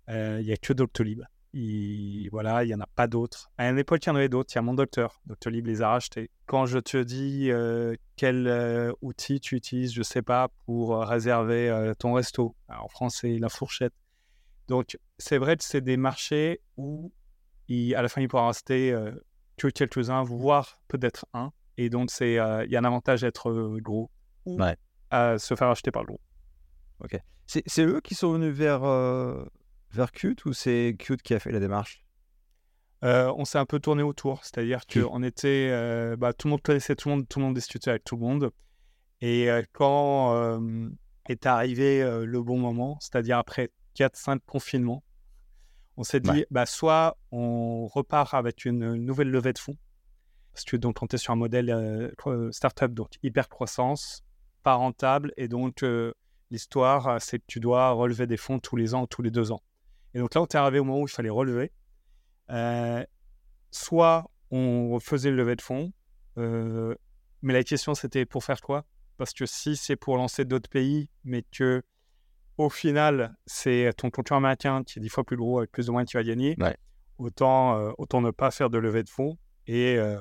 il 0.07 0.43
n'y 0.43 0.51
a 0.51 0.57
que 0.57 0.73
Doctolib. 0.73 1.21
Il, 1.53 2.29
voilà, 2.31 2.63
il 2.63 2.67
n'y 2.67 2.73
en 2.73 2.79
a 2.79 2.87
pas 2.87 3.07
d'autres. 3.07 3.51
À 3.57 3.69
une 3.69 3.77
époque, 3.77 4.05
il 4.05 4.09
y 4.09 4.11
en 4.11 4.15
avait 4.15 4.29
d'autres. 4.29 4.51
Il 4.53 4.55
y 4.55 4.59
a 4.59 4.61
mon 4.61 4.73
docteur. 4.73 5.21
Doctolib 5.25 5.67
les 5.67 5.81
a 5.81 5.89
rachetés. 5.89 6.29
Quand 6.47 6.65
je 6.65 6.79
te 6.79 6.97
dis 6.97 7.49
quel 8.17 8.93
outil 9.01 9.39
tu 9.39 9.55
utilises, 9.55 9.93
je 9.93 9.99
ne 9.99 10.03
sais 10.03 10.21
pas, 10.21 10.49
pour 10.65 10.97
réserver 10.99 11.93
ton 11.97 12.13
resto. 12.13 12.55
en 12.67 12.89
France, 12.89 13.19
c'est 13.21 13.37
la 13.37 13.47
fourchette. 13.47 13.93
Donc, 14.67 14.97
c'est 15.17 15.37
vrai 15.37 15.55
que 15.55 15.63
c'est 15.63 15.81
des 15.81 15.97
marchés 15.97 16.59
où, 16.75 17.13
à 17.69 18.01
la 18.01 18.09
fin, 18.09 18.21
il 18.21 18.27
pourra 18.27 18.47
rester 18.47 18.93
que 19.55 19.67
quelques-uns, 19.67 20.23
voire 20.23 20.81
peut-être 20.89 21.25
un. 21.33 21.53
Et 21.81 21.89
donc, 21.89 22.09
euh, 22.21 22.63
il 22.67 22.71
y 22.71 22.75
a 22.75 22.79
un 22.79 22.83
avantage 22.83 23.21
d'être 23.21 23.49
euh, 23.49 23.79
gros 23.81 24.11
ou 24.45 24.61
à 25.09 25.39
se 25.39 25.55
faire 25.55 25.67
acheter 25.67 25.89
par 25.89 26.03
le 26.03 26.09
gros. 26.09 26.21
Ok. 27.03 27.19
C'est 27.47 27.83
eux 27.83 28.01
qui 28.01 28.13
sont 28.13 28.33
venus 28.33 28.53
vers, 28.53 28.83
euh, 28.83 29.43
vers 29.89 30.11
Qt 30.11 30.45
ou 30.45 30.53
c'est 30.53 30.95
Qt 30.99 31.21
qui 31.23 31.33
a 31.33 31.39
fait 31.39 31.51
la 31.51 31.59
démarche? 31.59 32.05
On 33.01 33.45
s'est 33.45 33.57
un 33.57 33.65
peu 33.65 33.79
tourné 33.79 34.03
autour. 34.03 34.45
C'est-à-dire 34.45 34.85
qu'on 34.85 35.23
était. 35.23 35.69
bah, 36.17 36.33
tout 36.33 36.47
le 36.47 36.51
monde 36.51 36.61
connaissait 36.61 36.95
tout 36.95 37.09
le 37.09 37.15
monde, 37.15 37.27
tout 37.27 37.39
le 37.39 37.45
monde 37.45 37.55
discutait 37.55 37.89
avec 37.89 38.03
tout 38.03 38.15
le 38.15 38.21
monde. 38.21 38.51
Et 39.21 39.49
quand 39.73 40.61
est 41.27 41.45
arrivé 41.47 42.03
le 42.03 42.43
bon 42.43 42.59
moment, 42.59 42.99
c'est-à-dire 43.01 43.39
après 43.39 43.71
4-5 43.97 44.39
confinements, 44.45 45.03
on 45.97 46.03
s'est 46.03 46.19
dit, 46.19 46.45
bah, 46.51 46.67
soit 46.67 47.17
on 47.31 47.87
repart 47.87 48.35
avec 48.35 48.65
une 48.65 48.93
nouvelle 48.93 49.31
levée 49.31 49.53
de 49.53 49.59
fonds, 49.59 49.77
parce 50.53 50.65
que 50.65 50.77
donc, 50.77 51.01
on 51.01 51.07
est 51.07 51.17
sur 51.17 51.33
un 51.33 51.37
modèle 51.37 51.69
euh, 51.69 52.51
startup, 52.51 52.93
donc 52.93 53.09
hyper 53.23 53.49
croissance, 53.49 54.23
pas 54.63 54.75
rentable, 54.75 55.33
et 55.37 55.47
donc 55.47 55.83
euh, 55.83 56.13
l'histoire, 56.49 57.07
euh, 57.07 57.17
c'est 57.19 57.39
que 57.39 57.45
tu 57.47 57.59
dois 57.59 57.91
relever 57.91 58.27
des 58.27 58.37
fonds 58.37 58.59
tous 58.59 58.75
les 58.75 58.93
ans 58.93 59.03
ou 59.03 59.07
tous 59.07 59.21
les 59.21 59.31
deux 59.31 59.51
ans. 59.51 59.61
Et 60.13 60.19
donc 60.19 60.33
là, 60.35 60.41
on 60.41 60.45
est 60.45 60.55
arrivé 60.55 60.79
au 60.79 60.83
moment 60.83 60.99
où 60.99 61.07
il 61.07 61.11
fallait 61.11 61.29
relever. 61.29 61.71
soit 63.71 64.29
on 64.51 64.99
faisait 64.99 65.29
le 65.29 65.37
levée 65.37 65.55
de 65.55 65.61
fonds, 65.61 65.93
mais 66.35 67.53
la 67.53 67.63
question 67.63 67.95
c'était 67.95 68.25
pour 68.25 68.43
faire 68.43 68.59
quoi? 68.59 68.85
Parce 69.17 69.31
que 69.33 69.45
si 69.45 69.77
c'est 69.77 69.95
pour 69.95 70.17
lancer 70.17 70.43
d'autres 70.43 70.69
pays, 70.69 71.09
mais 71.23 71.43
que 71.43 71.81
au 72.57 72.69
final, 72.69 73.35
c'est 73.45 73.91
ton 73.97 74.09
concurrent 74.09 74.37
américain 74.37 74.83
qui 74.83 74.99
est 74.99 75.01
dix 75.01 75.09
fois 75.09 75.23
plus 75.23 75.37
gros 75.37 75.59
avec 75.59 75.71
plus 75.71 75.89
ou 75.89 75.93
moins 75.93 76.05
tu 76.05 76.17
vas 76.17 76.23
gagner. 76.23 76.55
Autant, 77.17 77.77
euh, 77.77 77.91
autant 77.97 78.21
ne 78.21 78.31
pas 78.31 78.51
faire 78.51 78.69
de 78.69 78.77
levée 78.77 79.03
de 79.03 79.09
fonds. 79.09 79.37
Et, 79.67 79.97
euh, 79.97 80.19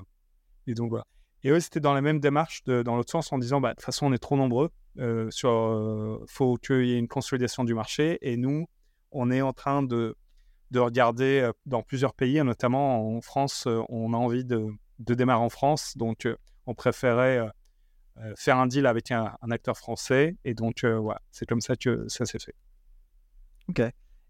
et 0.70 0.74
donc 0.74 0.90
voilà. 0.90 1.06
Et 1.42 1.50
eux, 1.50 1.61
c'était 1.61 1.80
dans 1.80 1.94
la 1.94 2.02
même 2.02 2.20
démarche, 2.20 2.62
dans 2.64 2.96
l'autre 2.96 3.11
sens, 3.11 3.33
en 3.33 3.38
disant 3.38 3.61
bah, 3.61 3.70
de 3.70 3.74
toute 3.76 3.85
façon, 3.85 4.06
on 4.06 4.12
est 4.12 4.18
trop 4.18 4.37
nombreux. 4.37 4.70
Euh, 4.98 5.30
sur, 5.30 6.20
faut 6.26 6.56
qu'il 6.56 6.85
y 6.85 6.92
ait 6.92 6.98
une 6.98 7.09
consolidation 7.09 7.64
du 7.64 7.74
marché. 7.74 8.18
Et 8.20 8.37
nous, 8.37 8.66
on 9.11 9.30
est 9.30 9.40
en 9.40 9.52
train 9.52 9.83
de, 9.83 10.16
de 10.70 10.78
regarder 10.78 11.50
dans 11.64 11.83
plusieurs 11.83 12.12
pays, 12.12 12.42
notamment 12.42 13.16
en 13.16 13.20
France, 13.22 13.66
on 13.88 14.12
a 14.12 14.16
envie 14.16 14.44
de, 14.44 14.66
de 14.98 15.14
démarrer 15.14 15.42
en 15.42 15.48
France. 15.48 15.96
Donc, 15.96 16.28
on 16.66 16.74
préférait 16.74 17.50
euh, 18.18 18.35
faire 18.37 18.59
un 18.59 18.66
deal 18.66 18.87
avec 18.87 19.11
un, 19.11 19.35
acteur 19.50 19.76
français. 19.76 20.37
Et 20.44 20.54
donc, 20.54 20.85
euh, 20.85 20.98
voilà, 20.98 21.20
c'est 21.30 21.46
comme 21.46 21.61
ça 21.61 21.76
que 21.76 22.06
ça 22.09 22.26
s'est 22.26 22.38
fait. 22.38 22.54
Ok. 23.68 23.83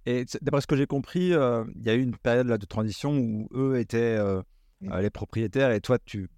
Et 0.06 0.24
d'après 0.40 0.60
ce 0.60 0.66
que 0.66 0.76
j'ai 0.76 0.86
compris, 0.86 1.32
euh, 1.32 1.64
il 1.76 1.86
y 1.86 1.90
a 1.90 1.94
eu 1.94 2.02
une 2.02 2.16
période 2.16 2.46
là, 2.46 2.58
de 2.58 2.66
transition 2.66 3.16
où 3.16 3.48
eux 3.52 3.78
étaient 3.78 4.18
les 4.80 5.10
propriétaires 5.10 5.70
et 5.72 5.80
toi, 5.80 5.98
tu 5.98 6.28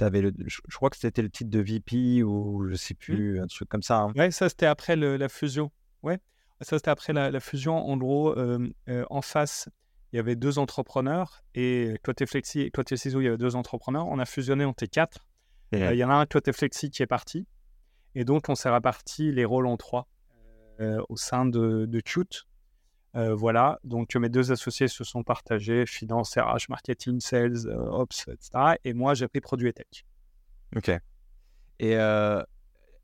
avais 0.00 0.20
le, 0.20 0.32
je, 0.46 0.60
crois 0.74 0.90
que 0.90 0.96
c'était 0.96 1.22
le 1.22 1.30
titre 1.30 1.50
de 1.50 1.60
VP 1.60 2.22
ou 2.22 2.68
je 2.68 2.74
sais 2.74 2.94
mmh. 2.94 2.98
plus, 2.98 3.40
un 3.40 3.46
truc 3.46 3.68
comme 3.68 3.82
ça. 3.82 4.00
Hein. 4.00 4.12
Ouais, 4.16 4.30
ça 4.30 4.48
c'était 4.48 4.66
après 4.66 4.96
la 4.96 5.28
fusion. 5.28 5.70
Ouais, 6.02 6.18
ça 6.60 6.78
c'était 6.78 6.90
après 6.90 7.12
la, 7.12 7.40
fusion. 7.40 7.76
En 7.76 7.96
gros, 7.96 8.34
en 8.88 9.22
face, 9.22 9.68
il 10.14 10.16
y 10.16 10.20
avait 10.20 10.36
deux 10.36 10.60
entrepreneurs 10.60 11.42
et 11.56 11.96
côté 12.04 12.24
Flexi 12.24 12.60
et 12.60 12.70
côté 12.70 12.96
Ciseaux, 12.96 13.20
il 13.20 13.24
y 13.24 13.26
avait 13.26 13.36
deux 13.36 13.56
entrepreneurs. 13.56 14.06
On 14.06 14.20
a 14.20 14.24
fusionné, 14.24 14.64
on 14.64 14.70
était 14.70 14.86
quatre. 14.86 15.26
Euh, 15.74 15.92
il 15.92 15.98
y 15.98 16.04
en 16.04 16.10
a 16.10 16.14
un 16.14 16.26
côté 16.26 16.52
Flexi 16.52 16.88
qui 16.88 17.02
est 17.02 17.08
parti. 17.08 17.48
Et 18.14 18.24
donc, 18.24 18.48
on 18.48 18.54
s'est 18.54 18.70
réparti 18.70 19.32
les 19.32 19.44
rôles 19.44 19.66
en 19.66 19.76
trois 19.76 20.06
euh, 20.78 21.02
au 21.08 21.16
sein 21.16 21.46
de, 21.46 21.86
de 21.86 22.00
euh, 23.16 23.34
voilà, 23.34 23.78
donc 23.84 24.14
mes 24.16 24.28
deux 24.28 24.52
associés 24.52 24.88
se 24.88 25.04
sont 25.04 25.22
partagés, 25.22 25.86
finance, 25.86 26.36
RH, 26.36 26.68
marketing, 26.68 27.20
sales, 27.20 27.68
ops, 27.68 28.28
etc. 28.28 28.76
Et 28.84 28.92
moi, 28.92 29.14
j'ai 29.14 29.28
pris 29.28 29.40
produit 29.40 29.68
et 29.68 29.72
tech. 29.72 30.04
Ok. 30.76 30.90
Et 31.80 31.94
là, 31.94 32.46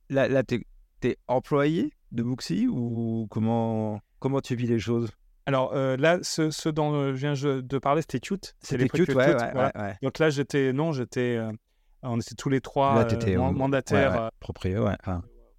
là 0.08 0.42
tu 0.42 0.66
es, 1.02 1.16
employé 1.28 1.92
de 2.12 2.22
Booksy 2.22 2.66
ou 2.68 3.26
comment, 3.30 4.00
comment 4.18 4.40
tu 4.40 4.54
vis 4.56 4.66
les 4.66 4.78
choses? 4.78 5.10
Alors 5.46 5.74
là, 5.74 6.18
ce, 6.22 6.68
dont 6.68 7.14
je 7.14 7.16
viens 7.16 7.34
de 7.34 7.78
parler, 7.78 8.02
c'était 8.02 8.20
Cute. 8.20 8.54
C'était 8.60 8.88
Cute, 8.88 9.14
ouais, 9.14 9.36
Donc 10.02 10.18
là, 10.18 10.30
j'étais, 10.30 10.72
non, 10.72 10.92
j'étais 10.92 11.40
on 12.02 12.18
était 12.18 12.34
tous 12.34 12.48
les 12.48 12.60
trois 12.60 13.04
euh, 13.04 13.52
mandataires. 13.52 14.30
Proprio, 14.40 14.88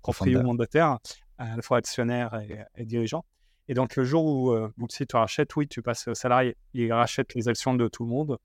proprio 0.02 0.42
mandataires, 0.42 0.98
à 1.38 1.56
la 1.56 1.62
fois 1.62 1.78
actionnaires 1.78 2.40
et, 2.76 2.86
dirigeants. 2.86 3.26
Et 3.68 3.74
donc, 3.74 3.96
le 3.96 4.04
jour 4.04 4.26
où 4.26 4.52
euh, 4.52 4.72
Booksy 4.78 5.08
te 5.08 5.16
rachète, 5.16 5.56
oui, 5.56 5.68
tu 5.68 5.82
passes 5.82 6.08
au 6.08 6.14
salarié. 6.14 6.58
Il 6.74 6.92
rachète 6.92 7.34
les 7.36 7.48
actions 7.48 7.74
de 7.74 7.88
tout 7.88 8.04
le 8.04 8.10
monde. 8.10 8.38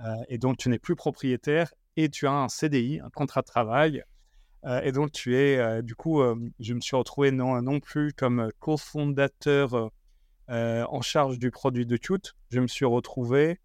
Euh, 0.00 0.14
et 0.28 0.38
donc, 0.38 0.58
tu 0.58 0.68
n'es 0.68 0.78
plus 0.78 0.96
propriétaire 0.96 1.72
et 1.96 2.08
tu 2.08 2.26
as 2.26 2.32
un 2.32 2.48
CDI, 2.48 3.00
un 3.00 3.10
contrat 3.10 3.40
de 3.40 3.46
travail. 3.46 4.04
Euh, 4.64 4.80
et 4.82 4.92
donc, 4.92 5.12
tu 5.12 5.36
es, 5.36 5.82
du 5.82 5.94
coup, 5.94 6.22
je 6.58 6.74
me 6.74 6.80
suis 6.80 6.96
retrouvé 6.96 7.30
non, 7.30 7.62
non 7.62 7.80
plus 7.80 8.12
comme 8.12 8.50
cofondateur 8.58 9.90
en 10.48 11.00
charge 11.00 11.38
du 11.38 11.50
produit 11.50 11.86
de 11.86 11.96
Qt. 11.96 12.34
Je 12.50 12.60
me 12.60 12.66
suis 12.66 12.84
retrouvé 12.84 13.60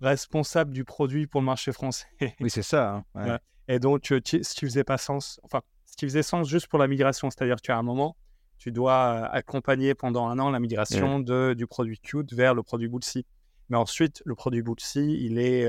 responsable 0.00 0.72
du 0.72 0.84
produit 0.84 1.26
pour 1.26 1.40
le 1.40 1.46
marché 1.46 1.72
français. 1.72 2.06
Oui, 2.40 2.50
c'est 2.50 2.62
ça. 2.62 3.04
Hein, 3.14 3.38
Et 3.68 3.78
donc, 3.78 4.06
ce 4.06 4.18
qui 4.18 4.66
faisait 4.66 4.84
pas 4.84 4.98
sens, 4.98 5.40
enfin, 5.44 5.62
ce 5.86 5.96
qui 5.96 6.04
faisait 6.06 6.22
sens 6.22 6.48
juste 6.48 6.66
pour 6.66 6.78
la 6.78 6.88
migration, 6.88 7.30
c'est-à-dire 7.30 7.60
tu 7.60 7.70
as 7.70 7.78
un 7.78 7.82
moment, 7.82 8.16
tu 8.62 8.70
dois 8.70 9.26
accompagner 9.26 9.92
pendant 9.92 10.28
un 10.28 10.38
an 10.38 10.48
la 10.48 10.60
migration 10.60 11.18
de, 11.18 11.52
du 11.58 11.66
produit 11.66 11.98
Qt 11.98 12.32
vers 12.32 12.54
le 12.54 12.62
produit 12.62 12.86
Bootsie. 12.86 13.26
Mais 13.68 13.76
ensuite, 13.76 14.22
le 14.24 14.36
produit 14.36 14.62
Bootsie, 14.62 15.18
il 15.20 15.36
est 15.40 15.66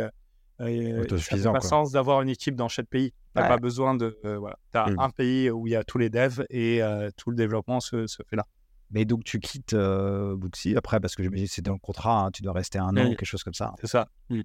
euh, 0.61 1.01
autosuffisant. 1.01 1.45
Ça 1.45 1.53
n'a 1.53 1.59
pas 1.59 1.67
sens 1.67 1.91
d'avoir 1.91 2.21
une 2.21 2.29
équipe 2.29 2.55
dans 2.55 2.67
chaque 2.67 2.85
pays. 2.85 3.09
Tu 3.09 3.41
n'as 3.41 3.47
pas 3.47 3.57
besoin 3.57 3.95
de. 3.95 4.19
Euh, 4.25 4.37
voilà. 4.37 4.59
Tu 4.71 4.77
as 4.77 4.91
mmh. 4.91 4.99
un 4.99 5.09
pays 5.09 5.49
où 5.49 5.65
il 5.65 5.71
y 5.71 5.75
a 5.75 5.83
tous 5.83 5.97
les 5.97 6.11
devs 6.11 6.45
et 6.51 6.83
euh, 6.83 7.09
tout 7.17 7.31
le 7.31 7.35
développement 7.35 7.79
se, 7.79 8.05
se 8.05 8.21
fait 8.29 8.35
là. 8.35 8.45
Mais 8.91 9.05
donc, 9.05 9.23
tu 9.23 9.39
quittes 9.39 9.73
euh, 9.73 10.35
Booksy 10.35 10.75
après, 10.77 10.99
parce 10.99 11.15
que 11.15 11.23
j'imagine 11.23 11.47
que 11.47 11.51
c'est 11.51 11.63
dans 11.63 11.73
le 11.73 11.79
contrat, 11.79 12.25
hein, 12.25 12.31
tu 12.31 12.43
dois 12.43 12.53
rester 12.53 12.77
un 12.77 12.95
an 12.95 13.07
ou 13.07 13.15
quelque 13.15 13.25
chose 13.25 13.43
comme 13.43 13.55
ça. 13.55 13.73
C'est 13.81 13.87
ça. 13.87 14.07
Mmh. 14.29 14.41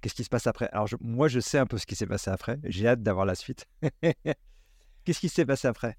Qu'est-ce 0.00 0.14
qui 0.14 0.24
se 0.24 0.30
passe 0.30 0.46
après? 0.46 0.70
Alors, 0.72 0.88
moi, 1.02 1.28
je 1.28 1.38
sais 1.38 1.58
un 1.58 1.66
peu 1.66 1.76
ce 1.76 1.84
qui 1.84 1.96
s'est 1.96 2.06
passé 2.06 2.30
après. 2.30 2.58
J'ai 2.64 2.88
hâte 2.88 3.02
d'avoir 3.02 3.26
la 3.26 3.34
suite. 3.34 3.66
Qu'est-ce 5.04 5.20
qui 5.20 5.28
s'est 5.28 5.44
passé 5.44 5.68
après? 5.68 5.98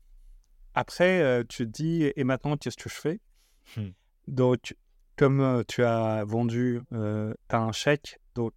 Après, 0.73 1.21
euh, 1.21 1.43
tu 1.47 1.65
te 1.65 1.71
dis, 1.71 2.12
et 2.15 2.23
maintenant, 2.23 2.57
qu'est-ce 2.57 2.77
que 2.77 2.89
je 2.89 2.95
fais? 2.95 3.19
Mmh. 3.77 3.89
Donc, 4.27 4.75
comme 5.17 5.41
euh, 5.41 5.63
tu 5.67 5.84
as 5.84 6.23
vendu, 6.23 6.81
euh, 6.93 7.34
tu 7.49 7.55
as 7.55 7.60
un 7.60 7.71
chèque, 7.71 8.19
donc 8.34 8.53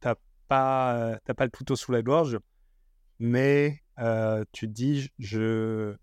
tu 0.00 0.08
n'as 0.08 0.14
pas, 0.48 1.18
pas 1.36 1.44
le 1.44 1.50
couteau 1.50 1.76
sous 1.76 1.92
la 1.92 2.02
gorge, 2.02 2.38
mais 3.18 3.82
tu 4.52 4.66
te 4.66 4.72
dis, 4.72 5.10
je 5.18 5.94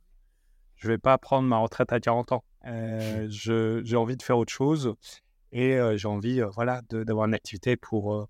je 0.77 0.88
vais 0.88 0.97
pas 0.97 1.17
prendre 1.17 1.45
ma 1.49 1.57
retraite 1.57 1.91
à 1.91 1.99
40 1.99 2.31
ans. 2.31 2.45
Euh, 2.65 3.27
j'ai 3.29 3.97
envie 3.97 4.15
de 4.15 4.23
faire 4.23 4.38
autre 4.38 4.53
chose 4.53 4.95
et 5.51 5.77
j'ai 5.97 6.07
envie 6.07 6.39
voilà, 6.53 6.81
d'avoir 6.89 7.27
une 7.27 7.33
activité 7.33 7.75
pour, 7.75 8.29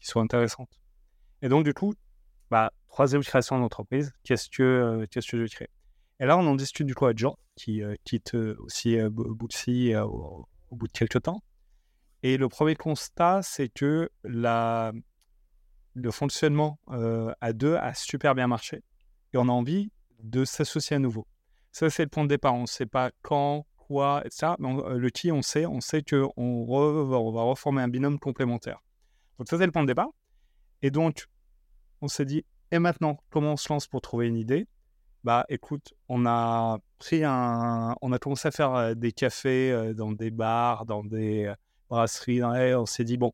qui 0.00 0.06
soit 0.06 0.20
intéressante. 0.20 0.68
Et 1.40 1.48
donc, 1.48 1.64
du 1.64 1.72
coup, 1.72 1.94
bah, 2.50 2.72
troisième 2.88 3.22
création 3.22 3.58
d'entreprise, 3.58 4.12
qu'est-ce 4.24 4.50
que, 4.50 5.06
qu'est-ce 5.10 5.30
que 5.30 5.38
je 5.38 5.42
vais 5.44 5.48
créer? 5.48 5.70
Et 6.20 6.26
là, 6.26 6.38
on 6.38 6.46
en 6.46 6.54
discute 6.54 6.86
du 6.86 6.94
coup 6.94 7.06
avec 7.06 7.18
Jean, 7.18 7.36
qui 7.56 7.82
quitte 8.04 8.34
aussi 8.34 8.96
Bootsy 9.10 9.94
au, 9.96 10.48
au, 10.70 10.76
bout 10.76 10.86
de 10.86 10.92
quelques 10.92 11.22
temps. 11.22 11.42
Et 12.22 12.36
le 12.36 12.48
premier 12.48 12.76
constat, 12.76 13.42
c'est 13.42 13.68
que 13.68 14.08
le 14.22 14.92
fonctionnement 16.10 16.78
à 17.40 17.52
deux 17.52 17.74
a 17.74 17.94
super 17.94 18.34
bien 18.34 18.46
marché 18.46 18.82
et 19.32 19.38
on 19.38 19.48
a 19.48 19.52
envie 19.52 19.90
de 20.22 20.44
s'associer 20.44 20.96
à 20.96 20.98
nouveau. 20.98 21.26
Ça, 21.72 21.90
c'est 21.90 22.04
le 22.04 22.08
point 22.08 22.22
de 22.22 22.28
départ. 22.28 22.54
On 22.54 22.62
ne 22.62 22.66
sait 22.66 22.86
pas 22.86 23.10
quand, 23.22 23.66
quoi, 23.76 24.22
etc. 24.24 24.52
Mais 24.60 24.68
euh, 24.68 24.96
le 24.96 25.10
qui, 25.10 25.32
on 25.32 25.42
sait. 25.42 25.66
On 25.66 25.80
sait 25.80 26.02
qu'on 26.02 26.32
on 26.36 27.30
va 27.32 27.42
reformer 27.42 27.82
un 27.82 27.88
binôme 27.88 28.18
complémentaire. 28.18 28.80
Donc, 29.38 29.48
ça, 29.48 29.58
c'est 29.58 29.66
le 29.66 29.72
point 29.72 29.82
de 29.82 29.88
départ. 29.88 30.10
Et 30.82 30.90
donc, 30.90 31.26
on 32.00 32.06
s'est 32.06 32.24
dit, 32.24 32.44
et 32.70 32.78
maintenant, 32.78 33.18
comment 33.30 33.54
on 33.54 33.56
se 33.56 33.72
lance 33.72 33.88
pour 33.88 34.00
trouver 34.00 34.28
une 34.28 34.36
idée? 34.36 34.68
Bah, 35.24 35.46
écoute, 35.48 35.94
on 36.08 36.26
a 36.26 36.78
pris 36.98 37.24
un. 37.24 37.96
On 38.02 38.12
a 38.12 38.18
commencé 38.18 38.48
à 38.48 38.50
faire 38.50 38.94
des 38.94 39.10
cafés 39.10 39.94
dans 39.94 40.12
des 40.12 40.30
bars, 40.30 40.84
dans 40.84 41.02
des 41.02 41.52
brasseries. 41.88 42.44
On 42.44 42.86
s'est 42.86 43.04
dit, 43.04 43.16
bon, 43.16 43.32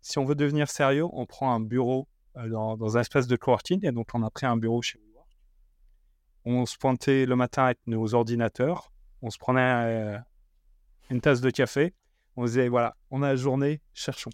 si 0.00 0.18
on 0.18 0.24
veut 0.24 0.34
devenir 0.34 0.68
sérieux, 0.70 1.06
on 1.12 1.26
prend 1.26 1.52
un 1.52 1.60
bureau 1.60 2.08
dans, 2.34 2.96
un 2.96 3.00
espace 3.00 3.26
de 3.26 3.36
coworking. 3.36 3.84
Et 3.86 3.92
donc, 3.92 4.08
on 4.14 4.22
a 4.22 4.30
pris 4.30 4.46
un 4.46 4.56
bureau 4.56 4.80
chez 4.80 4.98
on 6.46 6.64
se 6.64 6.78
pointait 6.78 7.26
le 7.26 7.36
matin 7.36 7.64
avec 7.64 7.78
nos 7.86 8.14
ordinateurs, 8.14 8.92
on 9.20 9.30
se 9.30 9.38
prenait 9.38 10.16
une 11.10 11.20
tasse 11.20 11.40
de 11.40 11.50
café, 11.50 11.92
on 12.36 12.44
disait 12.44 12.68
voilà, 12.68 12.96
on 13.10 13.22
a 13.22 13.30
la 13.30 13.36
journée, 13.36 13.80
cherchons. 13.94 14.30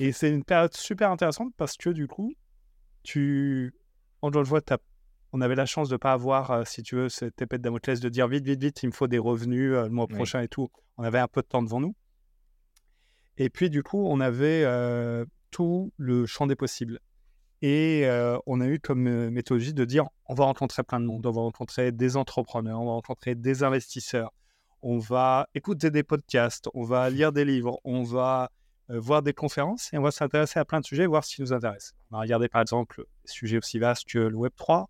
et 0.00 0.12
c'est 0.12 0.30
une 0.30 0.44
période 0.44 0.74
super 0.74 1.10
intéressante 1.10 1.52
parce 1.58 1.76
que 1.76 1.90
du 1.90 2.08
coup, 2.08 2.34
tu, 3.02 3.74
en 4.22 4.30
le 4.30 4.42
vois, 4.42 4.62
on 5.32 5.40
avait 5.40 5.54
la 5.54 5.66
chance 5.66 5.88
de 5.88 5.94
ne 5.94 5.98
pas 5.98 6.12
avoir, 6.12 6.50
euh, 6.50 6.64
si 6.64 6.82
tu 6.82 6.96
veux, 6.96 7.08
cette 7.08 7.40
épée 7.40 7.58
de 7.58 7.62
Damoclès 7.62 8.00
de 8.00 8.08
dire 8.08 8.26
vite, 8.28 8.44
vite, 8.44 8.60
vite, 8.60 8.82
il 8.82 8.86
me 8.86 8.92
faut 8.92 9.06
des 9.06 9.18
revenus 9.18 9.72
euh, 9.74 9.84
le 9.84 9.90
mois 9.90 10.08
prochain 10.08 10.40
et 10.40 10.48
tout. 10.48 10.70
On 10.96 11.04
avait 11.04 11.18
un 11.18 11.28
peu 11.28 11.42
de 11.42 11.46
temps 11.46 11.62
devant 11.62 11.80
nous. 11.80 11.94
Et 13.36 13.48
puis, 13.48 13.70
du 13.70 13.82
coup, 13.82 14.06
on 14.06 14.20
avait 14.20 14.66
tout 15.50 15.92
le 15.96 16.26
champ 16.26 16.46
des 16.46 16.56
possibles. 16.56 17.00
Et 17.62 18.06
on 18.46 18.60
a 18.60 18.66
eu 18.66 18.78
comme 18.78 19.30
méthodologie 19.30 19.72
de 19.72 19.84
dire 19.86 20.08
on 20.26 20.34
va 20.34 20.44
rencontrer 20.44 20.82
plein 20.82 21.00
de 21.00 21.06
monde, 21.06 21.24
on 21.24 21.30
va 21.30 21.40
rencontrer 21.40 21.90
des 21.90 22.18
entrepreneurs, 22.18 22.80
on 22.80 22.84
va 22.84 22.92
rencontrer 22.92 23.34
des 23.34 23.62
investisseurs, 23.62 24.30
on 24.82 24.98
va 24.98 25.48
écouter 25.54 25.90
des 25.90 26.02
podcasts, 26.02 26.68
on 26.74 26.84
va 26.84 27.08
lire 27.08 27.32
des 27.32 27.46
livres, 27.46 27.80
on 27.84 28.02
va 28.02 28.50
voir 28.88 29.22
des 29.22 29.32
conférences 29.32 29.90
et 29.94 29.98
on 29.98 30.02
va 30.02 30.10
s'intéresser 30.10 30.58
à 30.58 30.66
plein 30.66 30.80
de 30.80 30.84
sujets, 30.84 31.06
voir 31.06 31.24
ce 31.24 31.36
qui 31.36 31.40
nous 31.40 31.54
intéresse. 31.54 31.94
On 32.10 32.16
va 32.16 32.22
regarder 32.22 32.48
par 32.48 32.60
exemple 32.60 33.04
des 33.24 33.32
sujets 33.32 33.56
aussi 33.56 33.78
vastes 33.78 34.06
que 34.06 34.18
le 34.18 34.36
Web3, 34.36 34.86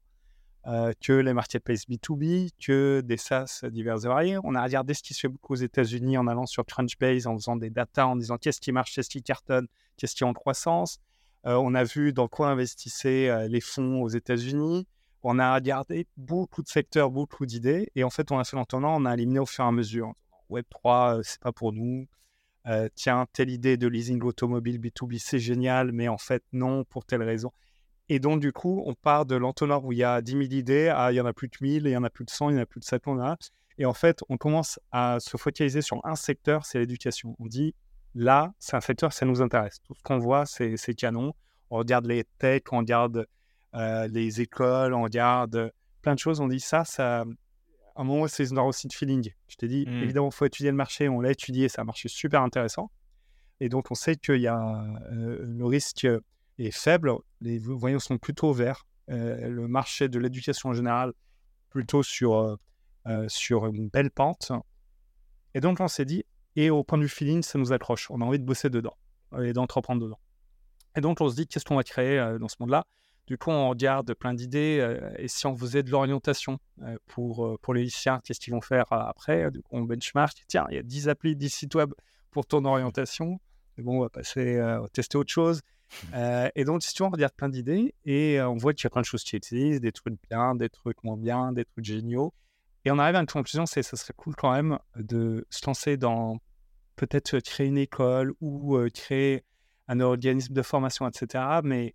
que 0.65 1.13
les 1.13 1.33
marketplaces 1.33 1.89
B2B, 1.89 2.51
que 2.61 3.01
des 3.01 3.17
SaaS 3.17 3.63
divers 3.71 4.05
et 4.05 4.09
variés. 4.09 4.39
On 4.45 4.55
a 4.55 4.63
regardé 4.63 4.95
ce 4.95 5.03
qui 5.03 5.15
se 5.15 5.21
fait 5.21 5.29
beaucoup 5.29 5.55
aux 5.55 5.57
États-Unis 5.57 6.19
en 6.19 6.27
allant 6.27 6.47
sur 6.47 6.65
Crunchbase, 6.67 7.27
en 7.27 7.37
faisant 7.37 7.57
des 7.57 7.71
data, 7.71 8.07
en 8.07 8.17
disant 8.17 8.37
qu'est-ce 8.37 8.61
qui 8.61 8.73
marche, 8.73 8.95
qu'est-ce 8.95 9.11
qui 9.11 9.23
cartonne, 9.23 9.67
qu'est-ce 9.97 10.15
qui 10.15 10.23
est 10.23 10.27
en 10.27 10.35
croissance. 10.35 11.01
Euh, 11.47 11.55
on 11.55 11.75
a 11.75 11.85
vu 11.85 12.13
dans 12.13 12.29
quoi 12.29 12.49
investissaient 12.49 13.29
euh, 13.29 13.49
les 13.49 13.61
fonds 13.61 14.03
aux 14.03 14.09
États-Unis. 14.09 14.87
On 15.23 15.39
a 15.39 15.55
regardé 15.55 16.07
beaucoup 16.17 16.63
de 16.63 16.69
secteurs, 16.69 17.11
beaucoup 17.11 17.47
d'idées. 17.47 17.91
Et 17.95 18.05
en 18.05 18.11
fait, 18.11 18.31
on 18.31 18.39
a 18.39 18.45
fait 18.45 18.57
l'entendant, 18.57 19.01
on 19.01 19.05
a 19.05 19.15
éliminé 19.15 19.39
au 19.39 19.47
fur 19.47 19.65
et 19.65 19.69
à 19.69 19.73
mesure. 19.73 20.13
Web3, 20.51 21.19
euh, 21.19 21.23
c'est 21.23 21.41
pas 21.41 21.53
pour 21.53 21.73
nous. 21.73 22.07
tiens, 22.95 23.27
telle 23.33 23.51
idée 23.51 23.77
de 23.77 23.89
leasing 23.89 24.23
automobile 24.23 24.79
B2B, 24.79 25.19
c'est 25.19 25.39
génial, 25.39 25.93
mais 25.93 26.09
en 26.09 26.19
fait, 26.19 26.45
non, 26.53 26.85
pour 26.85 27.05
telle 27.05 27.23
raison. 27.23 27.51
Et 28.13 28.19
donc, 28.19 28.41
du 28.41 28.53
coup, 28.53 28.83
on 28.87 28.95
part 28.95 29.25
de 29.25 29.37
l'entonnoir 29.37 29.85
où 29.85 29.93
il 29.93 29.99
y 29.99 30.05
a 30.05 30.21
10 30.21 30.33
000 30.33 30.43
idées 30.43 30.89
à 30.89 31.13
il 31.13 31.15
y 31.15 31.21
en 31.21 31.27
a 31.27 31.33
plus 31.33 31.47
de 31.47 31.57
1000, 31.61 31.85
il 31.87 31.91
y 31.91 31.97
en 31.97 32.03
a 32.03 32.11
plus 32.11 32.25
de 32.25 32.31
100, 32.31 32.51
il 32.51 32.57
y 32.57 32.59
en 32.59 32.63
a 32.63 32.67
plus 32.67 32.81
de 32.81 32.85
700. 32.85 33.37
Et 33.79 33.87
en 33.87 33.95
fait, 33.95 34.25
on 34.29 34.37
commence 34.37 34.81
à 34.91 35.21
se 35.21 35.37
focaliser 35.37 35.81
sur 35.81 36.05
un 36.05 36.17
secteur, 36.17 36.67
c'est 36.67 36.81
l'éducation. 36.81 37.37
On 37.39 37.47
dit, 37.47 37.73
là, 38.17 38.53
c'est 38.59 38.75
un 38.75 38.81
secteur, 38.81 39.13
ça 39.13 39.27
nous 39.27 39.43
intéresse. 39.43 39.79
Tout 39.85 39.95
ce 39.95 40.03
qu'on 40.03 40.19
voit, 40.19 40.45
c'est 40.45 40.95
canon. 40.97 41.35
On 41.71 41.77
regarde 41.77 42.05
les 42.07 42.25
techs, 42.39 42.73
on 42.73 42.79
regarde 42.79 43.29
euh, 43.77 44.09
les 44.09 44.41
écoles, 44.41 44.93
on 44.93 45.03
regarde 45.03 45.73
plein 46.03 46.15
de 46.15 46.19
choses. 46.19 46.41
On 46.41 46.49
dit 46.49 46.59
ça, 46.59 46.85
ça. 46.85 47.21
À 47.21 48.03
un 48.03 48.05
moment, 48.05 48.27
c'est 48.27 48.51
une 48.51 48.59
aussi 48.59 48.89
de 48.89 48.93
feeling. 48.93 49.31
Je 49.47 49.55
t'ai 49.55 49.69
dit, 49.69 49.87
mmh. 49.87 50.03
évidemment, 50.03 50.31
il 50.31 50.35
faut 50.35 50.47
étudier 50.47 50.73
le 50.73 50.77
marché. 50.77 51.09
On 51.09 51.21
l'a 51.21 51.31
étudié, 51.31 51.69
c'est 51.69 51.81
un 51.81 51.85
marché 51.85 52.09
super 52.09 52.43
intéressant. 52.43 52.91
Et 53.61 53.69
donc, 53.69 53.93
on 53.93 53.95
sait 53.95 54.17
qu'il 54.17 54.41
y 54.41 54.49
a 54.49 54.85
euh, 55.13 55.39
le 55.43 55.65
risque 55.65 56.09
est 56.59 56.71
faible. 56.73 57.13
Les 57.41 57.59
voyants 57.59 57.99
sont 57.99 58.19
plutôt 58.19 58.53
verts. 58.53 58.87
Euh, 59.11 59.49
le 59.49 59.67
marché 59.67 60.09
de 60.09 60.19
l'éducation 60.19 60.71
en 60.71 60.73
général, 60.73 61.13
plutôt 61.69 62.03
sur, 62.03 62.59
sur 63.29 63.67
une 63.67 63.89
belle 63.89 64.11
pente. 64.11 64.53
Et 65.55 65.61
donc, 65.61 65.81
on 65.81 65.89
s'est 65.89 66.05
dit, 66.05 66.25
et 66.57 66.71
au 66.71 66.85
point 66.85 66.99
vue 66.99 67.09
feeling, 67.09 67.43
ça 67.43 67.59
nous 67.59 67.73
accroche. 67.73 68.11
On 68.11 68.21
a 68.21 68.25
envie 68.25 68.39
de 68.39 68.45
bosser 68.45 68.71
dedans 68.71 68.97
et 69.41 69.53
d'entreprendre 69.53 70.03
dedans. 70.03 70.19
Et 70.97 71.01
donc, 71.01 71.21
on 71.21 71.29
se 71.29 71.37
dit, 71.37 71.47
qu'est-ce 71.47 71.65
qu'on 71.65 71.77
va 71.77 71.85
créer 71.85 72.37
dans 72.39 72.49
ce 72.49 72.57
monde-là? 72.61 72.87
Du 73.31 73.39
coup, 73.39 73.51
on 73.51 73.69
regarde 73.69 74.13
plein 74.15 74.35
d'idées. 74.35 74.79
Euh, 74.81 75.13
et 75.17 75.29
si 75.29 75.47
on 75.47 75.57
faisait 75.57 75.85
de 75.85 75.91
l'orientation 75.93 76.59
euh, 76.83 76.97
pour, 77.07 77.47
euh, 77.47 77.59
pour 77.63 77.75
les 77.75 77.85
lycéens, 77.85 78.21
qu'est-ce 78.25 78.41
qu'ils 78.41 78.53
vont 78.53 78.61
faire 78.61 78.87
après? 78.91 79.53
Du 79.53 79.63
coup, 79.63 79.69
On 79.71 79.83
benchmark. 79.83 80.43
Tiens, 80.49 80.67
il 80.69 80.75
y 80.75 80.79
a 80.79 80.83
10 80.83 81.09
applis, 81.09 81.37
10 81.37 81.49
sites 81.49 81.75
web 81.77 81.93
pour 82.33 82.45
ton 82.45 82.65
orientation. 82.65 83.41
Mais 83.77 83.85
bon, 83.85 83.99
on 83.99 84.01
va 84.01 84.09
passer 84.09 84.61
tester 84.93 85.17
autre 85.17 85.31
chose. 85.31 85.61
Et 86.55 86.65
donc, 86.65 86.83
si 86.83 86.95
tu 86.95 87.03
on 87.03 87.11
regarde 87.11 87.35
plein 87.35 87.49
d'idées 87.49 87.95
et 88.05 88.41
on 88.41 88.57
voit 88.57 88.75
qu'il 88.75 88.85
y 88.85 88.87
a 88.87 88.91
plein 88.91 89.01
de 89.03 89.07
choses 89.07 89.25
qui 89.25 89.37
existent, 89.37 89.81
des 89.81 89.93
trucs 89.93 90.19
bien, 90.31 90.55
des 90.55 90.69
trucs 90.69 91.03
moins 91.05 91.17
bien, 91.17 91.53
des 91.53 91.65
trucs 91.65 91.85
géniaux. 91.85 92.33
Et 92.85 92.91
on 92.91 92.99
arrive 92.99 93.17
à 93.17 93.21
une 93.21 93.27
conclusion, 93.27 93.67
c'est 93.67 93.83
ça 93.83 93.97
serait 93.97 94.15
cool 94.17 94.35
quand 94.37 94.53
même 94.53 94.79
de 94.97 95.47
se 95.51 95.67
lancer 95.67 95.97
dans 95.97 96.39
peut-être 96.97 97.41
créer 97.41 97.67
une 97.67 97.79
école 97.79 98.33
ou 98.41 98.79
créer 98.95 99.45
un 99.89 100.01
organisme 100.01 100.55
de 100.55 100.63
formation, 100.63 101.09
etc. 101.09 101.61
Mais 101.65 101.95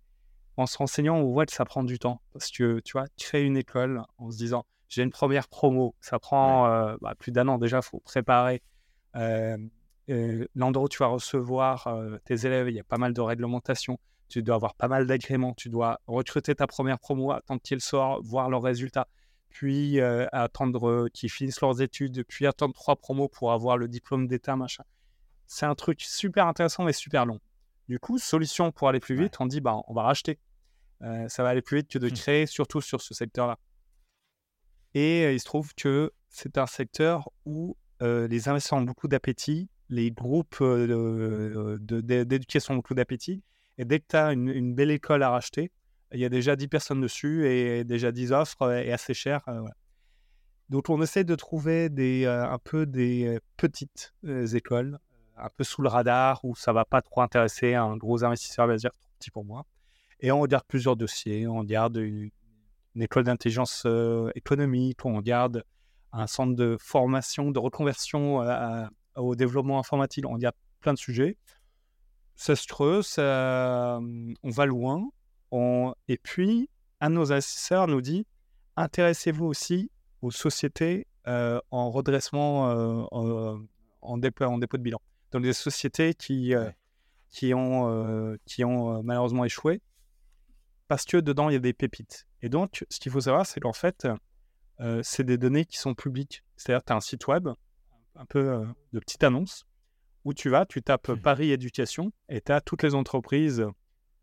en 0.56 0.66
se 0.66 0.78
renseignant, 0.78 1.16
on 1.16 1.32
voit 1.32 1.46
que 1.46 1.52
ça 1.52 1.64
prend 1.64 1.84
du 1.84 1.98
temps. 1.98 2.20
Parce 2.32 2.50
que, 2.50 2.80
tu 2.80 2.92
vois, 2.92 3.06
créer 3.18 3.42
une 3.42 3.56
école 3.56 4.02
en 4.18 4.30
se 4.30 4.36
disant, 4.36 4.64
j'ai 4.88 5.02
une 5.02 5.10
première 5.10 5.48
promo, 5.48 5.94
ça 6.00 6.18
prend 6.18 6.66
euh, 6.66 6.96
bah, 7.00 7.14
plus 7.18 7.32
d'un 7.32 7.48
an 7.48 7.58
déjà, 7.58 7.78
il 7.78 7.82
faut 7.82 8.00
préparer 8.00 8.62
euh, 9.16 9.56
euh, 9.56 9.68
l'endroit 10.54 10.84
où 10.84 10.88
tu 10.88 10.98
vas 10.98 11.06
recevoir 11.06 11.88
tes 12.24 12.46
élèves. 12.46 12.68
Il 12.68 12.74
y 12.74 12.80
a 12.80 12.84
pas 12.84 12.98
mal 12.98 13.12
de 13.12 13.20
réglementations. 13.20 13.98
Tu 14.28 14.42
dois 14.42 14.56
avoir 14.56 14.74
pas 14.74 14.88
mal 14.88 15.06
d'agréments. 15.06 15.54
Tu 15.54 15.68
dois 15.68 16.00
recruter 16.06 16.54
ta 16.54 16.66
première 16.66 16.98
promo, 16.98 17.32
attendre 17.32 17.60
qu'ils 17.62 17.80
sortent, 17.80 18.24
voir 18.24 18.50
leurs 18.50 18.62
résultats, 18.62 19.08
puis 19.48 20.00
attendre 20.00 21.08
qu'ils 21.08 21.30
finissent 21.30 21.60
leurs 21.60 21.80
études, 21.82 22.24
puis 22.24 22.46
attendre 22.46 22.74
trois 22.74 22.96
promos 22.96 23.28
pour 23.28 23.52
avoir 23.52 23.76
le 23.76 23.88
diplôme 23.88 24.26
d'état, 24.26 24.56
machin. 24.56 24.84
C'est 25.46 25.66
un 25.66 25.74
truc 25.74 26.02
super 26.02 26.46
intéressant 26.46 26.84
mais 26.84 26.92
super 26.92 27.26
long. 27.26 27.40
Du 27.88 28.00
coup, 28.00 28.18
solution 28.18 28.72
pour 28.72 28.88
aller 28.88 29.00
plus 29.00 29.14
vite, 29.14 29.36
on 29.40 29.46
dit 29.46 29.60
bah, 29.60 29.80
on 29.86 29.94
va 29.94 30.02
racheter. 30.02 30.38
Euh, 31.02 31.28
ça 31.28 31.42
va 31.42 31.50
aller 31.50 31.62
plus 31.62 31.78
vite 31.78 31.88
que 31.88 31.98
de 31.98 32.08
mmh. 32.08 32.12
créer, 32.12 32.46
surtout 32.46 32.80
sur 32.80 33.00
ce 33.00 33.14
secteur-là. 33.14 33.58
Et 34.94 35.24
euh, 35.24 35.32
il 35.32 35.40
se 35.40 35.44
trouve 35.44 35.74
que 35.74 36.12
c'est 36.28 36.58
un 36.58 36.66
secteur 36.66 37.30
où 37.44 37.76
euh, 38.02 38.26
les 38.28 38.48
investisseurs 38.48 38.78
ont 38.78 38.82
beaucoup 38.82 39.08
d'appétit, 39.08 39.68
les 39.88 40.10
groupes 40.10 40.62
d'éducation 40.62 42.74
ont 42.74 42.76
beaucoup 42.78 42.94
d'appétit. 42.94 43.42
Et 43.78 43.84
dès 43.84 44.00
que 44.00 44.06
tu 44.08 44.16
as 44.16 44.32
une, 44.32 44.74
belle 44.74 44.90
école 44.90 45.22
à 45.22 45.30
racheter, 45.30 45.70
il 46.12 46.20
y 46.20 46.24
a 46.24 46.28
déjà 46.28 46.56
10 46.56 46.68
personnes 46.68 47.00
dessus 47.00 47.46
et 47.46 47.84
déjà 47.84 48.12
10 48.12 48.32
offres 48.32 48.72
et 48.72 48.92
assez 48.92 49.14
cher. 49.14 49.44
Donc 50.68 50.88
on 50.88 51.00
essaie 51.02 51.24
de 51.24 51.34
trouver 51.34 51.88
des, 51.88 52.26
un 52.26 52.58
peu 52.58 52.86
des 52.86 53.38
petites 53.56 54.14
écoles, 54.54 54.98
un 55.36 55.48
peu 55.56 55.64
sous 55.64 55.82
le 55.82 55.88
radar, 55.88 56.44
où 56.44 56.56
ça 56.56 56.72
va 56.72 56.84
pas 56.84 57.02
trop 57.02 57.20
intéresser 57.20 57.74
un 57.74 57.96
gros 57.96 58.24
investisseur, 58.24 58.66
va 58.66 58.76
dire 58.76 58.90
trop 58.90 59.08
petit 59.18 59.30
pour 59.30 59.44
moi. 59.44 59.64
Et 60.20 60.32
on 60.32 60.40
regarde 60.40 60.64
plusieurs 60.66 60.96
dossiers. 60.96 61.46
On 61.46 61.58
regarde 61.58 61.96
une, 61.96 62.30
école 62.98 63.24
d'intelligence 63.24 63.86
économique, 64.34 65.04
on 65.04 65.16
regarde 65.16 65.64
un 66.12 66.26
centre 66.26 66.56
de 66.56 66.78
formation, 66.80 67.50
de 67.50 67.58
reconversion 67.58 68.40
au 69.16 69.34
développement 69.34 69.78
informatique. 69.78 70.24
On 70.26 70.34
regarde 70.34 70.54
plein 70.80 70.94
de 70.94 70.98
sujets. 70.98 71.36
Ça 72.34 72.54
se 72.54 72.66
creuse, 72.66 73.14
on 73.18 74.50
va 74.50 74.66
loin. 74.66 75.08
Et 76.08 76.18
puis, 76.18 76.68
un 77.00 77.10
de 77.10 77.14
nos 77.14 77.32
assesseurs 77.32 77.88
nous 77.88 78.00
dit 78.00 78.26
intéressez-vous 78.76 79.46
aussi 79.46 79.90
aux 80.22 80.30
sociétés 80.30 81.06
euh, 81.26 81.60
en 81.70 81.90
redressement, 81.90 83.08
en, 84.02 84.18
dépôt, 84.18 84.44
en 84.44 84.58
dépôt 84.58 84.76
de 84.76 84.82
bilan. 84.82 85.00
Dans 85.32 85.38
les 85.38 85.52
sociétés 85.52 86.14
qui, 86.14 86.52
qui 87.30 87.54
ont, 87.54 88.36
qui 88.44 88.64
ont 88.64 89.02
malheureusement 89.02 89.44
échoué 89.44 89.80
parce 90.88 91.04
que 91.04 91.16
dedans, 91.16 91.48
il 91.48 91.54
y 91.54 91.56
a 91.56 91.60
des 91.60 91.72
pépites. 91.72 92.26
Et 92.42 92.48
donc, 92.48 92.84
ce 92.90 93.00
qu'il 93.00 93.10
faut 93.10 93.20
savoir, 93.20 93.46
c'est 93.46 93.60
qu'en 93.60 93.72
fait, 93.72 94.06
euh, 94.80 95.00
c'est 95.02 95.24
des 95.24 95.38
données 95.38 95.64
qui 95.64 95.78
sont 95.78 95.94
publiques. 95.94 96.44
C'est-à-dire, 96.56 96.84
tu 96.84 96.92
as 96.92 96.96
un 96.96 97.00
site 97.00 97.26
web, 97.26 97.48
un 98.16 98.24
peu 98.26 98.38
euh, 98.38 98.64
de 98.92 99.00
petite 99.00 99.22
annonce, 99.24 99.64
où 100.24 100.34
tu 100.34 100.48
vas, 100.48 100.66
tu 100.66 100.82
tapes 100.82 101.08
mmh. 101.08 101.20
Paris 101.20 101.50
Éducation, 101.52 102.12
et 102.28 102.40
tu 102.40 102.52
as 102.52 102.60
toutes 102.60 102.82
les 102.82 102.94
entreprises 102.94 103.66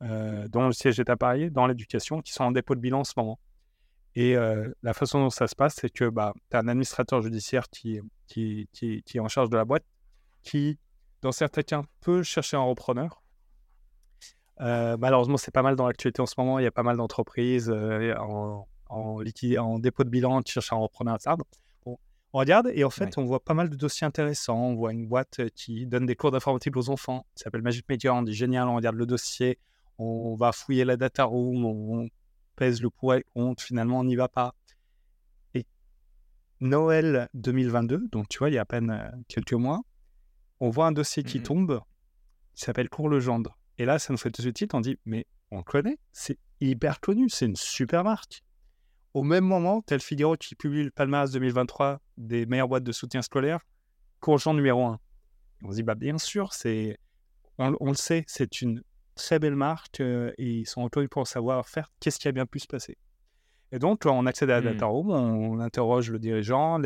euh, 0.01 0.47
dont 0.47 0.65
le 0.67 0.73
siège 0.73 0.99
est 0.99 1.09
à 1.09 1.15
Paris, 1.15 1.51
dans 1.51 1.67
l'éducation, 1.67 2.21
qui 2.21 2.33
sont 2.33 2.43
en 2.43 2.51
dépôt 2.51 2.75
de 2.75 2.79
bilan 2.79 3.01
en 3.01 3.03
ce 3.03 3.13
moment. 3.17 3.39
Et 4.15 4.35
la 4.35 4.93
façon 4.93 5.21
dont 5.21 5.31
ça 5.31 5.47
se 5.47 5.55
passe, 5.55 5.73
c'est 5.73 5.89
que 5.89 6.07
bah, 6.07 6.35
tu 6.51 6.55
as 6.55 6.59
un 6.59 6.67
administrateur 6.67 7.23
judiciaire 7.23 7.67
qui, 7.71 7.99
qui, 8.27 8.69
qui, 8.71 9.01
qui, 9.01 9.17
est 9.17 9.19
en 9.19 9.27
charge 9.27 9.49
de 9.49 9.57
la 9.57 9.65
boîte, 9.65 9.85
qui, 10.43 10.77
dans 11.23 11.31
certains 11.31 11.63
cas, 11.63 11.81
peut 11.99 12.21
chercher 12.21 12.55
un 12.55 12.61
repreneur, 12.61 13.23
euh, 14.61 14.97
malheureusement, 14.99 15.37
c'est 15.37 15.51
pas 15.51 15.61
mal 15.61 15.75
dans 15.75 15.87
l'actualité 15.87 16.21
en 16.21 16.25
ce 16.25 16.35
moment. 16.37 16.59
Il 16.59 16.63
y 16.63 16.67
a 16.67 16.71
pas 16.71 16.83
mal 16.83 16.97
d'entreprises 16.97 17.69
euh, 17.69 18.15
en, 18.17 18.67
en, 18.89 19.79
dépôt 19.79 20.03
de 20.03 20.09
bilan 20.09 20.41
qui 20.41 20.51
cherchent 20.51 20.73
à 20.73 20.75
un 20.75 21.17
arbre. 21.25 21.45
On 22.33 22.39
regarde 22.39 22.71
et 22.73 22.83
en 22.83 22.89
fait, 22.89 23.17
on 23.17 23.25
voit 23.25 23.43
pas 23.43 23.53
mal 23.53 23.69
de 23.69 23.75
dossiers 23.75 24.05
intéressants. 24.05 24.59
On 24.59 24.75
voit 24.75 24.91
une 24.91 25.07
boîte 25.07 25.39
euh, 25.39 25.49
qui 25.53 25.85
donne 25.85 26.05
des 26.05 26.15
cours 26.15 26.31
d'informatique 26.31 26.75
aux 26.75 26.89
enfants, 26.89 27.25
qui 27.35 27.43
s'appelle 27.43 27.61
Magic 27.61 27.87
Media. 27.87 28.13
On 28.13 28.23
dit 28.23 28.33
génial, 28.33 28.67
on 28.67 28.75
regarde 28.75 28.95
le 28.95 29.05
dossier, 29.05 29.59
on 29.99 30.35
va 30.35 30.51
fouiller 30.51 30.83
la 30.83 30.97
data 30.97 31.25
room, 31.25 31.63
on 31.65 32.09
pèse 32.55 32.81
le 32.81 32.89
pour 32.89 33.13
et 33.13 33.23
compte. 33.33 33.61
Finalement, 33.61 33.99
on 33.99 34.03
n'y 34.03 34.15
va 34.15 34.27
pas. 34.27 34.55
Et 35.53 35.65
Noël 36.59 37.29
2022, 37.35 38.07
donc 38.11 38.27
tu 38.29 38.39
vois, 38.39 38.49
il 38.49 38.55
y 38.55 38.57
a 38.57 38.61
à 38.61 38.65
peine 38.65 39.11
quelques 39.27 39.53
mois, 39.53 39.81
on 40.59 40.69
voit 40.69 40.87
un 40.87 40.91
dossier 40.91 41.23
qui 41.23 41.39
mmh 41.39 41.43
tombe 41.43 41.81
qui 42.55 42.63
s'appelle 42.63 42.89
Cours 42.89 43.09
Legendre 43.09 43.57
et 43.77 43.85
là, 43.85 43.99
ça 43.99 44.13
nous 44.13 44.17
fait 44.17 44.31
tout 44.31 44.41
de 44.41 44.55
suite, 44.55 44.73
on 44.73 44.81
dit, 44.81 44.97
mais 45.05 45.25
on 45.51 45.57
le 45.57 45.63
connaît, 45.63 45.97
c'est 46.11 46.37
hyper 46.61 46.99
connu, 46.99 47.29
c'est 47.29 47.45
une 47.45 47.55
super 47.55 48.03
marque. 48.03 48.43
Au 49.13 49.23
même 49.23 49.43
moment, 49.43 49.81
tel 49.81 49.99
Figaro 49.99 50.35
qui 50.35 50.55
publie 50.55 50.83
le 50.83 50.91
palmarès 50.91 51.31
2023 51.31 52.01
des 52.17 52.45
meilleures 52.45 52.67
boîtes 52.67 52.83
de 52.83 52.91
soutien 52.91 53.21
scolaire, 53.21 53.59
Courgent 54.19 54.53
numéro 54.53 54.85
1. 54.85 54.99
On 55.63 55.71
se 55.71 55.75
dit, 55.75 55.83
bah, 55.83 55.95
bien 55.95 56.17
sûr, 56.17 56.53
c'est, 56.53 56.97
on, 57.57 57.89
le 57.89 57.93
sait, 57.95 58.23
c'est 58.27 58.61
une 58.61 58.81
très 59.15 59.37
belle 59.37 59.55
marque 59.55 59.99
euh, 59.99 60.31
et 60.37 60.49
ils 60.49 60.65
sont 60.65 60.83
reconnus 60.83 61.09
pour 61.09 61.27
savoir 61.27 61.67
faire 61.67 61.91
qu'est-ce 61.99 62.19
qui 62.19 62.27
a 62.27 62.31
bien 62.31 62.45
pu 62.45 62.59
se 62.59 62.67
passer. 62.67 62.97
Et 63.71 63.79
donc, 63.79 64.05
on 64.05 64.25
accède 64.25 64.49
à 64.49 64.61
la 64.61 64.73
data 64.73 64.85
mmh. 64.85 64.89
room, 64.89 65.09
on, 65.11 65.59
interroge 65.59 66.09
le 66.09 66.19
dirigeant, 66.19 66.79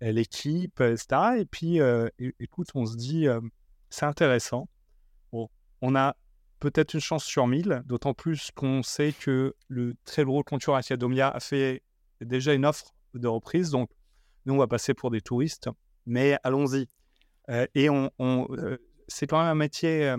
l'équipe, 0.00 0.80
etc. 0.80 1.06
Et 1.38 1.44
puis, 1.44 1.80
euh, 1.80 2.08
écoute, 2.18 2.68
on 2.74 2.86
se 2.86 2.96
dit, 2.96 3.26
euh, 3.28 3.40
c'est 3.90 4.06
intéressant 4.06 4.68
on 5.82 5.94
a 5.94 6.16
peut-être 6.60 6.94
une 6.94 7.00
chance 7.00 7.24
sur 7.24 7.46
mille, 7.46 7.82
d'autant 7.86 8.14
plus 8.14 8.50
qu'on 8.54 8.82
sait 8.82 9.12
que 9.12 9.54
le 9.68 9.94
très 10.04 10.24
gros 10.24 10.44
concurrent 10.44 10.76
Academia 10.76 11.28
a 11.28 11.40
fait 11.40 11.82
déjà 12.20 12.52
une 12.54 12.66
offre 12.66 12.94
de 13.14 13.26
reprise. 13.26 13.70
Donc, 13.70 13.90
nous, 14.46 14.54
on 14.54 14.58
va 14.58 14.68
passer 14.68 14.94
pour 14.94 15.10
des 15.10 15.20
touristes, 15.20 15.68
mais 16.06 16.38
allons-y. 16.44 16.86
Euh, 17.48 17.66
et 17.74 17.88
on, 17.90 18.10
euh, 18.20 18.78
c'est 19.08 19.26
quand 19.26 19.38
même 19.38 19.48
un 19.48 19.54
métier, 19.54 20.08
euh, 20.08 20.16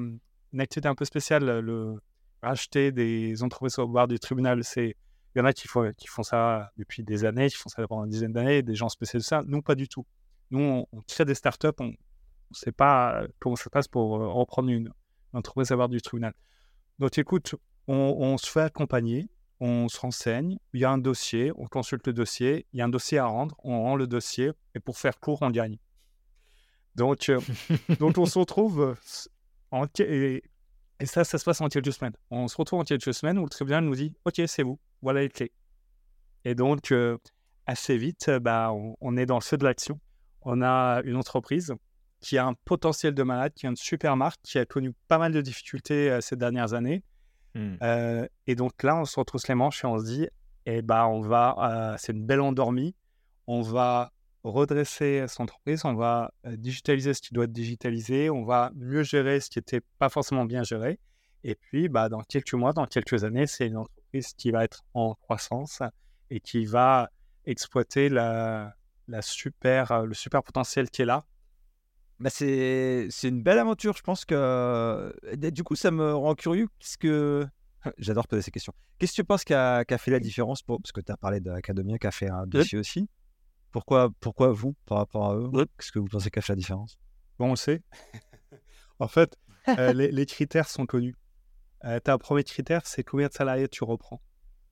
une 0.53 0.59
activité 0.59 0.89
un 0.89 0.95
peu 0.95 1.05
spéciale, 1.05 1.59
le 1.59 1.95
racheter 2.41 2.91
des 2.91 3.43
entreprises 3.43 3.77
au 3.79 3.87
bord 3.87 4.07
du 4.07 4.19
tribunal. 4.19 4.63
C'est, 4.63 4.95
il 5.35 5.39
y 5.39 5.41
en 5.41 5.45
a 5.45 5.53
qui 5.53 5.67
font, 5.67 5.91
qui 5.95 6.07
font 6.07 6.23
ça 6.23 6.71
depuis 6.77 7.03
des 7.03 7.23
années, 7.23 7.49
qui 7.49 7.55
font 7.55 7.69
ça 7.69 7.87
pendant 7.87 8.03
une 8.03 8.09
dizaine 8.09 8.33
d'années, 8.33 8.63
des 8.63 8.75
gens 8.75 8.89
spécialisés 8.89 9.25
de 9.25 9.27
ça. 9.27 9.43
Nous, 9.45 9.61
pas 9.61 9.75
du 9.75 9.87
tout. 9.87 10.05
Nous, 10.49 10.59
on, 10.59 10.87
on 10.91 11.01
crée 11.07 11.23
des 11.23 11.35
startups, 11.35 11.67
on 11.79 11.87
ne 11.87 11.93
sait 12.51 12.73
pas 12.73 13.23
comment 13.39 13.55
ça 13.55 13.65
se 13.65 13.69
passe 13.69 13.87
pour 13.87 14.09
reprendre 14.11 14.69
une, 14.69 14.91
l'entreprise 15.34 15.71
à 15.71 15.88
du 15.88 16.01
tribunal. 16.01 16.34
Donc 16.99 17.17
écoute, 17.17 17.55
on, 17.88 18.38
se 18.38 18.49
fait 18.49 18.61
accompagner, 18.61 19.27
on 19.59 19.88
se 19.89 19.99
renseigne, 19.99 20.57
il 20.73 20.82
y 20.82 20.86
a 20.86 20.91
un 20.91 20.97
dossier, 20.97 21.51
on 21.55 21.65
consulte 21.65 22.07
le 22.07 22.13
dossier, 22.13 22.67
il 22.73 22.79
y 22.79 22.82
a 22.82 22.86
un 22.86 22.89
dossier 22.89 23.17
à 23.17 23.25
rendre, 23.25 23.55
on 23.63 23.82
rend 23.82 23.95
le 23.95 24.07
dossier, 24.07 24.51
et 24.75 24.79
pour 24.79 24.97
faire 24.97 25.19
court, 25.19 25.39
on 25.41 25.49
gagne. 25.49 25.77
Donc, 26.95 27.29
euh, 27.29 27.39
donc 27.99 28.17
on 28.17 28.25
se 28.25 28.38
retrouve 28.38 28.82
euh, 28.82 28.95
en, 29.71 29.86
et, 29.99 30.43
et, 30.99 31.05
ça, 31.05 31.23
ça 31.23 31.38
se 31.38 31.45
passe 31.45 31.61
en 31.61 31.69
quelques 31.69 31.93
semaines. 31.93 32.15
On 32.29 32.47
se 32.47 32.57
retrouve 32.57 32.79
en 32.79 32.84
quelques 32.84 33.13
semaines 33.13 33.39
où 33.39 33.43
le 33.43 33.49
tribunal 33.49 33.84
nous 33.84 33.95
dit 33.95 34.13
Ok, 34.25 34.41
c'est 34.47 34.63
vous, 34.63 34.79
voilà 35.01 35.21
les 35.21 35.29
clés. 35.29 35.51
Et 36.43 36.55
donc, 36.55 36.91
euh, 36.91 37.17
assez 37.65 37.97
vite, 37.97 38.29
bah, 38.41 38.73
on, 38.73 39.17
est 39.17 39.25
dans 39.25 39.38
le 39.38 39.43
feu 39.43 39.57
de 39.57 39.63
l'action. 39.63 39.99
On 40.41 40.61
a 40.61 41.01
une 41.03 41.15
entreprise 41.15 41.73
qui 42.22 42.38
a 42.38 42.45
un 42.45 42.53
potentiel 42.53 43.13
de 43.13 43.24
malade, 43.24 43.53
qui 43.53 43.65
a 43.65 43.69
une 43.69 43.76
super 43.76 44.15
marque, 44.15 44.39
qui 44.43 44.57
a 44.59 44.65
connu 44.65 44.93
pas 45.07 45.17
mal 45.17 45.34
de 45.34 45.41
difficultés 45.41 46.19
ces 46.22 46.36
dernières 46.36 46.74
années. 46.74 47.03
Mmh. 47.53 47.76
et 48.47 48.55
donc 48.55 48.82
là, 48.82 48.95
on 48.95 49.03
se 49.03 49.19
retrousse 49.19 49.49
les 49.49 49.55
manches 49.55 49.84
et 49.84 49.88
on 49.88 49.99
se 49.99 50.05
dit, 50.05 50.28
eh 50.65 50.82
bah, 50.82 51.07
on 51.07 51.19
va, 51.19 51.95
c'est 51.97 52.13
une 52.13 52.26
belle 52.26 52.39
endormie, 52.39 52.95
on 53.47 53.61
va 53.61 54.13
redresser 54.43 55.26
son 55.28 55.43
entreprise, 55.43 55.84
on 55.84 55.93
va 55.93 56.32
digitaliser 56.45 57.13
ce 57.13 57.22
qui 57.22 57.34
doit 57.34 57.45
être 57.45 57.51
digitalisé, 57.51 58.30
on 58.30 58.45
va 58.45 58.72
mieux 58.76 59.03
gérer 59.03 59.39
ce 59.39 59.49
qui 59.49 59.59
n'était 59.59 59.82
pas 59.99 60.09
forcément 60.09 60.45
bien 60.45 60.63
géré. 60.63 60.99
Et 61.43 61.55
puis, 61.55 61.89
bah, 61.89 62.09
dans 62.09 62.22
quelques 62.22 62.53
mois, 62.53 62.74
dans 62.74 62.86
quelques 62.86 63.24
années, 63.24 63.47
c'est 63.47 63.67
une 63.67 63.78
entreprise 63.78 64.34
qui 64.34 64.51
va 64.51 64.63
être 64.63 64.84
en 64.93 65.15
croissance 65.15 65.82
et 66.30 66.39
qui 66.39 66.65
va 66.65 67.09
exploiter 67.45 68.09
la, 68.09 68.76
la 69.07 69.22
super, 69.22 70.05
le 70.05 70.13
super 70.13 70.43
potentiel 70.43 70.89
qui 70.89 71.01
est 71.01 71.05
là. 71.05 71.26
Bah 72.22 72.30
c'est 72.30 73.09
une 73.24 73.41
belle 73.41 73.57
aventure. 73.57 73.97
Je 73.97 74.03
pense 74.03 74.26
que 74.26 75.11
du 75.49 75.63
coup, 75.63 75.76
ça 75.76 75.91
me 75.91 76.13
rend 76.13 76.36
curieux. 76.36 76.67
Qu'est-ce 76.80 76.97
que 76.97 77.47
j'adore 77.97 78.28
poser 78.28 78.41
ces 78.41 78.51
questions. 78.51 78.74
Qu'est-ce 78.97 79.13
que 79.13 79.15
tu 79.15 79.24
penses 79.24 79.43
qui 79.43 79.53
a, 79.53 79.84
fait 79.97 80.11
la 80.11 80.19
différence 80.19 80.61
pour... 80.61 80.82
Parce 80.82 80.91
que 80.91 81.01
tu 81.01 81.11
as 81.11 81.17
parlé 81.17 81.39
d'Academia 81.39 81.97
qui 81.97 82.07
a 82.07 82.11
fait 82.11 82.30
un 82.30 82.45
dossier 82.45 82.78
aussi. 82.78 83.09
Pourquoi, 83.72 84.09
pourquoi 84.19 84.51
vous, 84.51 84.76
par 84.86 84.99
rapport 84.99 85.32
à 85.32 85.36
eux 85.36 85.49
Qu'est-ce 85.78 85.91
que 85.91 85.99
vous 85.99 86.07
pensez 86.07 86.30
qui 86.30 86.39
a 86.39 86.41
fait 86.41 86.53
la 86.53 86.57
différence? 86.57 86.99
Bon, 87.39 87.47
on 87.47 87.51
le 87.51 87.55
sait. 87.55 87.82
en 88.99 89.07
fait, 89.07 89.38
les, 89.67 90.26
critères 90.26 90.67
sont 90.67 90.86
connus. 90.86 91.15
Euh, 91.86 91.99
tu 92.03 92.11
as 92.11 92.13
un 92.13 92.17
premier 92.17 92.43
critère, 92.43 92.86
c'est 92.86 93.03
combien 93.03 93.28
de 93.28 93.34
salariés 93.34 93.67
tu 93.67 93.84
reprends. 93.84 94.22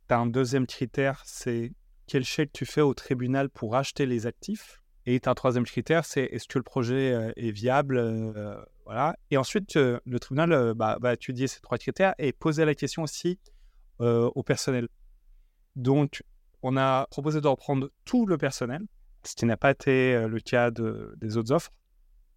Tu 0.07 0.13
as 0.13 0.19
un 0.19 0.27
deuxième 0.27 0.67
critère, 0.67 1.23
c'est 1.25 1.73
quel 2.05 2.23
chèque 2.23 2.51
tu 2.51 2.65
fais 2.65 2.81
au 2.81 2.93
tribunal 2.93 3.49
pour 3.49 3.75
acheter 3.75 4.05
les 4.05 4.27
actifs. 4.27 4.78
Et 5.11 5.19
un 5.25 5.33
troisième 5.33 5.65
critère, 5.65 6.05
c'est 6.05 6.23
est-ce 6.23 6.47
que 6.47 6.59
le 6.59 6.63
projet 6.63 7.13
euh, 7.13 7.31
est 7.35 7.51
viable 7.51 7.97
euh, 7.97 8.55
voilà. 8.85 9.15
Et 9.31 9.37
ensuite, 9.37 9.75
le 9.75 10.19
tribunal 10.19 10.73
bah, 10.73 10.97
va 10.99 11.13
étudier 11.13 11.47
ces 11.47 11.59
trois 11.61 11.77
critères 11.77 12.15
et 12.17 12.33
poser 12.33 12.65
la 12.65 12.73
question 12.73 13.03
aussi 13.03 13.39
au 13.99 14.41
personnel. 14.41 14.87
Donc, 15.75 16.23
on 16.63 16.75
a 16.75 17.05
proposé 17.11 17.39
de 17.39 17.47
reprendre 17.47 17.89
tout 18.03 18.25
le 18.25 18.37
personnel, 18.39 18.81
ce 19.23 19.35
qui 19.35 19.45
n'a 19.45 19.57
pas 19.57 19.69
été 19.71 20.25
le 20.27 20.39
cas 20.39 20.71
des 20.71 21.37
autres 21.37 21.51
offres. 21.51 21.71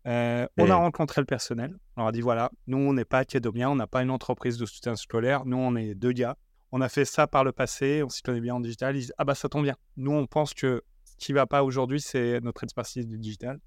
Euh, 0.06 0.46
on 0.58 0.68
a 0.70 0.74
rencontré 0.74 1.20
le 1.20 1.26
personnel. 1.26 1.76
On 1.96 2.02
leur 2.02 2.08
a 2.08 2.12
dit 2.12 2.20
voilà, 2.20 2.50
nous, 2.66 2.78
on 2.78 2.92
n'est 2.92 3.04
pas 3.04 3.18
Academia, 3.18 3.70
on 3.70 3.76
n'a 3.76 3.86
pas 3.86 4.02
une 4.02 4.10
entreprise 4.10 4.58
de 4.58 4.66
soutien 4.66 4.96
scolaire. 4.96 5.44
Nous, 5.44 5.56
on 5.56 5.76
est 5.76 5.94
deux 5.94 6.12
gars. 6.12 6.36
On 6.72 6.80
a 6.80 6.88
fait 6.88 7.04
ça 7.04 7.26
par 7.26 7.44
le 7.44 7.52
passé, 7.52 8.02
on 8.02 8.08
s'y 8.08 8.22
connaît 8.22 8.40
bien 8.40 8.54
en 8.54 8.60
digital. 8.60 8.96
Ils 8.96 9.00
disent 9.00 9.14
ah 9.18 9.24
bah 9.24 9.34
ça 9.34 9.48
tombe 9.48 9.64
bien. 9.64 9.76
Nous, 9.96 10.12
on 10.12 10.26
pense 10.26 10.54
que 10.54 10.82
ce 11.18 11.26
qui 11.26 11.32
va 11.32 11.46
pas 11.46 11.62
aujourd'hui, 11.62 12.00
c'est 12.00 12.40
notre 12.40 12.64
expertise 12.64 13.06
du 13.06 13.18
digital. 13.18 13.58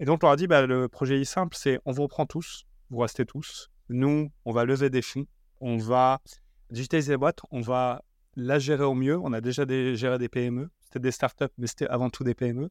Et 0.00 0.04
donc, 0.04 0.22
on 0.22 0.26
leur 0.26 0.32
a 0.34 0.36
dit 0.36 0.46
bah, 0.46 0.66
le 0.66 0.88
projet 0.88 1.20
est 1.20 1.24
simple 1.24 1.56
c'est 1.56 1.78
on 1.84 1.92
vous 1.92 2.02
reprend 2.02 2.26
tous, 2.26 2.64
vous 2.90 2.98
restez 2.98 3.24
tous. 3.24 3.70
Nous, 3.88 4.30
on 4.44 4.52
va 4.52 4.64
lever 4.64 4.90
des 4.90 5.02
fonds, 5.02 5.26
on 5.60 5.76
va 5.76 6.20
digitaliser 6.70 7.12
les 7.12 7.16
boîtes, 7.16 7.40
on 7.50 7.60
va 7.60 8.02
la 8.36 8.58
gérer 8.58 8.84
au 8.84 8.94
mieux. 8.94 9.18
On 9.18 9.32
a 9.32 9.40
déjà 9.40 9.64
géré 9.66 10.18
des 10.18 10.28
PME, 10.28 10.70
c'était 10.82 11.00
des 11.00 11.12
startups, 11.12 11.44
mais 11.58 11.66
c'était 11.66 11.88
avant 11.88 12.10
tout 12.10 12.24
des 12.24 12.34
PME. 12.34 12.70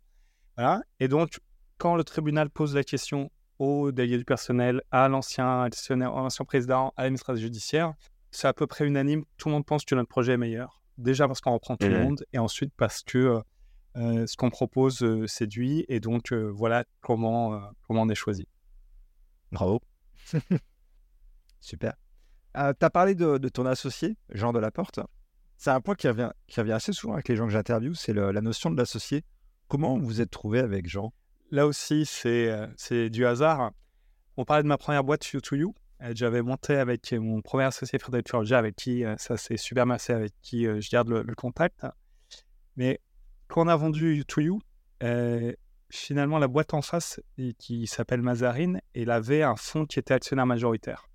Voilà. 0.57 0.81
Et 0.99 1.07
donc, 1.07 1.39
quand 1.77 1.95
le 1.95 2.03
tribunal 2.03 2.49
pose 2.49 2.75
la 2.75 2.83
question 2.83 3.31
au 3.59 3.91
délégué 3.91 4.17
du 4.17 4.25
personnel, 4.25 4.81
à 4.91 5.07
l'ancien 5.07 5.67
ancien 5.67 6.45
président, 6.45 6.93
à 6.97 7.03
l'administration 7.03 7.41
judiciaire, 7.41 7.93
c'est 8.31 8.47
à 8.47 8.53
peu 8.53 8.65
près 8.65 8.85
unanime. 8.85 9.23
Tout 9.37 9.49
le 9.49 9.53
monde 9.53 9.65
pense 9.65 9.85
que 9.85 9.93
notre 9.93 10.09
projet 10.09 10.33
est 10.33 10.37
meilleur. 10.37 10.81
Déjà 10.97 11.27
parce 11.27 11.41
qu'on 11.41 11.53
reprend 11.53 11.77
tout 11.77 11.87
le 11.87 11.99
mmh 11.99 12.03
monde, 12.03 12.25
et 12.33 12.39
ensuite 12.39 12.73
parce 12.75 13.03
que 13.03 13.17
euh, 13.17 13.41
euh, 13.97 14.25
ce 14.25 14.37
qu'on 14.37 14.49
propose 14.49 15.03
euh, 15.03 15.27
séduit, 15.27 15.85
et 15.87 15.99
donc 15.99 16.33
voilà 16.33 16.85
comment, 17.01 17.61
comment 17.87 18.03
on 18.03 18.09
est 18.09 18.15
choisi. 18.15 18.47
Bravo. 19.51 19.81
Super. 21.59 21.93
tu 22.53 22.59
as 22.59 22.89
parlé 22.89 23.15
de, 23.15 23.37
ton 23.49 23.65
associé, 23.65 24.17
Jean 24.29 24.53
Delaporte. 24.53 24.99
C'est 25.57 25.69
un 25.69 25.81
point 25.81 25.95
qui 25.95 26.07
revient, 26.07 26.31
qui 26.47 26.59
revient 26.59 26.71
assez 26.71 26.93
souvent 26.93 27.13
avec 27.13 27.27
les 27.27 27.35
gens 27.35 27.45
que 27.45 27.51
j'interviewe, 27.51 27.93
c'est 27.93 28.13
la 28.13 28.41
notion 28.41 28.71
de 28.71 28.77
l'associé. 28.77 29.23
Comment 29.67 29.97
vous 29.97 30.21
êtes 30.21 30.31
trouvé 30.31 30.59
avec 30.59 30.89
Jean? 30.89 31.13
Là 31.51 31.67
aussi, 31.67 32.09
euh, 32.25 32.67
c'est 32.77 33.09
du 33.09 33.25
hasard. 33.25 33.71
On 34.37 34.45
parlait 34.45 34.63
de 34.63 34.67
ma 34.69 34.77
première 34.77 35.03
boîte 35.03 35.29
You 35.31 35.41
to 35.41 35.55
You. 35.57 35.75
J'avais 36.13 36.41
monté 36.41 36.75
avec 36.77 37.11
mon 37.11 37.41
premier 37.41 37.65
associé 37.65 37.99
Frédéric 37.99 38.25
Turgia, 38.25 38.57
avec 38.57 38.75
qui 38.75 39.03
euh, 39.03 39.15
ça 39.17 39.37
s'est 39.37 39.57
super 39.57 39.85
massé, 39.85 40.13
avec 40.13 40.33
qui 40.41 40.65
euh, 40.65 40.79
je 40.79 40.89
garde 40.89 41.09
le, 41.09 41.35
contact. 41.35 41.85
Mais 42.77 42.99
quand 43.51 43.65
on 43.65 43.67
a 43.67 43.75
vendu 43.75 44.23
to 44.25 44.39
You, 44.39 44.61
finalement, 45.89 46.39
la 46.39 46.47
boîte 46.47 46.73
en 46.73 46.81
face, 46.81 47.19
qui 47.59 47.85
s'appelle 47.85 48.21
Mazarine, 48.21 48.79
elle 48.95 49.11
avait 49.11 49.43
un 49.43 49.57
fonds 49.57 49.85
qui 49.85 49.99
était 49.99 50.13
actionnaire 50.13 50.45
majoritaire. 50.45 51.09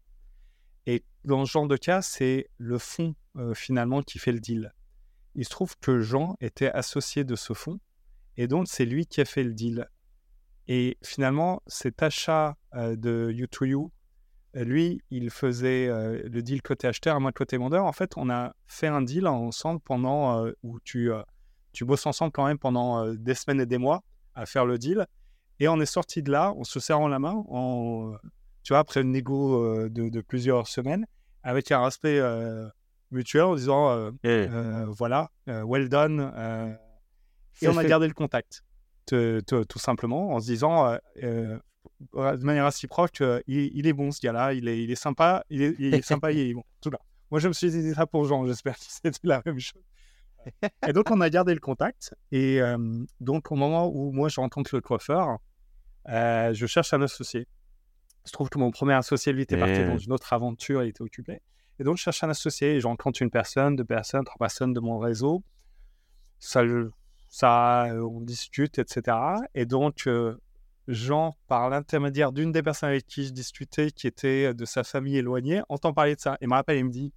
Et 0.84 1.03
dans 1.24 1.47
ce 1.47 1.51
genre 1.53 1.66
de 1.66 1.78
cas, 1.78 2.03
c'est 2.03 2.51
le 2.59 2.76
fonds 2.76 3.14
finalement 3.55 4.03
qui 4.03 4.18
fait 4.18 4.32
le 4.32 4.41
deal. 4.41 4.74
Il 5.34 5.47
se 5.47 5.51
trouve 5.51 5.76
que 5.78 6.01
Jean 6.01 6.37
était 6.41 6.70
associé 6.70 7.24
de 7.24 7.37
ce 7.37 7.55
fonds, 7.55 7.80
et 8.37 8.49
donc 8.49 8.68
c'est 8.68 8.84
lui 8.84 9.07
qui 9.07 9.22
a 9.22 9.24
fait 9.24 9.43
le 9.43 9.55
deal. 9.55 9.89
Et 10.68 10.99
finalement, 11.03 11.62
cet 11.66 12.03
achat 12.03 12.59
de 12.74 13.32
U2U, 13.32 13.89
lui, 14.53 15.01
il 15.09 15.30
faisait 15.30 15.87
le 15.89 16.43
deal 16.43 16.61
côté 16.61 16.87
acheteur, 16.87 17.18
moi 17.18 17.32
côté 17.32 17.57
vendeur. 17.57 17.87
En 17.87 17.93
fait, 17.93 18.12
on 18.16 18.28
a 18.28 18.55
fait 18.66 18.89
un 18.89 19.01
deal 19.01 19.26
ensemble 19.26 19.80
pendant 19.80 20.47
où 20.62 20.80
tu, 20.80 21.11
tu 21.77 21.85
bosses 21.85 22.07
ensemble 22.07 22.33
quand 22.33 22.47
même 22.47 22.59
pendant 22.59 23.12
des 23.14 23.35
semaines 23.35 23.61
et 23.61 23.66
des 23.66 23.79
mois 23.79 24.03
à 24.35 24.47
faire 24.47 24.64
le 24.64 24.79
deal. 24.79 25.07
Et 25.61 25.68
on 25.68 25.81
est 25.81 25.87
sorti 25.87 26.22
de 26.22 26.31
là, 26.31 26.53
on 26.57 26.64
se 26.64 26.81
serrant 26.81 27.09
la 27.09 27.18
main, 27.18 27.45
en, 27.49 28.14
tu 28.62 28.72
vois, 28.72 28.79
après 28.79 29.03
une 29.03 29.12
négo 29.12 29.89
de, 29.89 30.20
plusieurs 30.22 30.68
semaines, 30.68 31.07
avec 31.43 31.70
un 31.72 31.83
respect 31.83 32.20
mutuel 33.11 33.43
en 33.43 33.55
disant 33.55 34.11
voilà, 34.89 35.31
well 35.47 35.89
done. 35.89 36.33
et 37.62 37.68
on 37.68 37.77
a 37.77 37.85
gardé 37.85 38.09
le 38.09 38.14
contact 38.14 38.62
tout 39.07 39.79
simplement, 39.79 40.35
en 40.35 40.41
se 40.41 40.47
disant 40.47 40.87
euh, 40.89 40.99
euh, 41.22 42.37
de 42.37 42.45
manière 42.45 42.64
réciproque, 42.64 43.22
il, 43.47 43.70
il, 43.74 43.87
est 43.87 43.93
bon 43.93 44.11
ce 44.11 44.20
gars-là, 44.20 44.53
il 44.53 44.68
est, 44.68 44.83
il 44.83 44.91
est 44.91 44.97
sympa, 44.97 45.45
il 45.51 45.62
est, 45.62 45.74
il 45.79 45.95
est 45.95 46.03
sympa, 46.05 46.33
il 46.33 46.39
est 46.39 46.55
bon. 46.55 46.64
Tout 46.81 46.91
là. 46.91 46.99
Moi, 47.31 47.41
je 47.41 47.49
me 47.49 47.53
suis 47.53 47.70
dit 47.70 47.95
ça 47.95 48.07
pour 48.07 48.24
Jean, 48.24 48.47
j'espère 48.47 48.74
que 48.74 48.85
c'était 48.89 49.18
la 49.22 49.43
même 49.45 49.59
chose. 49.59 49.83
Et 50.88 50.92
donc, 50.92 51.11
on 51.11 51.20
a 51.20 51.30
gardé 51.30 51.55
le 51.55 51.61
contact. 51.61 52.14
Et 52.32 52.61
euh, 52.61 52.76
donc, 53.20 53.51
au 53.53 53.57
moment 53.57 53.88
où 53.88 54.12
moi, 54.12 54.28
je 54.28 54.40
rencontre 54.40 54.74
le 54.74 54.80
coiffeur, 54.80 55.38
je 56.07 56.66
cherche 56.66 56.92
un 56.92 57.03
associé. 57.03 57.47
Je 58.24 58.32
trouve 58.32 58.49
que 58.49 58.59
mon 58.59 58.70
premier 58.70 58.94
associé, 58.94 59.32
lui, 59.32 59.42
était 59.42 59.57
parti 59.57 59.84
dans 59.84 59.99
une 59.99 60.12
autre 60.12 60.32
aventure, 60.32 60.82
il 60.82 60.88
était 60.88 61.03
occupé. 61.03 61.42
Et 61.78 61.84
donc, 61.84 61.97
je 61.97 62.03
cherche 62.03 62.24
un 62.24 62.30
associé 62.30 62.76
et 62.76 62.80
je 62.80 62.86
rencontre 62.86 63.22
une 63.22 63.30
personne, 63.30 63.76
deux 63.76 63.84
personnes, 63.84 64.24
trois 64.24 64.38
personnes 64.38 64.72
de 64.72 64.80
mon 64.80 64.99
réseau. 64.99 65.42
Ça, 66.38 66.62
ça, 67.28 67.86
on 67.94 68.20
discute, 68.20 68.78
etc. 68.78 69.16
Et 69.55 69.66
donc, 69.66 70.09
Jean, 70.88 71.36
par 71.49 71.68
l'intermédiaire 71.68 72.32
d'une 72.32 72.53
des 72.53 72.62
personnes 72.62 72.90
avec 72.90 73.07
qui 73.07 73.24
je 73.26 73.32
discutais, 73.32 73.90
qui 73.90 74.07
était 74.07 74.55
de 74.55 74.64
sa 74.64 74.84
famille 74.84 75.18
éloignée, 75.18 75.62
entend 75.68 75.92
parler 75.92 76.14
de 76.14 76.20
ça. 76.20 76.36
Et 76.40 76.47
me 76.47 76.55
rappelle, 76.55 76.78
il 76.78 76.84
me 76.84 76.90
dit 76.90 77.12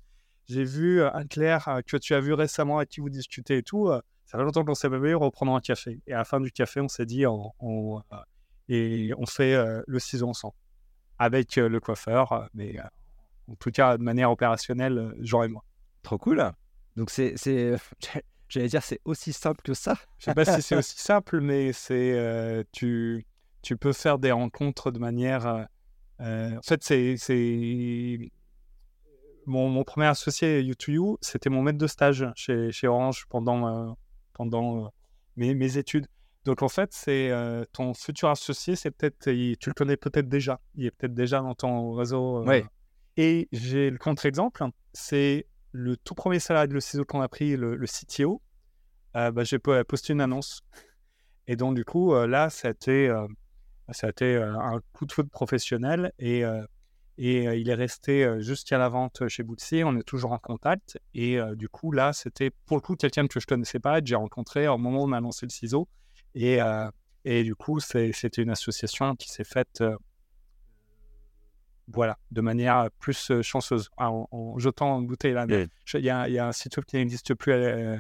J'ai 0.50 0.64
vu, 0.64 1.02
Anne-Claire, 1.04 1.82
que 1.86 1.95
tu 1.97 2.14
as 2.14 2.20
vu 2.20 2.34
récemment, 2.34 2.78
avec 2.78 2.89
qui 2.89 3.00
vous 3.00 3.10
discutez 3.10 3.58
et 3.58 3.64
tout. 3.64 3.89
ça 4.26 4.38
fait 4.38 4.43
longtemps 4.43 4.66
qu'on 4.66 4.74
s'est 4.74 4.89
pas 4.89 4.97
vu, 4.97 5.16
reprenons 5.16 5.56
un 5.56 5.62
café. 5.62 6.02
Et 6.08 6.14
à 6.14 6.18
la 6.18 6.26
fin 6.26 6.41
du 6.41 6.52
café, 6.52 6.82
on 6.82 6.88
s'est 6.88 7.06
dit 7.06 7.26
on, 7.28 8.02
Et 8.68 9.12
on 9.18 9.28
fait 9.28 9.56
le 9.86 10.00
ciseau 10.00 10.28
ensemble. 10.28 10.56
Avec 11.20 11.56
le 11.56 11.80
coiffeur, 11.80 12.50
mais 12.56 12.78
en 13.47 13.56
tout 13.56 13.72
cas, 13.72 13.97
de 13.97 14.04
manière 14.04 14.32
opérationnelle, 14.32 15.14
Jean 15.20 15.43
et 15.43 15.47
moi. 15.47 15.64
Trop 16.02 16.18
cool. 16.18 16.52
Donc, 16.95 17.10
c'est. 17.12 17.36
J'allais 18.50 18.68
dire, 18.68 18.84
c'est 18.84 19.00
aussi 19.06 19.32
simple 19.32 19.62
que 19.62 19.76
ça. 19.76 19.95
Je 20.18 20.26
sais 20.26 20.34
pas 20.34 20.43
si 20.43 20.62
c'est 20.64 20.76
aussi 20.78 20.97
simple, 20.97 21.39
mais 21.39 21.72
c'est 21.72 22.14
euh, 22.14 22.64
tu, 22.72 23.26
tu 23.62 23.78
peux 23.78 23.93
faire 23.93 24.18
des 24.18 24.32
rencontres 24.32 24.91
de 24.91 24.97
manière. 24.97 25.45
Euh, 25.45 25.64
euh, 26.22 26.58
en 26.58 26.62
fait, 26.62 26.84
c'est 26.84 28.32
mon, 29.50 29.70
mon, 29.70 29.84
premier 29.84 30.08
associé 30.08 30.62
U2U, 30.64 31.18
c'était 31.22 31.50
mon 31.50 31.62
maître 31.62 31.78
de 31.78 31.88
stage 31.88 32.26
chez, 32.36 32.72
chez 32.72 32.88
Orange 32.88 33.26
pendant, 33.30 33.97
pendant 34.34 34.91
mes, 35.36 35.54
mes, 35.54 35.78
études. 35.78 36.08
Donc 36.45 36.62
en 36.62 36.70
fait, 36.70 36.93
c'est 36.93 37.32
ton 37.74 37.93
futur 37.93 38.30
associé, 38.30 38.76
c'est 38.76 38.91
peut-être, 38.91 39.24
tu 39.24 39.70
le 39.70 39.74
connais 39.74 39.97
peut-être 39.97 40.30
déjà. 40.30 40.60
Il 40.76 40.86
est 40.86 40.91
peut-être 40.91 41.14
déjà 41.14 41.41
dans 41.41 41.56
ton 41.56 41.93
réseau. 41.93 42.43
Oui. 42.45 42.64
Et 43.18 43.50
j'ai 43.52 43.89
le 43.89 43.97
contre-exemple, 43.97 44.64
c'est 44.93 45.45
le 45.72 45.97
tout 45.97 46.16
premier 46.16 46.39
salarié 46.39 46.68
de 46.68 46.74
le 46.74 46.80
ciseau 46.80 47.06
qu'on 47.06 47.22
a 47.22 47.28
pris, 47.28 47.56
le, 47.56 47.78
CTO, 47.86 48.41
euh, 49.16 49.32
bah, 49.32 49.43
j'ai 49.43 49.60
posté 49.60 50.14
une 50.14 50.22
annonce. 50.22 50.62
Et 51.47 51.56
donc, 51.56 51.76
du 51.76 51.84
coup, 51.84 52.14
euh, 52.14 52.28
là, 52.28 52.50
ça 52.50 52.70
a 52.70 52.72
été, 52.72 53.10
euh, 53.10 53.28
ça 53.91 54.08
a 54.08 54.10
été 54.12 54.36
un 54.38 54.80
coup 54.93 55.06
de 55.06 55.12
foot 55.12 55.30
professionnel. 55.30 56.14
Et, 56.20 56.43
Et 57.22 57.43
il 57.59 57.70
est 57.70 57.76
resté 57.76 58.26
jusqu'à 58.39 58.78
la 58.78 58.88
vente 58.88 59.28
chez 59.28 59.43
Bootsy. 59.43 59.84
On 59.84 59.97
est 59.97 60.03
toujours 60.03 60.32
en 60.32 60.39
contact. 60.39 60.97
Et 61.13 61.38
du 61.55 61.67
coup, 61.67 61.91
là, 61.91 62.13
c'était 62.13 62.49
pour 62.49 62.78
le 62.78 62.82
coup 62.82 62.95
quelqu'un 62.95 63.28
que 63.28 63.41
je 63.41 63.45
ne 63.45 63.49
connaissais 63.55 63.80
pas, 63.80 63.99
que 63.99 64.07
j'ai 64.07 64.15
rencontré 64.15 64.70
au 64.70 64.78
moment 64.78 65.03
où 65.03 65.09
on 65.09 65.11
a 65.11 65.20
lancé 65.20 65.45
le 65.45 65.51
ciseau. 65.51 65.89
Et, 66.34 66.59
et 67.26 67.43
du 67.43 67.55
coup, 67.55 67.82
c'était 67.82 68.41
une 68.41 68.51
association 68.51 69.17
qui 69.17 69.28
s'est 69.28 69.43
faite 69.43 69.84
voilà, 71.91 72.17
de 72.32 72.41
manière 72.41 72.89
plus 72.99 73.32
chanceuse, 73.41 73.89
en, 73.97 74.57
jetant 74.57 74.99
une 74.99 75.07
bouteille. 75.07 75.36
Il 75.93 75.99
y, 76.01 76.09
a 76.09 76.47
un 76.47 76.51
site 76.51 76.78
web 76.78 76.86
qui 76.86 76.97
n'existe 76.97 77.34
plus 77.34 77.53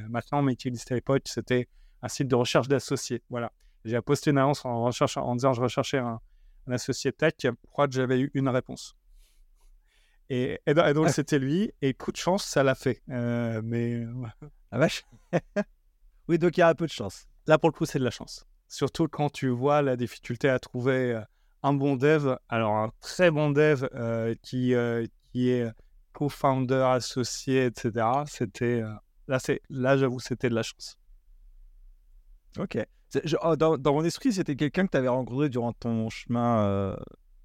maintenant, 0.07 0.41
mais 0.41 0.55
qui 0.55 0.67
existait 0.67 0.93
à 0.93 0.95
l'époque. 0.95 1.23
C'était 1.25 1.67
un 2.01 2.07
site 2.07 2.27
de 2.27 2.35
recherche 2.35 2.67
d'associés. 2.67 3.23
Voilà. 3.29 3.51
J'ai 3.85 3.99
posté 4.01 4.31
une 4.31 4.37
annonce 4.37 4.63
en, 4.65 4.83
recherche, 4.83 5.17
en 5.17 5.35
disant 5.35 5.53
je 5.53 5.61
recherchais 5.61 5.97
un, 5.97 6.19
un 6.67 6.71
associé 6.71 7.11
tech. 7.11 7.33
Je 7.43 7.49
crois 7.71 7.87
que 7.87 7.93
j'avais 7.93 8.19
eu 8.19 8.31
une 8.33 8.49
réponse. 8.49 8.95
Et, 10.29 10.61
et, 10.67 10.73
donc, 10.73 11.07
ah. 11.07 11.11
c'était 11.11 11.39
lui. 11.39 11.73
Et 11.81 11.93
coup 11.93 12.11
de 12.11 12.17
chance, 12.17 12.45
ça 12.45 12.63
l'a 12.63 12.75
fait. 12.75 13.01
Euh, 13.09 13.61
mais. 13.63 14.05
Ah 14.71 14.77
vache 14.77 15.03
Oui, 16.27 16.37
donc 16.37 16.55
il 16.55 16.59
y 16.59 16.63
a 16.63 16.67
un 16.67 16.75
peu 16.75 16.85
de 16.85 16.91
chance. 16.91 17.25
Là, 17.47 17.57
pour 17.57 17.69
le 17.69 17.73
coup, 17.73 17.87
c'est 17.87 17.97
de 17.97 18.03
la 18.03 18.11
chance. 18.11 18.45
Surtout 18.67 19.07
quand 19.07 19.31
tu 19.31 19.49
vois 19.49 19.81
la 19.81 19.95
difficulté 19.95 20.47
à 20.47 20.59
trouver 20.59 21.13
euh, 21.13 21.21
un 21.63 21.73
bon 21.73 21.95
dev. 21.95 22.35
Alors, 22.49 22.75
un 22.75 22.91
très 23.01 23.31
bon 23.31 23.49
dev 23.49 23.87
euh, 23.95 24.35
qui, 24.43 24.75
qui 25.31 25.49
est 25.49 25.67
co-founder, 26.13 26.85
associé, 26.91 27.65
etc. 27.65 28.05
C'était. 28.27 28.83
là, 29.27 29.39
là 29.71 29.97
j'avoue, 29.97 30.19
c'était 30.19 30.49
de 30.49 30.55
la 30.55 30.61
chance. 30.61 30.99
Ok. 32.59 32.77
Oh, 33.41 33.55
dans, 33.55 33.79
dans, 33.79 33.93
mon 33.93 34.03
esprit, 34.03 34.33
c'était 34.33 34.55
quelqu'un 34.55 34.85
que 34.85 34.91
tu 34.91 34.97
avais 34.97 35.07
rencontré 35.07 35.49
durant 35.49 35.73
ton 35.73 36.11
chemin 36.11 36.95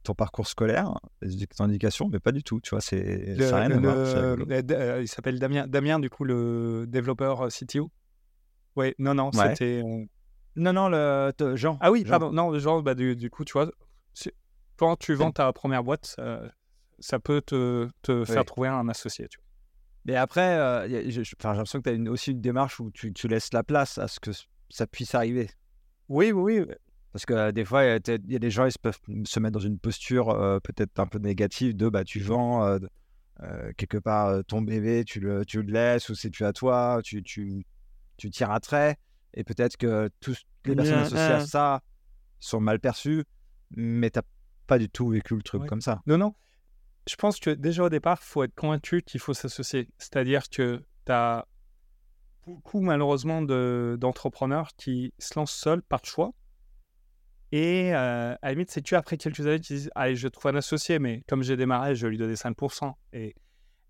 ton 0.05 0.15
parcours 0.15 0.47
scolaire, 0.47 0.95
des 1.23 1.47
indications, 1.59 2.09
mais 2.09 2.21
pas 2.21 2.31
du 2.31 2.45
tout, 2.45 2.61
tu 2.61 2.71
vois, 2.71 2.81
c'est 2.81 3.35
rien 3.37 3.71
à 3.71 3.79
voir. 3.79 3.97
Euh, 3.97 5.01
il 5.01 5.09
s'appelle 5.09 5.39
Damien, 5.39 5.67
Damien, 5.67 5.99
du 5.99 6.11
coup, 6.11 6.25
le 6.25 6.85
développeur 6.87 7.43
euh, 7.43 7.49
CTO. 7.49 7.91
Oui, 8.77 8.95
non, 8.99 9.15
non, 9.15 9.33
c'était... 9.33 9.83
Euh, 9.83 10.05
non, 10.57 10.73
non, 10.73 10.89
le, 10.89 11.33
Jean. 11.57 11.79
Ah 11.81 11.91
oui, 11.91 12.05
pardon, 12.05 12.31
non, 12.31 12.57
Jean, 12.59 12.83
bah, 12.83 12.95
du, 12.95 13.31
coup, 13.31 13.45
tu 13.45 13.55
vois, 13.55 13.71
quand 14.77 14.97
tu 14.97 15.15
vends 15.15 15.33
ta 15.33 15.53
première 15.53 15.83
boîte, 15.83 16.17
ça 17.01 17.19
peut 17.19 17.41
te, 17.41 17.89
te 18.03 18.25
faire 18.25 18.45
trouver 18.45 18.69
un 18.69 18.89
associé, 18.89 19.27
tu 19.29 19.39
vois. 19.39 19.45
Mais 20.07 20.17
après, 20.17 20.87
j'ai 21.09 21.23
l'impression 21.43 21.79
que 21.79 21.85
tu 21.85 21.91
as 21.91 21.93
une, 21.95 22.11
aussi 22.11 22.33
une 22.33 22.41
démarche 22.43 22.79
où 22.79 22.91
tu, 22.91 23.13
tu 23.15 23.27
laisses 23.27 23.53
la 23.55 23.63
place 23.63 23.97
à 23.97 24.07
ce 24.07 24.21
que 24.21 24.33
ça 24.69 24.87
puisse 24.87 25.15
arriver. 25.15 25.49
Oui, 26.11 26.31
oui, 26.31 26.61
oui. 26.61 26.75
Parce 27.15 27.27
que 27.27 27.53
des 27.53 27.65
fois, 27.65 27.85
il 27.85 28.03
y, 28.29 28.35
a 28.35 28.39
des 28.41 28.51
gens, 28.51 28.67
ils 28.67 28.73
peuvent 28.77 28.99
se 29.25 29.39
mettre 29.39 29.53
dans 29.53 29.65
une 29.65 29.79
posture 29.79 30.37
peut-être 30.65 30.99
un 30.99 31.07
peu 31.07 31.21
négative 31.21 31.77
de 31.77 31.89
bah, 31.89 32.03
tu 32.03 32.19
vends 32.19 32.77
quelque 33.77 33.99
part 33.99 34.45
ton 34.47 34.62
bébé, 34.62 35.05
tu 35.05 35.21
le, 35.21 35.45
tu 35.45 35.62
le 35.62 35.73
laisses 35.73 36.09
ou 36.09 36.17
c'est 36.17 36.31
tu 36.31 36.45
à 36.45 36.53
toi, 36.53 36.99
tu, 37.05 37.23
tu, 37.23 37.65
tu 38.17 38.31
tires 38.31 38.51
à 38.51 38.59
trait. 38.59 38.97
Et 39.33 39.45
peut-être 39.45 39.77
que 39.77 40.11
toutes 40.19 40.43
les 40.65 40.75
personnes 40.75 40.99
associées 40.99 41.21
à 41.21 41.47
ça 41.47 41.83
sont 42.41 42.59
mal 42.59 42.81
perçues, 42.81 43.23
mais 43.71 44.11
tu 44.11 44.19
n'as 44.19 44.25
pas 44.67 44.81
du 44.81 44.91
tout 44.91 45.09
vécu 45.09 45.37
le 45.37 45.43
truc 45.43 45.67
comme 45.67 45.81
ça. 45.81 46.03
Non, 46.07 46.19
non. 46.19 46.35
Je 47.09 47.15
pense 47.15 47.39
que 47.39 47.51
déjà 47.51 47.85
au 47.85 47.91
départ, 47.91 48.19
il 48.21 48.27
faut 48.27 48.43
être 48.43 48.57
convaincu 48.57 49.03
qu'il 49.03 49.21
faut 49.21 49.35
s'associer. 49.35 49.89
C'est-à-dire 49.99 50.49
que 50.51 50.83
tu 51.07 51.12
as 51.12 51.47
beaucoup 52.45 52.81
malheureusement 52.81 53.41
d'entrepreneurs 53.41 54.71
qui 54.77 55.15
se 55.21 55.39
lancent 55.39 55.55
seuls 55.55 55.83
par 55.83 56.05
choix 56.05 56.33
et 57.55 57.95
euh, 57.95 58.35
à 58.43 58.49
la 58.49 58.51
limite, 58.51 58.73
c'est 58.73 58.83
tu 58.83 58.97
après 58.97 59.17
quelques 59.17 59.47
années 59.47 59.61
qui 59.61 59.75
disent 59.75 59.91
Allez, 59.95 60.17
je 60.17 60.27
trouve 60.27 60.51
un 60.51 60.57
associé, 60.57 60.99
mais 60.99 61.23
comme 61.29 61.45
j'ai 61.45 61.57
démarré, 61.57 61.95
je 61.95 62.05
vais 62.05 62.11
lui 62.11 62.19
donner 62.19 62.35
5%. 62.35 62.93
Et, 63.13 63.37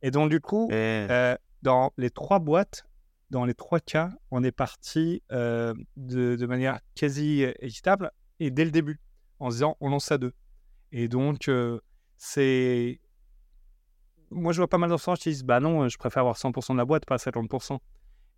et 0.02 0.10
donc, 0.10 0.28
du 0.28 0.38
coup, 0.38 0.68
euh, 0.70 1.34
dans 1.62 1.90
les 1.96 2.10
trois 2.10 2.40
boîtes, 2.40 2.84
dans 3.30 3.46
les 3.46 3.54
trois 3.54 3.80
cas, 3.80 4.10
on 4.30 4.44
est 4.44 4.52
parti 4.52 5.22
euh, 5.32 5.72
de, 5.96 6.36
de, 6.36 6.46
manière 6.46 6.78
quasi 6.94 7.40
équitable 7.60 8.10
et 8.38 8.50
dès 8.50 8.66
le 8.66 8.70
début, 8.70 9.00
en 9.38 9.48
se 9.48 9.54
disant 9.54 9.78
On 9.80 9.88
lance 9.88 10.12
à 10.12 10.18
deux. 10.18 10.34
Et 10.92 11.08
donc, 11.08 11.50
c'est. 12.18 13.00
Moi, 14.30 14.52
je 14.52 14.58
vois 14.58 14.68
pas 14.68 14.76
mal 14.76 14.90
d'enfants 14.90 15.14
qui 15.14 15.30
disent 15.30 15.44
Bah 15.44 15.60
non, 15.60 15.88
je 15.88 15.96
préfère 15.96 16.20
avoir 16.20 16.36
100% 16.36 16.74
de 16.74 16.76
la 16.76 16.84
boîte, 16.84 17.06
pas 17.06 17.16
50%. 17.16 17.78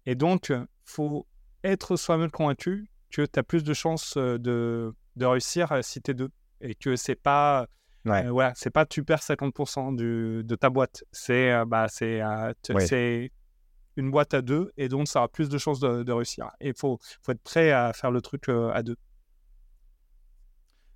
Et 0.07 0.15
donc, 0.15 0.53
faut 0.85 1.27
être 1.65 1.97
soi-même 1.97 2.31
convaincu 2.31 2.89
que 3.11 3.23
tu 3.23 3.41
as 3.41 3.43
plus 3.43 3.65
de 3.65 3.75
chances 3.75 4.17
de 4.17 4.95
de 5.17 5.27
réussir 5.27 5.69
si 5.83 6.01
tu 6.01 6.11
es 6.11 6.15
deux. 6.15 6.31
Et 6.61 6.75
que 6.75 6.97
c'est 6.97 7.17
pas. 7.17 7.67
Ouais. 8.05 8.29
voilà, 8.29 8.53
c'est 8.55 8.71
pas 8.71 8.87
tu 8.87 9.03
perds 9.03 9.21
50% 9.21 9.97
du, 9.97 10.45
de 10.45 10.55
ta 10.55 10.71
boîte. 10.71 11.03
C'est 11.11 11.51
euh, 11.51 11.65
bah, 11.65 11.87
c'est 11.89 12.23
c'est 12.79 13.33
une 13.97 14.11
boîte 14.11 14.35
à 14.35 14.43
deux 14.43 14.71
et 14.77 14.89
donc 14.89 15.09
ça 15.09 15.21
aura 15.21 15.29
plus 15.29 15.49
de 15.49 15.59
chances 15.59 15.81
de, 15.81 16.13
réussir. 16.13 16.51
Et 16.61 16.69
il 16.69 16.75
faut, 16.77 16.99
faut 17.23 17.33
être 17.33 17.43
prêt 17.43 17.73
à 17.73 17.93
faire 17.93 18.11
le 18.11 18.21
truc 18.21 18.49
à 18.49 18.83
deux. 18.83 18.97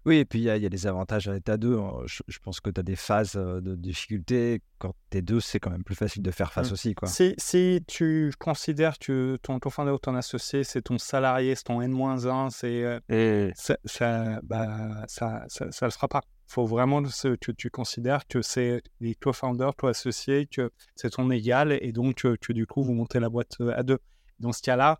Oui, 0.07 0.17
et 0.17 0.25
puis 0.25 0.39
il 0.39 0.45
y, 0.45 0.51
a 0.51 0.69
des 0.69 0.87
avantages 0.87 1.29
à 1.29 1.35
être 1.35 1.51
à 1.51 1.59
deux. 1.59 1.79
Hein. 1.79 1.93
Je, 2.07 2.39
pense 2.39 2.61
que 2.61 2.71
tu 2.71 2.81
as 2.81 2.83
des 2.83 2.97
phases 2.97 3.35
de 3.35 3.75
difficulté. 3.77 4.63
Quand 4.79 4.95
tu 5.11 5.19
es 5.19 5.23
deux, 5.23 5.41
c'est 5.41 5.61
quand 5.61 5.71
même 5.71 5.85
plus 5.85 5.95
facile 5.95 6.23
de 6.23 6.31
faire 6.31 6.55
face 6.55 6.71
mmh. 6.71 6.73
aussi. 6.73 6.95
Quoi. 6.95 7.07
Si, 7.07 7.35
si 7.37 7.85
tu 7.87 8.33
considères 8.39 8.99
que 8.99 9.39
ton 9.43 9.59
cofondateur 9.59 9.97
ou 9.97 9.99
ton 9.99 10.15
associé, 10.15 10.65
c'est 10.65 10.81
ton 10.81 10.97
salarié, 10.97 11.55
c'est 11.55 11.65
ton 11.65 11.83
N-1, 11.83 12.49
c'est, 12.51 13.53
ça, 13.55 13.77
ça, 13.85 14.41
bah, 14.43 15.05
ça, 15.07 15.45
ça, 15.49 15.71
ça, 15.71 15.87
le 15.87 15.93
fera 15.93 16.09
pas. 16.09 16.23
Il 16.49 16.53
faut 16.55 16.67
vraiment 16.67 17.03
que 17.03 17.53
tu 17.53 17.71
considères 17.71 18.27
que 18.27 18.41
c'est 18.41 18.83
les 19.01 19.15
co-founders, 19.15 19.75
toi 19.75 19.91
associé, 19.91 20.47
que 20.47 20.71
c'est 20.97 21.11
ton 21.11 21.31
égal 21.31 21.73
et 21.73 21.93
donc 21.93 22.23
que, 22.23 22.53
du 22.55 22.67
coup, 22.67 22.83
vous 22.83 22.95
montez 22.95 23.21
la 23.21 23.29
boîte 23.29 23.59
à 23.77 23.83
deux. 23.83 23.99
Dans 24.39 24.53
ce 24.53 24.63
cas-là, 24.63 24.99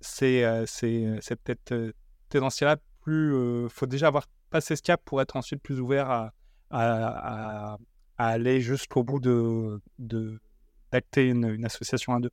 c'est, 0.00 0.44
c'est, 0.66 1.18
c'est 1.20 1.36
peut-être. 1.42 1.92
dans 2.32 2.50
ce 2.50 2.60
cas-là, 2.60 2.76
plus. 3.06 3.68
faut 3.70 3.86
déjà 3.86 4.08
avoir 4.08 4.26
passé 4.50 4.74
ce 4.74 4.82
cap 4.82 5.00
pour 5.04 5.20
être 5.22 5.36
ensuite 5.36 5.62
plus 5.62 5.80
ouvert 5.80 6.30
à, 6.70 7.78
aller 8.18 8.60
jusqu'au 8.60 9.04
bout 9.04 9.20
de 9.20 9.80
d'acter 10.90 11.28
une, 11.28 11.64
association 11.64 12.14
à 12.14 12.20
deux. 12.20 12.30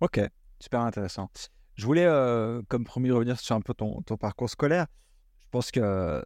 Ok, 0.00 0.20
super 0.60 0.80
intéressant. 0.80 1.30
Je 1.74 1.84
voulais, 1.84 2.06
comme 2.68 2.84
promis, 2.84 3.10
revenir 3.10 3.38
sur 3.38 3.54
un 3.54 3.60
peu 3.60 3.74
ton, 3.74 4.02
ton 4.02 4.16
parcours 4.16 4.48
scolaire. 4.48 4.86
Je 5.40 5.48
pense 5.50 5.70
que 5.70 6.24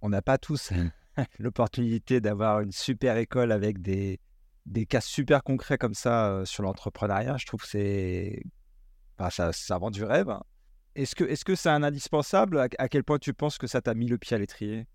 on 0.00 0.08
n'a 0.08 0.22
pas 0.22 0.38
tous 0.38 0.72
l'opportunité 1.38 2.20
d'avoir 2.20 2.60
une 2.60 2.72
super 2.72 3.16
école 3.16 3.52
avec 3.52 3.82
des, 3.82 4.20
des 4.64 4.86
cas 4.86 5.00
super 5.00 5.42
concrets 5.42 5.78
comme 5.78 5.94
ça 5.94 6.42
sur 6.44 6.62
l'entrepreneuriat. 6.62 7.36
Je 7.36 7.46
trouve 7.46 7.60
que 7.60 7.68
c'est. 7.68 8.42
ça, 9.30 9.52
ça 9.52 9.78
vend 9.78 9.90
du 9.90 10.04
rêve. 10.04 10.30
Hein. 10.30 10.42
Est-ce 10.96 11.44
que 11.44 11.54
c'est 11.54 11.68
un 11.68 11.82
indispensable? 11.82 12.58
À, 12.58 12.88
quel 12.88 13.04
point 13.04 13.18
tu 13.18 13.34
penses 13.34 13.58
que 13.58 13.66
ça 13.66 13.82
t'a 13.82 13.94
mis 13.94 14.06
le 14.06 14.16
pied 14.16 14.34
à 14.34 14.38
l'étrier? 14.38 14.86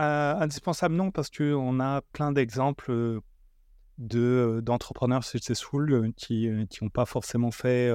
Euh, 0.00 0.34
Indispensable 0.34 0.96
non, 0.96 1.12
parce 1.12 1.30
qu'on 1.30 1.78
a 1.78 2.02
plein 2.12 2.32
d'exemples 2.32 2.90
euh, 2.90 3.20
de 3.98 4.18
euh, 4.18 4.60
d'entrepreneurs 4.60 5.22
successful 5.22 6.12
qui 6.16 6.50
qui 6.68 6.82
n'ont 6.82 6.90
pas 6.90 7.06
forcément 7.06 7.52
fait 7.52 7.92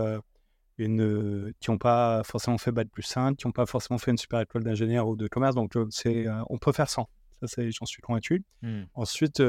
une 0.77 1.51
qui 1.59 1.69
n'ont 1.69 1.77
pas 1.77 2.23
forcément 2.23 2.57
fait 2.57 2.71
bac 2.71 2.87
plus 2.89 3.03
5, 3.03 3.35
qui 3.35 3.45
n'ont 3.45 3.51
pas 3.51 3.65
forcément 3.65 3.97
fait 3.97 4.11
une 4.11 4.17
super 4.17 4.39
école 4.39 4.63
d'ingénieur 4.63 5.09
ou 5.09 5.17
de 5.17 5.27
commerce. 5.27 5.55
Donc 5.55 5.73
c'est 5.89 6.27
on 6.49 6.57
peut 6.57 6.71
faire 6.71 6.89
sans. 6.89 7.09
Ça 7.41 7.47
c'est 7.47 7.71
j'en 7.71 7.85
suis 7.85 8.01
convaincu. 8.01 8.45
Mmh. 8.61 8.83
Ensuite 8.93 9.43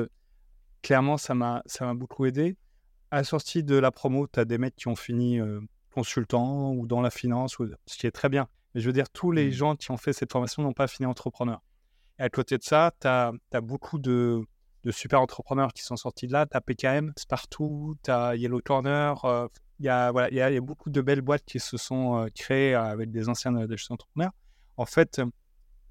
clairement 0.82 1.16
ça 1.16 1.34
m'a 1.36 1.62
ça 1.66 1.86
m'a 1.86 1.94
beaucoup 1.94 2.26
aidé. 2.26 2.56
À 3.12 3.18
la 3.18 3.24
sortie 3.24 3.62
de 3.62 3.76
la 3.76 3.92
promo, 3.92 4.26
tu 4.26 4.40
as 4.40 4.44
des 4.44 4.58
mecs 4.58 4.74
qui 4.74 4.88
ont 4.88 4.96
fini 4.96 5.40
consultant 5.90 6.72
ou 6.72 6.86
dans 6.86 7.00
la 7.00 7.10
finance, 7.10 7.56
ce 7.86 7.98
qui 7.98 8.06
est 8.06 8.10
très 8.10 8.28
bien. 8.28 8.48
Mais 8.74 8.80
je 8.80 8.86
veux 8.86 8.92
dire, 8.92 9.10
tous 9.10 9.32
les 9.32 9.48
mmh. 9.48 9.52
gens 9.52 9.76
qui 9.76 9.90
ont 9.90 9.96
fait 9.96 10.12
cette 10.12 10.32
formation 10.32 10.62
n'ont 10.62 10.72
pas 10.72 10.86
fini 10.86 11.06
entrepreneur. 11.06 11.60
Et 12.18 12.22
à 12.22 12.28
côté 12.28 12.58
de 12.58 12.62
ça, 12.62 12.92
tu 13.00 13.08
as, 13.08 13.32
beaucoup 13.62 13.98
de, 13.98 14.44
super 14.90 15.20
entrepreneurs 15.20 15.72
qui 15.72 15.82
sont 15.82 15.96
sortis 15.96 16.26
de 16.26 16.32
là. 16.32 16.46
Tu 16.46 16.56
as 16.56 16.60
PKM, 16.60 17.12
Spartoo, 17.16 17.96
tu 18.04 18.10
as 18.10 18.36
Yellow 18.36 18.60
Corner. 18.60 19.24
Euh, 19.24 19.48
il 19.78 19.86
y, 19.86 19.88
a, 19.88 20.12
voilà, 20.12 20.30
y, 20.30 20.40
a, 20.40 20.50
y, 20.50 20.56
a, 20.56 20.60
beaucoup 20.60 20.90
de 20.90 21.00
belles 21.00 21.22
boîtes 21.22 21.44
qui 21.46 21.58
se 21.58 21.78
sont 21.78 22.18
euh, 22.18 22.28
créées 22.34 22.74
avec 22.74 23.10
des 23.10 23.30
anciens 23.30 23.52
de 23.52 23.92
entrepreneurs. 23.92 24.32
En 24.76 24.84
fait, 24.84 25.20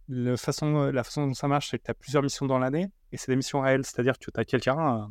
le 0.07 0.35
façon, 0.37 0.91
la 0.91 1.03
façon 1.03 1.27
dont 1.27 1.33
ça 1.33 1.47
marche, 1.47 1.69
c'est 1.69 1.79
que 1.79 1.85
tu 1.85 1.91
as 1.91 1.95
plusieurs 1.95 2.23
missions 2.23 2.45
dans 2.45 2.59
l'année 2.59 2.91
et 3.11 3.17
c'est 3.17 3.31
des 3.31 3.35
missions 3.35 3.61
réelles. 3.61 3.85
C'est-à-dire 3.85 4.17
que 4.17 4.31
tu 4.31 4.39
as 4.39 4.45
quelqu'un, 4.45 5.09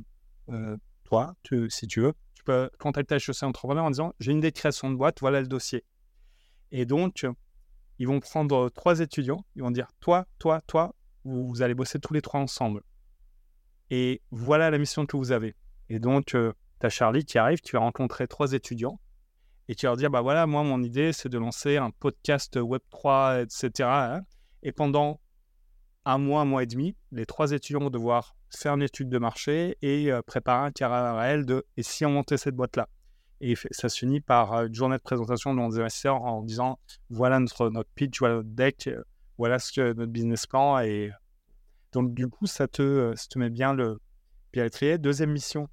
euh, 0.51 0.77
toi, 1.09 1.35
si 1.71 1.87
tu 1.87 2.03
veux, 2.03 2.13
peux 2.45 2.71
contacter 2.79 3.15
HEC 3.15 3.43
Entrepreneur 3.43 3.85
en 3.85 3.91
disant 3.91 4.15
j'ai 4.21 4.33
une 4.33 4.39
idée 4.39 4.51
de 4.51 4.57
création 4.57 4.91
boîte, 4.91 5.21
voilà 5.21 5.41
le 5.41 5.47
dossier. 5.47 5.85
Et 6.71 6.85
donc, 6.85 7.27
ils 7.99 8.07
vont 8.07 8.21
prendre 8.21 8.69
trois 8.69 9.01
étudiants, 9.01 9.45
ils 9.57 9.63
vont 9.63 9.71
dire 9.71 9.89
toi, 10.01 10.27
toi, 10.39 10.61
toi, 10.67 10.95
vous, 11.25 11.63
allez 11.63 11.75
bosser 11.75 11.99
tous 11.99 12.13
les 12.13 12.21
trois 12.21 12.41
ensemble. 12.41 12.83
Et 13.89 14.21
voilà 14.31 14.71
la 14.71 14.77
mission 14.77 15.07
que 15.07 15.17
vous 15.17 15.33
avez. 15.33 15.55
Et 15.89 15.99
donc, 15.99 16.27
tu 16.27 16.37
as 16.83 16.89
Charlie 16.91 17.25
qui 17.25 17.39
arrive, 17.39 17.63
tu 17.63 17.73
vas 17.75 17.81
rencontrer 17.81 18.29
trois 18.29 18.53
étudiants 18.53 19.01
et 19.69 19.75
tu 19.75 19.87
vas 19.87 19.91
leur 19.91 19.97
dire 19.97 20.11
bah 20.11 20.21
voilà, 20.21 20.47
moi, 20.47 20.63
mon 20.63 20.83
idée, 20.83 21.15
c'est 21.15 21.31
de 21.31 21.39
lancer 21.39 21.79
un 21.79 21.91
podcast 21.91 22.59
Web3, 22.59 23.45
etc. 23.45 23.89
Hein. 23.91 24.21
Et 24.63 24.73
pendant 24.73 25.21
un 26.05 26.19
mois, 26.19 26.43
un 26.43 26.45
mois 26.45 26.63
et 26.63 26.67
demi, 26.67 26.97
les 27.13 27.27
trois 27.27 27.53
étudiants 27.53 27.81
vont 27.81 27.91
devoir 27.91 28.37
faire 28.51 28.75
une 28.75 28.83
étude 28.83 29.09
de 29.09 29.19
marché 29.19 29.77
et 29.83 30.11
préparer 30.27 30.67
un 30.67 30.71
carré 30.71 31.19
réel 31.19 31.45
de 31.45 31.67
et 31.77 31.83
si 31.83 32.05
on 32.07 32.11
montait 32.11 32.39
cette 32.39 32.55
boîte-là? 32.55 32.89
Et 33.41 33.55
ça 33.71 33.89
se 33.89 33.99
finit 33.99 34.21
par 34.21 34.53
une 34.65 34.75
journée 34.75 34.97
de 34.97 35.03
présentation 35.03 35.55
de 35.55 35.61
nos 35.61 35.79
investisseurs 35.79 36.23
en 36.23 36.43
disant 36.43 36.79
voilà 37.11 37.39
notre, 37.39 37.69
notre 37.69 37.91
pitch, 37.95 38.19
voilà 38.19 38.37
notre 38.37 38.49
deck, 38.49 38.91
voilà 39.37 39.59
ce 39.59 39.73
que, 39.73 39.93
notre 39.93 40.11
business 40.11 40.47
plan. 40.47 40.81
Et 40.81 41.13
donc, 41.93 42.15
du 42.15 42.27
coup, 42.27 42.47
ça 42.47 42.67
te, 42.67 43.13
ça 43.15 43.27
te 43.29 43.39
met 43.39 43.51
bien 43.51 43.75
le 43.75 44.01
pied 44.51 44.63
à 44.63 44.65
l'étrier. 44.65 44.99
Deuxième 44.99 45.31
mission, 45.31 45.69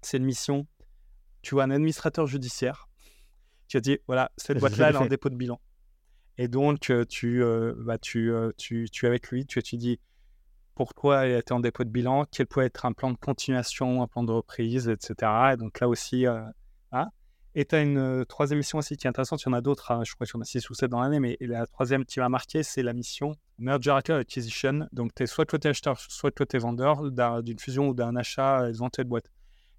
c'est 0.00 0.16
une 0.16 0.24
mission 0.24 0.66
tu 1.42 1.54
vois 1.54 1.64
un 1.64 1.70
administrateur 1.70 2.26
judiciaire 2.26 2.88
tu 3.68 3.76
as 3.76 3.80
dit 3.80 3.98
voilà, 4.06 4.30
cette 4.36 4.58
boîte-là, 4.58 4.90
elle 4.90 4.94
est 4.94 4.98
en 4.98 5.06
dépôt 5.06 5.28
de 5.28 5.36
bilan. 5.36 5.60
Et 6.38 6.48
donc, 6.48 6.92
tu, 7.08 7.42
bah, 7.78 7.98
tu, 7.98 8.32
tu, 8.56 8.88
tu 8.90 9.04
es 9.04 9.08
avec 9.08 9.28
lui, 9.30 9.46
tu 9.46 9.58
étudies 9.58 10.00
pourquoi 10.74 11.26
elle 11.26 11.38
était 11.38 11.52
en 11.52 11.60
dépôt 11.60 11.84
de 11.84 11.88
bilan, 11.88 12.26
quel 12.30 12.46
peut 12.46 12.60
être 12.60 12.84
un 12.84 12.92
plan 12.92 13.10
de 13.10 13.16
continuation, 13.16 14.02
un 14.02 14.06
plan 14.06 14.22
de 14.22 14.32
reprise, 14.32 14.88
etc. 14.88 15.52
Et 15.54 15.56
donc 15.56 15.80
là 15.80 15.88
aussi, 15.88 16.26
ah. 16.92 17.08
Et 17.58 17.64
tu 17.64 17.74
as 17.74 17.80
une 17.80 18.26
troisième 18.26 18.58
mission 18.58 18.76
aussi 18.76 18.98
qui 18.98 19.06
est 19.06 19.08
intéressante. 19.08 19.42
Il 19.42 19.46
y 19.46 19.48
en 19.48 19.54
a 19.54 19.62
d'autres, 19.62 19.90
hein, 19.90 20.02
je 20.04 20.14
crois 20.14 20.26
qu'il 20.26 20.36
y 20.36 20.38
en 20.38 20.42
a 20.42 20.44
six 20.44 20.68
ou 20.68 20.74
sept 20.74 20.90
dans 20.90 21.00
l'année, 21.00 21.20
mais 21.20 21.38
la 21.40 21.66
troisième 21.66 22.04
qui 22.04 22.20
m'a 22.20 22.28
marqué, 22.28 22.62
c'est 22.62 22.82
la 22.82 22.92
mission 22.92 23.34
Merger 23.58 23.98
Acquisition. 24.10 24.86
Donc, 24.92 25.14
tu 25.14 25.22
es 25.22 25.26
soit 25.26 25.46
côté 25.46 25.70
acheteur, 25.70 25.98
soit 25.98 26.30
côté 26.32 26.58
vendeur 26.58 27.10
d'une 27.42 27.58
fusion 27.58 27.88
ou 27.88 27.94
d'un 27.94 28.14
achat, 28.14 28.68
ont 28.80 28.90
de 28.94 29.02
boîte. 29.04 29.30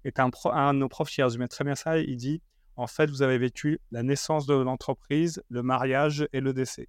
Et 0.04 0.10
tu 0.10 0.20
un, 0.20 0.30
un, 0.46 0.74
de 0.74 0.80
nos 0.80 0.88
profs 0.88 1.10
qui 1.10 1.22
résumait 1.22 1.46
très 1.46 1.64
bien 1.64 1.76
ça. 1.76 1.98
Il 1.98 2.16
dit 2.16 2.42
En 2.78 2.86
fait, 2.86 3.10
vous 3.10 3.22
avez 3.22 3.38
vécu 3.38 3.80
la 3.90 4.04
naissance 4.04 4.46
de 4.46 4.54
l'entreprise, 4.54 5.42
le 5.48 5.64
mariage 5.64 6.28
et 6.32 6.40
le 6.40 6.52
décès. 6.52 6.88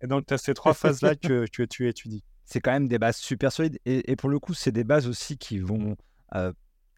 Et 0.00 0.06
donc, 0.06 0.24
tu 0.26 0.32
as 0.32 0.38
ces 0.38 0.54
trois 0.54 0.72
phases-là 0.74 1.14
que, 1.14 1.44
que, 1.52 1.62
tu 1.62 1.86
étudies. 1.86 2.24
C'est 2.46 2.60
quand 2.60 2.72
même 2.72 2.88
des 2.88 2.98
bases 2.98 3.18
super 3.18 3.52
solides. 3.52 3.78
Et, 3.84 4.16
pour 4.16 4.30
le 4.30 4.38
coup, 4.38 4.54
c'est 4.54 4.72
des 4.72 4.84
bases 4.84 5.06
aussi 5.06 5.36
qui 5.36 5.58
vont 5.58 5.96
euh, 6.34 6.50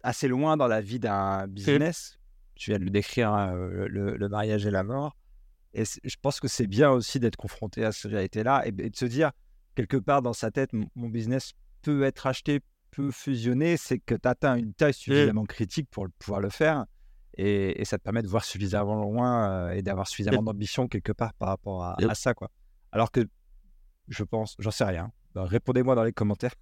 assez 0.04 0.28
loin 0.28 0.56
dans 0.56 0.68
la 0.68 0.80
vie 0.80 1.00
d'un 1.00 1.48
business. 1.48 2.20
Tu 2.54 2.70
viens 2.70 2.78
de 2.78 2.84
le 2.84 2.90
décrire, 2.90 3.32
hein, 3.32 3.52
le, 3.56 4.28
mariage 4.28 4.64
et 4.64 4.70
la 4.70 4.84
mort. 4.84 5.16
Et 5.74 5.82
je 5.84 6.16
pense 6.22 6.38
que 6.38 6.46
c'est 6.46 6.68
bien 6.68 6.90
aussi 6.90 7.18
d'être 7.18 7.36
confronté 7.36 7.84
à 7.84 7.90
cette 7.90 8.12
réalité-là 8.12 8.62
et, 8.64 8.70
de 8.70 8.96
se 8.96 9.06
dire, 9.06 9.32
quelque 9.74 9.96
part 9.96 10.22
dans 10.22 10.32
sa 10.32 10.52
tête, 10.52 10.70
mon 10.72 11.08
business 11.08 11.52
peut 11.82 12.04
être 12.04 12.28
acheté, 12.28 12.60
peut 12.92 13.10
fusionner. 13.10 13.76
C'est 13.76 13.98
que 13.98 14.14
tu 14.14 14.28
atteins 14.28 14.54
une 14.54 14.72
taille 14.72 14.94
suffisamment 14.94 15.46
critique 15.46 15.88
pour 15.90 16.06
pouvoir 16.20 16.40
le 16.40 16.48
faire. 16.48 16.84
Et, 17.38 17.84
ça 17.84 17.98
te 17.98 18.02
permet 18.02 18.22
de 18.22 18.28
voir 18.28 18.44
suffisamment 18.44 18.96
loin 18.96 19.70
et 19.70 19.82
d'avoir 19.82 20.08
suffisamment 20.08 20.42
d'ambition 20.42 20.88
quelque 20.88 21.12
part 21.12 21.32
par 21.34 21.48
rapport 21.48 21.84
à, 21.84 21.96
à, 22.02 22.14
ça. 22.14 22.34
quoi. 22.34 22.50
Alors 22.92 23.12
que 23.12 23.20
je 24.08 24.24
pense, 24.24 24.56
j'en 24.58 24.70
sais 24.72 24.84
rien. 24.84 25.12
Bah, 25.34 25.44
répondez-moi 25.44 25.94
dans 25.94 26.02
les 26.02 26.12
commentaires 26.12 26.54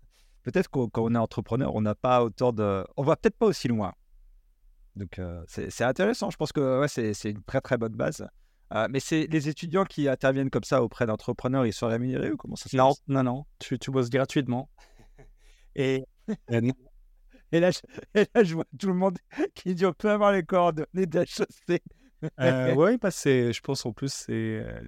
peut-être 0.47 0.71
quand 0.71 0.91
on 0.97 1.15
est 1.15 1.19
entrepreneur, 1.19 1.75
on 1.75 1.81
n'a 1.81 1.95
pas 1.95 2.23
autant 2.23 2.53
de. 2.53 2.87
On 2.97 3.03
va 3.03 3.17
peut-être 3.17 3.37
pas 3.37 3.47
aussi 3.47 3.69
loin. 3.69 3.93
Donc, 4.95 5.19
euh, 5.19 5.45
c'est 5.49 5.85
intéressant. 5.85 6.31
Je 6.31 6.37
pense 6.37 6.53
que 6.53 6.81
ouais, 6.81 6.89
c'est 6.89 7.31
une 7.31 7.43
très, 7.43 7.61
très 7.61 7.77
bonne 7.77 7.95
base. 7.95 8.27
Euh, 8.75 8.89
mais 8.91 8.99
c'est 8.99 9.27
les 9.27 9.49
étudiants 9.49 9.85
qui 9.85 10.09
interviennent 10.09 10.51
comme 10.51 10.65
ça 10.65 10.83
auprès 10.83 11.07
d'entrepreneurs, 11.07 11.67
ils 11.67 11.73
sont 11.73 11.87
rémunérés 11.87 12.33
ou 12.33 12.37
comment 12.37 12.57
ça 12.57 12.69
se 12.69 12.77
non, 12.77 12.89
passe? 12.89 13.03
Non, 13.07 13.23
non, 13.23 13.45
tu, 13.59 13.79
tu 13.79 13.91
bosses 13.91 14.11
gratuitement. 14.11 14.71
Et, 15.77 16.05
et, 17.53 17.61
là, 17.61 17.71
je, 17.71 17.81
je 18.43 18.55
vois 18.55 18.65
tout 18.79 18.89
le 18.89 18.95
monde 18.95 19.19
qui 19.55 19.75
dit 19.75 19.87
on 19.87 19.93
peut 19.93 20.11
avoir 20.11 20.33
les 20.33 20.43
coordonnées 20.43 21.07
d'HEC. 21.07 21.83
euh, 22.41 22.75
oui, 22.75 22.97
bah 22.99 23.11
je 23.11 23.61
pense 23.61 23.85
en 23.87 23.93
plus, 23.93 24.13
c'est. 24.13 24.33
Euh, 24.33 24.81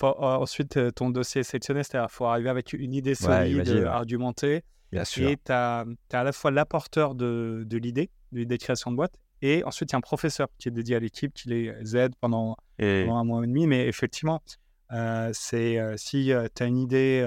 ensuite, 0.00 0.94
ton 0.94 1.10
dossier 1.10 1.40
est 1.40 1.44
sélectionné, 1.44 1.82
c'est-à-dire 1.82 2.08
qu'il 2.08 2.16
faut 2.16 2.26
arriver 2.26 2.50
avec 2.50 2.72
une 2.72 2.94
idée 2.94 3.14
solide, 3.14 3.68
argumentée. 3.86 4.62
Bien 4.92 5.04
sûr. 5.04 5.28
Et 5.28 5.36
tu 5.36 5.52
as, 5.52 5.84
à 6.12 6.24
la 6.24 6.32
fois 6.32 6.50
l'apporteur 6.50 7.14
de, 7.14 7.64
de 7.66 7.76
l'idée, 7.76 8.10
de 8.32 8.38
l'idée 8.38 8.56
de 8.56 8.62
création 8.62 8.90
de 8.90 8.96
boîte, 8.96 9.18
et 9.42 9.62
ensuite 9.64 9.90
il 9.90 9.94
y 9.94 9.96
a 9.96 9.98
un 9.98 10.02
professeur 10.02 10.48
qui 10.58 10.68
est 10.68 10.72
dédié 10.72 10.96
à 10.96 11.00
l'équipe, 11.00 11.32
qui 11.34 11.48
les 11.48 11.96
aide 11.96 12.14
pendant, 12.20 12.56
un 12.78 13.24
mois 13.24 13.42
et 13.44 13.46
demi. 13.46 13.66
Mais 13.66 13.86
effectivement, 13.86 14.42
euh, 14.92 15.30
c'est 15.32 15.78
euh, 15.78 15.96
si 15.96 16.32
euh, 16.32 16.48
tu 16.54 16.62
as 16.62 16.66
une 16.66 16.78
idée 16.78 17.26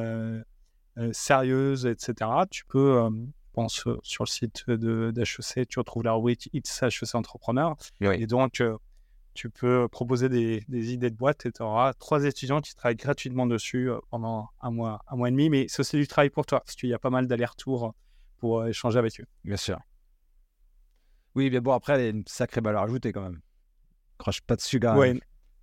sérieuse, 1.11 1.85
etc., 1.85 2.29
tu 2.49 2.65
peux, 2.65 3.09
pense, 3.51 3.85
sur 4.03 4.23
le 4.23 4.29
site 4.29 4.69
d'HEC, 4.69 5.67
tu 5.67 5.79
retrouves 5.79 6.03
la 6.03 6.13
rubrique 6.13 6.49
It's 6.53 6.81
HEC 6.81 7.15
Entrepreneur. 7.15 7.75
Et 8.01 8.27
donc, 8.27 8.61
tu 9.33 9.49
peux 9.49 9.87
proposer 9.87 10.29
des, 10.29 10.93
idées 10.93 11.09
de 11.09 11.15
boîte 11.15 11.45
et 11.45 11.51
tu 11.51 11.61
auras 11.61 11.93
trois 11.93 12.25
étudiants 12.25 12.61
qui 12.61 12.75
travaillent 12.75 12.95
gratuitement 12.95 13.45
dessus 13.45 13.89
euh, 13.89 13.99
pendant 14.09 14.49
un 14.61 14.71
mois, 14.71 15.03
un 15.07 15.15
mois 15.15 15.29
et 15.29 15.31
demi. 15.31 15.49
Mais 15.49 15.65
c'est 15.69 15.81
aussi 15.81 15.97
du 15.97 16.07
travail 16.07 16.29
pour 16.29 16.45
toi, 16.45 16.59
parce 16.61 16.75
qu'il 16.75 16.89
y 16.89 16.93
a 16.93 16.99
pas 16.99 17.09
mal 17.09 17.27
d'allers-retours 17.27 17.93
pour 18.37 18.61
euh, 18.61 18.67
échanger 18.67 18.99
avec 18.99 19.19
eux. 19.19 19.25
Bien 19.43 19.57
sûr. 19.57 19.79
Oui, 21.35 21.49
mais 21.49 21.61
bon, 21.61 21.71
après, 21.71 21.99
il 21.99 22.03
y 22.03 22.07
a 22.07 22.09
une 22.09 22.23
sacrée 22.27 22.61
valeur 22.61 22.83
ajoutée 22.83 23.13
quand 23.13 23.21
même. 23.21 23.39
Crache 24.17 24.41
pas 24.41 24.55
dessus, 24.55 24.79
gars. 24.79 24.95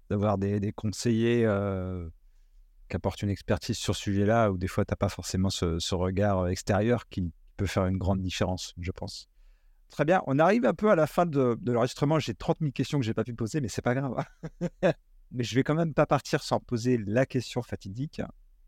D'avoir 0.08 0.38
des, 0.38 0.72
conseillers 0.72 1.44
euh, 1.44 2.08
qui 2.88 2.96
apportent 2.96 3.20
une 3.20 3.28
expertise 3.28 3.76
sur 3.76 3.94
ce 3.94 4.04
sujet-là, 4.04 4.50
où 4.50 4.56
des 4.56 4.68
fois, 4.68 4.86
tu 4.86 4.92
n'as 4.92 4.96
pas 4.96 5.10
forcément 5.10 5.50
ce 5.50 5.94
regard 5.94 6.48
extérieur 6.48 7.06
qui 7.08 7.30
peut 7.58 7.66
faire 7.66 7.84
une 7.84 7.98
grande 7.98 8.22
différence, 8.22 8.72
je 8.78 8.90
pense. 8.90 9.28
Très 9.90 10.04
bien. 10.04 10.22
On 10.26 10.38
arrive 10.38 10.64
un 10.64 10.74
peu 10.74 10.90
à 10.90 10.94
la 10.94 11.06
fin 11.06 11.26
de, 11.26 11.58
l'enregistrement. 11.66 12.18
J'ai 12.18 12.34
30 12.34 12.58
000 12.60 12.72
questions 12.72 12.98
que 12.98 13.04
je 13.04 13.10
n'ai 13.10 13.14
pas 13.14 13.24
pu 13.24 13.34
poser, 13.34 13.60
mais 13.60 13.68
c'est 13.68 13.82
pas 13.82 13.94
grave. 13.94 14.24
mais 15.32 15.44
je 15.44 15.54
vais 15.54 15.64
quand 15.64 15.74
même 15.74 15.94
pas 15.94 16.06
partir 16.06 16.42
sans 16.42 16.60
poser 16.60 16.98
la 16.98 17.26
question 17.26 17.62
fatidique. 17.62 18.22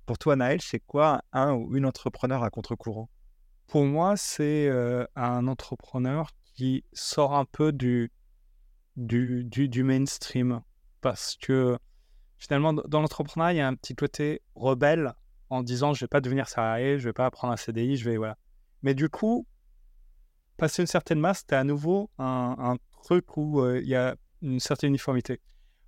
Pour 0.07 0.19
toi, 0.19 0.37
Naël, 0.37 0.61
c'est 0.61 0.81
quoi 0.81 1.23
un 1.33 1.53
ou 1.55 1.77
une 1.77 1.87
entrepreneur 1.87 2.43
à 2.43 2.51
contre-courant? 2.51 3.09
Pour 3.69 3.85
moi, 3.85 4.17
c'est 4.17 4.69
euh, 4.69 5.07
un 5.15 5.47
entrepreneur 5.47 6.31
qui 6.55 6.85
sort 6.93 7.37
un 7.37 7.45
peu 7.45 7.73
du, 7.73 8.11
du, 8.97 9.45
du, 9.45 9.85
mainstream. 9.85 10.63
Parce 11.01 11.37
que 11.37 11.79
finalement, 12.39 12.73
dans 12.73 13.01
l'entrepreneuriat, 13.01 13.53
il 13.53 13.57
y 13.59 13.61
a 13.61 13.69
un 13.69 13.77
petit 13.77 13.95
côté 13.95 14.43
rebelle 14.55 15.15
en 15.49 15.63
disant 15.63 15.95
je 15.95 16.05
vais 16.05 16.09
pas 16.09 16.21
devenir 16.21 16.49
salarié, 16.49 16.99
je 16.99 17.05
vais 17.05 17.13
pas 17.13 17.31
prendre 17.31 17.53
un 17.53 17.57
CDI, 17.57 17.97
je 17.97 18.09
vais 18.09 18.17
voilà. 18.17 18.37
Mais 18.83 18.95
du 18.95 19.09
coup, 19.09 19.47
passer 20.57 20.83
une 20.83 20.87
certaine 20.87 21.21
masse, 21.21 21.47
tu 21.47 21.55
as 21.55 21.61
à 21.61 21.65
nouveau 21.65 22.11
un, 22.19 22.77
truc 23.03 23.37
où 23.37 23.61
euh, 23.61 23.81
il 23.81 23.89
y 23.89 23.95
a 23.95 24.15
une 24.43 24.61
certaine 24.61 24.89
uniformité. 24.89 25.41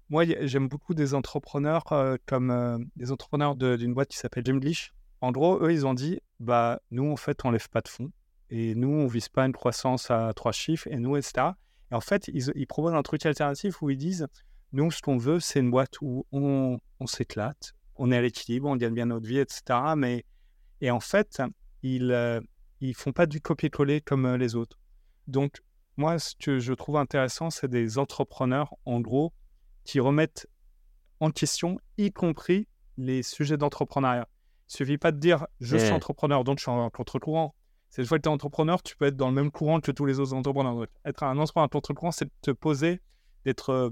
Moi, 0.08 0.24
j'aime 0.42 0.68
beaucoup 0.68 0.94
des 0.94 1.14
entrepreneurs 1.14 1.92
euh, 1.92 2.16
comme 2.26 2.50
euh, 2.50 2.78
des 2.96 3.12
entrepreneurs 3.12 3.54
d'une 3.54 3.92
boîte 3.92 4.08
qui 4.08 4.16
s'appelle 4.16 4.44
Gemlish. 4.46 4.92
En 5.20 5.30
gros, 5.30 5.62
eux, 5.62 5.72
ils 5.72 5.86
ont 5.86 5.94
dit 5.94 6.20
bah, 6.40 6.80
nous, 6.90 7.10
en 7.10 7.16
fait, 7.16 7.44
on 7.44 7.50
lève 7.50 7.68
pas 7.68 7.82
de 7.82 7.88
fonds. 7.88 8.10
Et 8.50 8.74
nous, 8.74 8.88
on 8.88 9.06
vise 9.06 9.28
pas 9.28 9.44
une 9.46 9.52
croissance 9.52 10.10
à 10.10 10.32
trois 10.34 10.52
chiffres. 10.52 10.88
Et 10.90 10.96
nous, 10.96 11.16
etc. 11.16 11.48
Et 11.90 11.94
en 11.94 12.00
fait, 12.00 12.28
ils, 12.28 12.66
proposent 12.66 12.94
un 12.94 13.02
truc 13.02 13.24
alternatif 13.26 13.82
où 13.82 13.90
ils 13.90 13.98
disent 13.98 14.26
nous, 14.72 14.90
ce 14.90 15.02
qu'on 15.02 15.18
veut, 15.18 15.38
c'est 15.38 15.60
une 15.60 15.70
boîte 15.70 16.00
où 16.00 16.26
on, 16.32 16.78
on 16.98 17.06
s'éclate, 17.06 17.74
on 17.96 18.10
est 18.10 18.16
à 18.16 18.22
l'équilibre, 18.22 18.68
on 18.68 18.76
gagne 18.76 18.94
bien 18.94 19.06
notre 19.06 19.26
vie, 19.26 19.38
etc. 19.38 19.62
Mais, 19.96 20.24
et 20.80 20.90
en 20.90 21.00
fait, 21.00 21.42
ils, 21.82 22.42
ils 22.88 22.94
font 22.94 23.12
pas 23.12 23.26
du 23.26 23.40
copier-coller 23.40 24.00
comme 24.00 24.26
euh, 24.26 24.36
les 24.36 24.54
autres. 24.56 24.78
Donc, 25.28 25.62
moi, 25.96 26.18
ce 26.18 26.34
que 26.34 26.58
je 26.58 26.72
trouve 26.72 26.96
intéressant, 26.96 27.50
c'est 27.50 27.68
des 27.68 27.98
entrepreneurs, 27.98 28.74
en 28.84 29.00
gros, 29.00 29.32
qui 29.84 30.00
remettent 30.00 30.48
en 31.20 31.30
question, 31.30 31.78
y 31.98 32.10
compris 32.12 32.66
les 32.96 33.22
sujets 33.22 33.56
d'entrepreneuriat. 33.56 34.28
Il 34.68 34.76
suffit 34.76 34.98
pas 34.98 35.12
de 35.12 35.18
dire 35.18 35.46
je 35.60 35.76
suis 35.76 35.92
entrepreneur, 35.92 36.44
donc 36.44 36.58
je 36.58 36.62
suis 36.62 36.70
en 36.70 36.90
contre-courant. 36.90 37.54
C'est 37.90 38.04
fois 38.04 38.18
que 38.18 38.22
tu 38.22 38.28
es 38.28 38.32
entrepreneur, 38.32 38.82
tu 38.82 38.96
peux 38.96 39.04
être 39.04 39.16
dans 39.16 39.28
le 39.28 39.34
même 39.34 39.50
courant 39.50 39.80
que 39.80 39.92
tous 39.92 40.06
les 40.06 40.18
autres 40.18 40.32
entrepreneurs. 40.32 40.86
être 41.04 41.22
un 41.22 41.38
entrepreneur 41.38 41.68
contre-courant, 41.68 42.10
c'est 42.10 42.24
de 42.24 42.32
te 42.40 42.50
poser, 42.50 43.00
d'être 43.44 43.70
euh, 43.70 43.90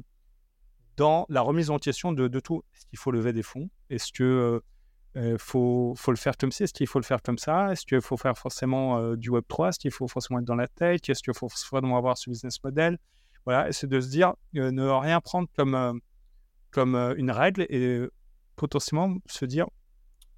dans 0.96 1.26
la 1.28 1.42
remise 1.42 1.70
en 1.70 1.78
question 1.78 2.12
de, 2.12 2.26
de 2.26 2.40
tout. 2.40 2.64
Est-ce 2.74 2.86
qu'il 2.86 2.98
faut 2.98 3.10
lever 3.10 3.32
des 3.32 3.42
fonds? 3.42 3.68
Est-ce 3.90 4.10
que 4.10 4.24
euh, 4.24 4.60
il 5.16 5.36
faut, 5.38 5.94
faut, 5.96 6.12
le 6.12 6.16
faire 6.16 6.36
comme 6.36 6.52
ci, 6.52 6.62
est-ce 6.62 6.72
qu'il 6.72 6.86
faut 6.86 6.98
le 6.98 7.04
faire 7.04 7.22
comme 7.22 7.38
ça? 7.38 7.72
Est-ce 7.72 7.84
qu'il 7.84 8.00
faut 8.00 8.16
faire 8.16 8.38
forcément 8.38 9.14
du 9.16 9.30
Web3 9.30 9.70
Est-ce 9.70 9.78
qu'il 9.78 9.90
faut 9.90 10.06
forcément 10.06 10.38
être 10.38 10.44
dans 10.44 10.54
la 10.54 10.68
tech? 10.68 11.00
Est-ce 11.08 11.22
qu'il 11.22 11.34
faut 11.34 11.48
forcément 11.48 11.96
avoir 11.96 12.16
ce 12.16 12.30
business 12.30 12.62
model? 12.62 12.98
Voilà, 13.44 13.72
c'est 13.72 13.88
de 13.88 14.00
se 14.00 14.08
dire, 14.08 14.34
ne 14.52 14.88
rien 14.88 15.20
prendre 15.20 15.48
comme, 15.56 16.00
une 17.16 17.30
règle 17.30 17.62
et 17.68 18.06
potentiellement 18.56 19.16
se 19.26 19.44
dire, 19.44 19.66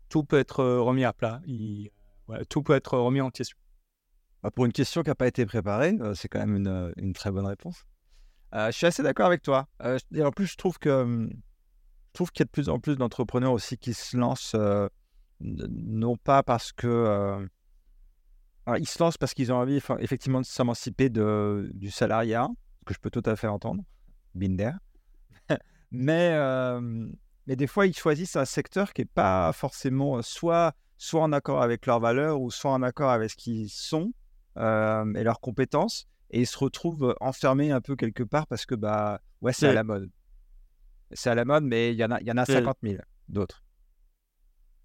tout 0.08 0.24
peut 0.24 0.38
être 0.38 0.64
remis 0.64 1.04
à 1.04 1.12
plat, 1.12 1.42
tout 2.48 2.62
peut 2.62 2.74
être 2.74 2.96
remis 2.98 3.20
en 3.20 3.30
question. 3.30 3.58
Bah, 4.42 4.50
pour 4.50 4.64
une 4.64 4.72
question 4.72 5.02
qui 5.02 5.08
n'a 5.08 5.14
pas 5.14 5.28
été 5.28 5.46
préparée, 5.46 5.96
c'est 6.14 6.28
quand 6.28 6.40
même 6.44 6.56
une, 6.96 7.12
très 7.12 7.30
bonne 7.30 7.46
réponse. 7.46 7.84
je 8.52 8.70
suis 8.70 8.86
assez 8.86 9.02
d'accord 9.02 9.26
avec 9.26 9.42
toi. 9.42 9.68
et 10.14 10.22
en 10.22 10.30
plus, 10.30 10.46
je 10.46 10.56
trouve 10.56 10.78
que 10.78 11.28
je 11.30 11.36
trouve 12.12 12.30
qu'il 12.30 12.40
y 12.40 12.44
a 12.44 12.46
de 12.46 12.50
plus 12.50 12.68
en 12.68 12.78
plus 12.78 12.96
d'entrepreneurs 12.96 13.52
aussi 13.52 13.78
qui 13.78 13.94
se 13.94 14.16
lancent, 14.16 14.54
euh, 14.54 14.88
non 15.40 16.16
pas 16.16 16.42
parce 16.42 16.72
que. 16.72 16.86
Euh, 16.86 17.46
ils 18.78 18.86
se 18.86 19.02
lancent 19.02 19.18
parce 19.18 19.34
qu'ils 19.34 19.52
ont 19.52 19.56
envie 19.56 19.80
effectivement 19.98 20.40
de 20.40 20.46
s'émanciper 20.46 21.10
du 21.10 21.90
salariat, 21.90 22.48
que 22.86 22.94
je 22.94 23.00
peux 23.00 23.10
tout 23.10 23.22
à 23.26 23.34
fait 23.34 23.48
entendre, 23.48 23.82
Binder. 24.36 24.70
mais, 25.90 26.30
euh, 26.34 27.08
mais 27.48 27.56
des 27.56 27.66
fois, 27.66 27.86
ils 27.86 27.96
choisissent 27.96 28.36
un 28.36 28.44
secteur 28.44 28.92
qui 28.92 29.00
n'est 29.00 29.06
pas 29.06 29.52
forcément 29.52 30.22
soit, 30.22 30.74
soit 30.96 31.22
en 31.22 31.32
accord 31.32 31.60
avec 31.60 31.86
leurs 31.86 31.98
valeurs 31.98 32.40
ou 32.40 32.52
soit 32.52 32.70
en 32.70 32.82
accord 32.82 33.10
avec 33.10 33.30
ce 33.30 33.36
qu'ils 33.36 33.68
sont 33.68 34.12
et 34.56 35.24
leurs 35.24 35.40
compétences 35.40 36.06
et 36.32 36.40
ils 36.40 36.46
se 36.46 36.58
retrouvent 36.58 37.14
enfermés 37.20 37.70
un 37.70 37.80
peu 37.80 37.94
quelque 37.94 38.22
part 38.22 38.46
parce 38.46 38.66
que 38.66 38.74
bah 38.74 39.20
ouais 39.40 39.52
c'est 39.52 39.68
à 39.68 39.72
la 39.72 39.84
mode. 39.84 40.10
C'est 41.14 41.30
à 41.30 41.34
la 41.34 41.44
mode 41.44 41.64
mais 41.64 41.92
il 41.92 41.96
y 41.98 42.04
en 42.04 42.10
a 42.10 42.20
il 42.20 42.26
y 42.26 42.32
en 42.32 42.36
a 42.36 42.44
50 42.44 42.78
000 42.82 42.96
d'autres. 43.28 43.62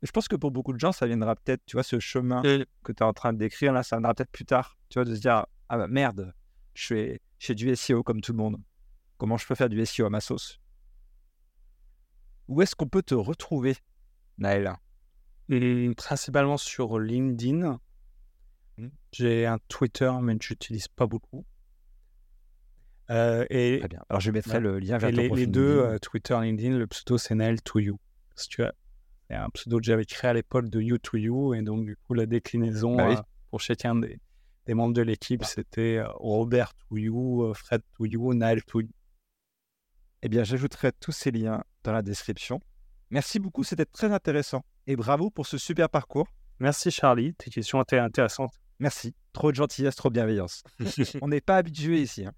Je 0.04 0.12
pense 0.12 0.28
que 0.28 0.36
pour 0.36 0.52
beaucoup 0.52 0.74
de 0.74 0.80
gens, 0.80 0.92
ça 0.92 1.08
viendra 1.08 1.36
peut-être, 1.36 1.62
tu 1.66 1.76
vois, 1.76 1.84
ce 1.84 2.00
chemin 2.00 2.42
que 2.84 2.92
tu 2.92 3.02
es 3.02 3.04
en 3.04 3.14
train 3.14 3.34
de 3.34 3.40
décrire, 3.40 3.74
là, 3.74 3.82
ça 3.82 3.96
viendra 3.96 4.14
peut-être 4.14 4.32
plus 4.32 4.46
tard, 4.46 4.78
tu 4.90 5.00
vois, 5.00 5.06
de 5.06 5.16
se 5.16 5.20
dire, 5.20 5.48
ah 5.70 5.78
bah 5.78 5.88
merde, 5.88 6.34
je 6.76 7.20
fais, 7.40 7.56
du 7.56 7.76
SEO 7.76 8.04
comme 8.04 8.22
tout 8.22 8.32
le 8.32 8.38
monde. 8.38 8.58
Comment 9.18 9.38
je 9.38 9.48
peux 9.48 9.56
faire 9.56 9.70
du 9.70 9.84
SEO 9.86 10.06
à 10.06 10.10
ma 10.12 10.22
sauce? 10.22 10.60
Où 12.48 12.62
est-ce 12.62 12.76
qu'on 12.76 12.88
peut 12.88 13.02
te 13.02 13.16
retrouver, 13.16 13.76
Naël? 14.38 14.76
Mmh, 15.50 15.94
Principalement 15.96 16.58
sur 16.58 17.00
LinkedIn. 17.00 17.80
Mmh. 18.78 18.88
J'ai 19.12 19.46
un 19.48 19.58
Twitter, 19.68 20.12
mais 20.22 20.38
je 20.40 20.54
n'utilise 20.54 20.88
pas 20.88 21.08
beaucoup. 21.08 21.46
Euh, 23.10 23.46
et, 23.50 23.80
Très 23.80 23.88
bien. 23.88 24.02
Alors, 24.10 24.20
je 24.20 24.32
mettrai 24.32 24.60
le 24.60 24.80
lien 24.80 24.98
vers 24.98 25.12
les, 25.12 25.30
les 25.30 25.48
deux, 25.48 25.80
euh, 25.80 25.98
Twitter, 26.00 26.38
LinkedIn, 26.40 26.78
le 26.78 26.88
pseudo, 26.88 27.18
c'est 27.18 27.36
Naël 27.36 27.62
to 27.62 27.80
you. 27.80 28.00
Si 28.36 28.50
tu 28.50 28.64
as 28.64 28.74
c'est 29.30 29.36
un 29.36 29.50
pseudo 29.50 29.80
que 29.80 29.86
j'avais 29.86 30.06
créé 30.06 30.30
à 30.30 30.34
l'époque 30.34 30.70
de 30.70 30.82
You 30.82 30.98
to 31.00 31.18
You. 31.18 31.54
Et 31.54 31.62
donc, 31.62 31.86
du 31.86 31.98
coup, 31.98 32.14
la 32.14 32.26
déclinaison 32.26 32.96
bah 32.96 33.10
euh, 33.10 33.16
pour 33.50 33.60
chacun 33.60 33.96
des, 33.96 34.20
des 34.66 34.74
membres 34.74 34.94
de 34.94 35.02
l'équipe, 35.02 35.42
bah. 35.42 35.48
c'était 35.48 36.02
Robert 36.16 36.74
to 36.76 36.98
You, 36.98 37.54
Fred 37.54 37.82
to 37.98 38.06
You, 38.06 38.34
Naël 38.34 38.64
to 38.64 38.82
You. 38.82 38.90
Eh 40.22 40.30
bien, 40.30 40.44
j'ajouterai 40.44 40.92
tous 40.94 41.12
ces 41.12 41.32
liens 41.32 41.64
dans 41.84 41.92
la 41.92 42.02
description. 42.02 42.62
Merci 43.10 43.40
beaucoup, 43.40 43.64
c'était 43.64 43.86
très 43.86 44.12
intéressant. 44.12 44.64
Et 44.86 44.96
bravo 44.96 45.30
pour 45.30 45.46
ce 45.46 45.58
super 45.58 45.90
parcours. 45.90 46.28
Merci 46.60 46.92
Charlie, 46.92 47.34
tes 47.36 47.50
questions 47.50 47.82
étaient 47.82 48.00
intéressantes. 48.00 48.54
Merci. 48.80 49.14
Trop 49.34 49.52
de 49.52 49.56
gentillesse, 49.56 49.96
trop 49.96 50.10
de 50.10 50.14
bienveillance. 50.14 50.64
On 51.22 51.28
n'est 51.28 51.42
pas 51.42 51.58
habitué 51.58 52.02
ici. 52.02 52.26
Hein. 52.26 52.34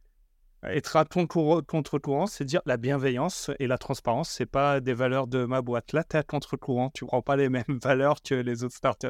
Être 0.64 0.97
à 0.97 1.05
ton 1.05 1.26
contre-courant, 1.26 2.28
c'est 2.28 2.43
dire 2.43 2.62
la 2.66 2.76
bienveillance 2.76 3.49
et 3.60 3.68
la 3.68 3.78
transparence, 3.78 4.30
c'est 4.30 4.45
pas 4.45 4.82
des 4.82 4.93
valeurs 4.93 5.28
de 5.28 5.45
ma 5.45 5.62
boîte. 5.62 5.93
Là, 5.93 6.03
tu 6.03 6.18
es 6.18 6.20
à 6.20 6.24
contre-courant, 6.24 6.89
tu 6.89 7.05
prends 7.05 7.22
pas 7.22 7.38
les 7.38 7.47
mêmes 7.47 7.64
valeurs 7.82 8.22
que 8.22 8.36
les 8.36 8.64
autres 8.64 8.76
startups. 8.76 9.07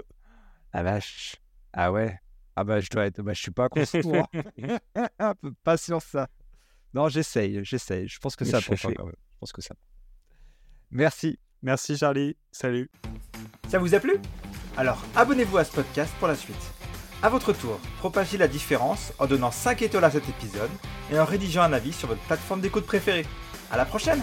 Ah 0.74 0.84
vache. 0.84 1.38
Ah 1.74 1.92
ouais. 1.92 2.20
Ah 2.56 2.64
bah 2.64 2.80
je 2.80 2.90
dois 2.90 3.06
être. 3.06 3.22
Bah, 3.22 3.34
je 3.34 3.42
suis 3.42 3.52
pas 3.52 3.66
à 3.66 3.70
contre-courant. 3.70 4.28
pas 5.64 5.78
sur 5.78 6.02
ça. 6.02 6.28
Non, 6.94 7.10
j'essaye, 7.10 7.64
j'essaye. 7.64 8.08
Je 8.08 8.20
pense 8.20 8.36
que 8.36 8.46
ça 8.46 8.62
peut 8.62 8.76
quand 8.82 9.06
même. 9.06 9.16
Je 9.16 9.40
pense 9.40 9.52
que 9.52 9.62
ça. 9.62 9.76
Merci. 10.92 11.40
Merci 11.62 11.98
Charlie. 11.98 12.38
Salut. 12.52 12.90
Ça 13.68 13.80
vous 13.80 13.96
a 13.96 14.00
plu? 14.00 14.18
Alors 14.78 15.04
abonnez-vous 15.16 15.58
à 15.58 15.64
ce 15.64 15.74
podcast 15.74 16.14
pour 16.20 16.28
la 16.28 16.36
suite. 16.36 16.79
A 17.22 17.28
votre 17.28 17.52
tour, 17.52 17.78
propagez 17.98 18.38
la 18.38 18.48
différence 18.48 19.12
en 19.20 19.26
donnant 19.26 19.52
5 19.52 19.82
étoiles 19.82 20.06
à 20.06 20.12
cet 20.12 20.30
épisode 20.30 20.70
et 21.12 21.20
en 21.20 21.26
rédigeant 21.26 21.64
un 21.64 21.74
avis 21.74 21.92
sur 21.92 22.08
votre 22.08 22.22
plateforme 22.22 22.62
d'écoute 22.62 22.86
préférée. 22.86 23.26
À 23.70 23.76
la 23.76 23.84
prochaine 23.84 24.22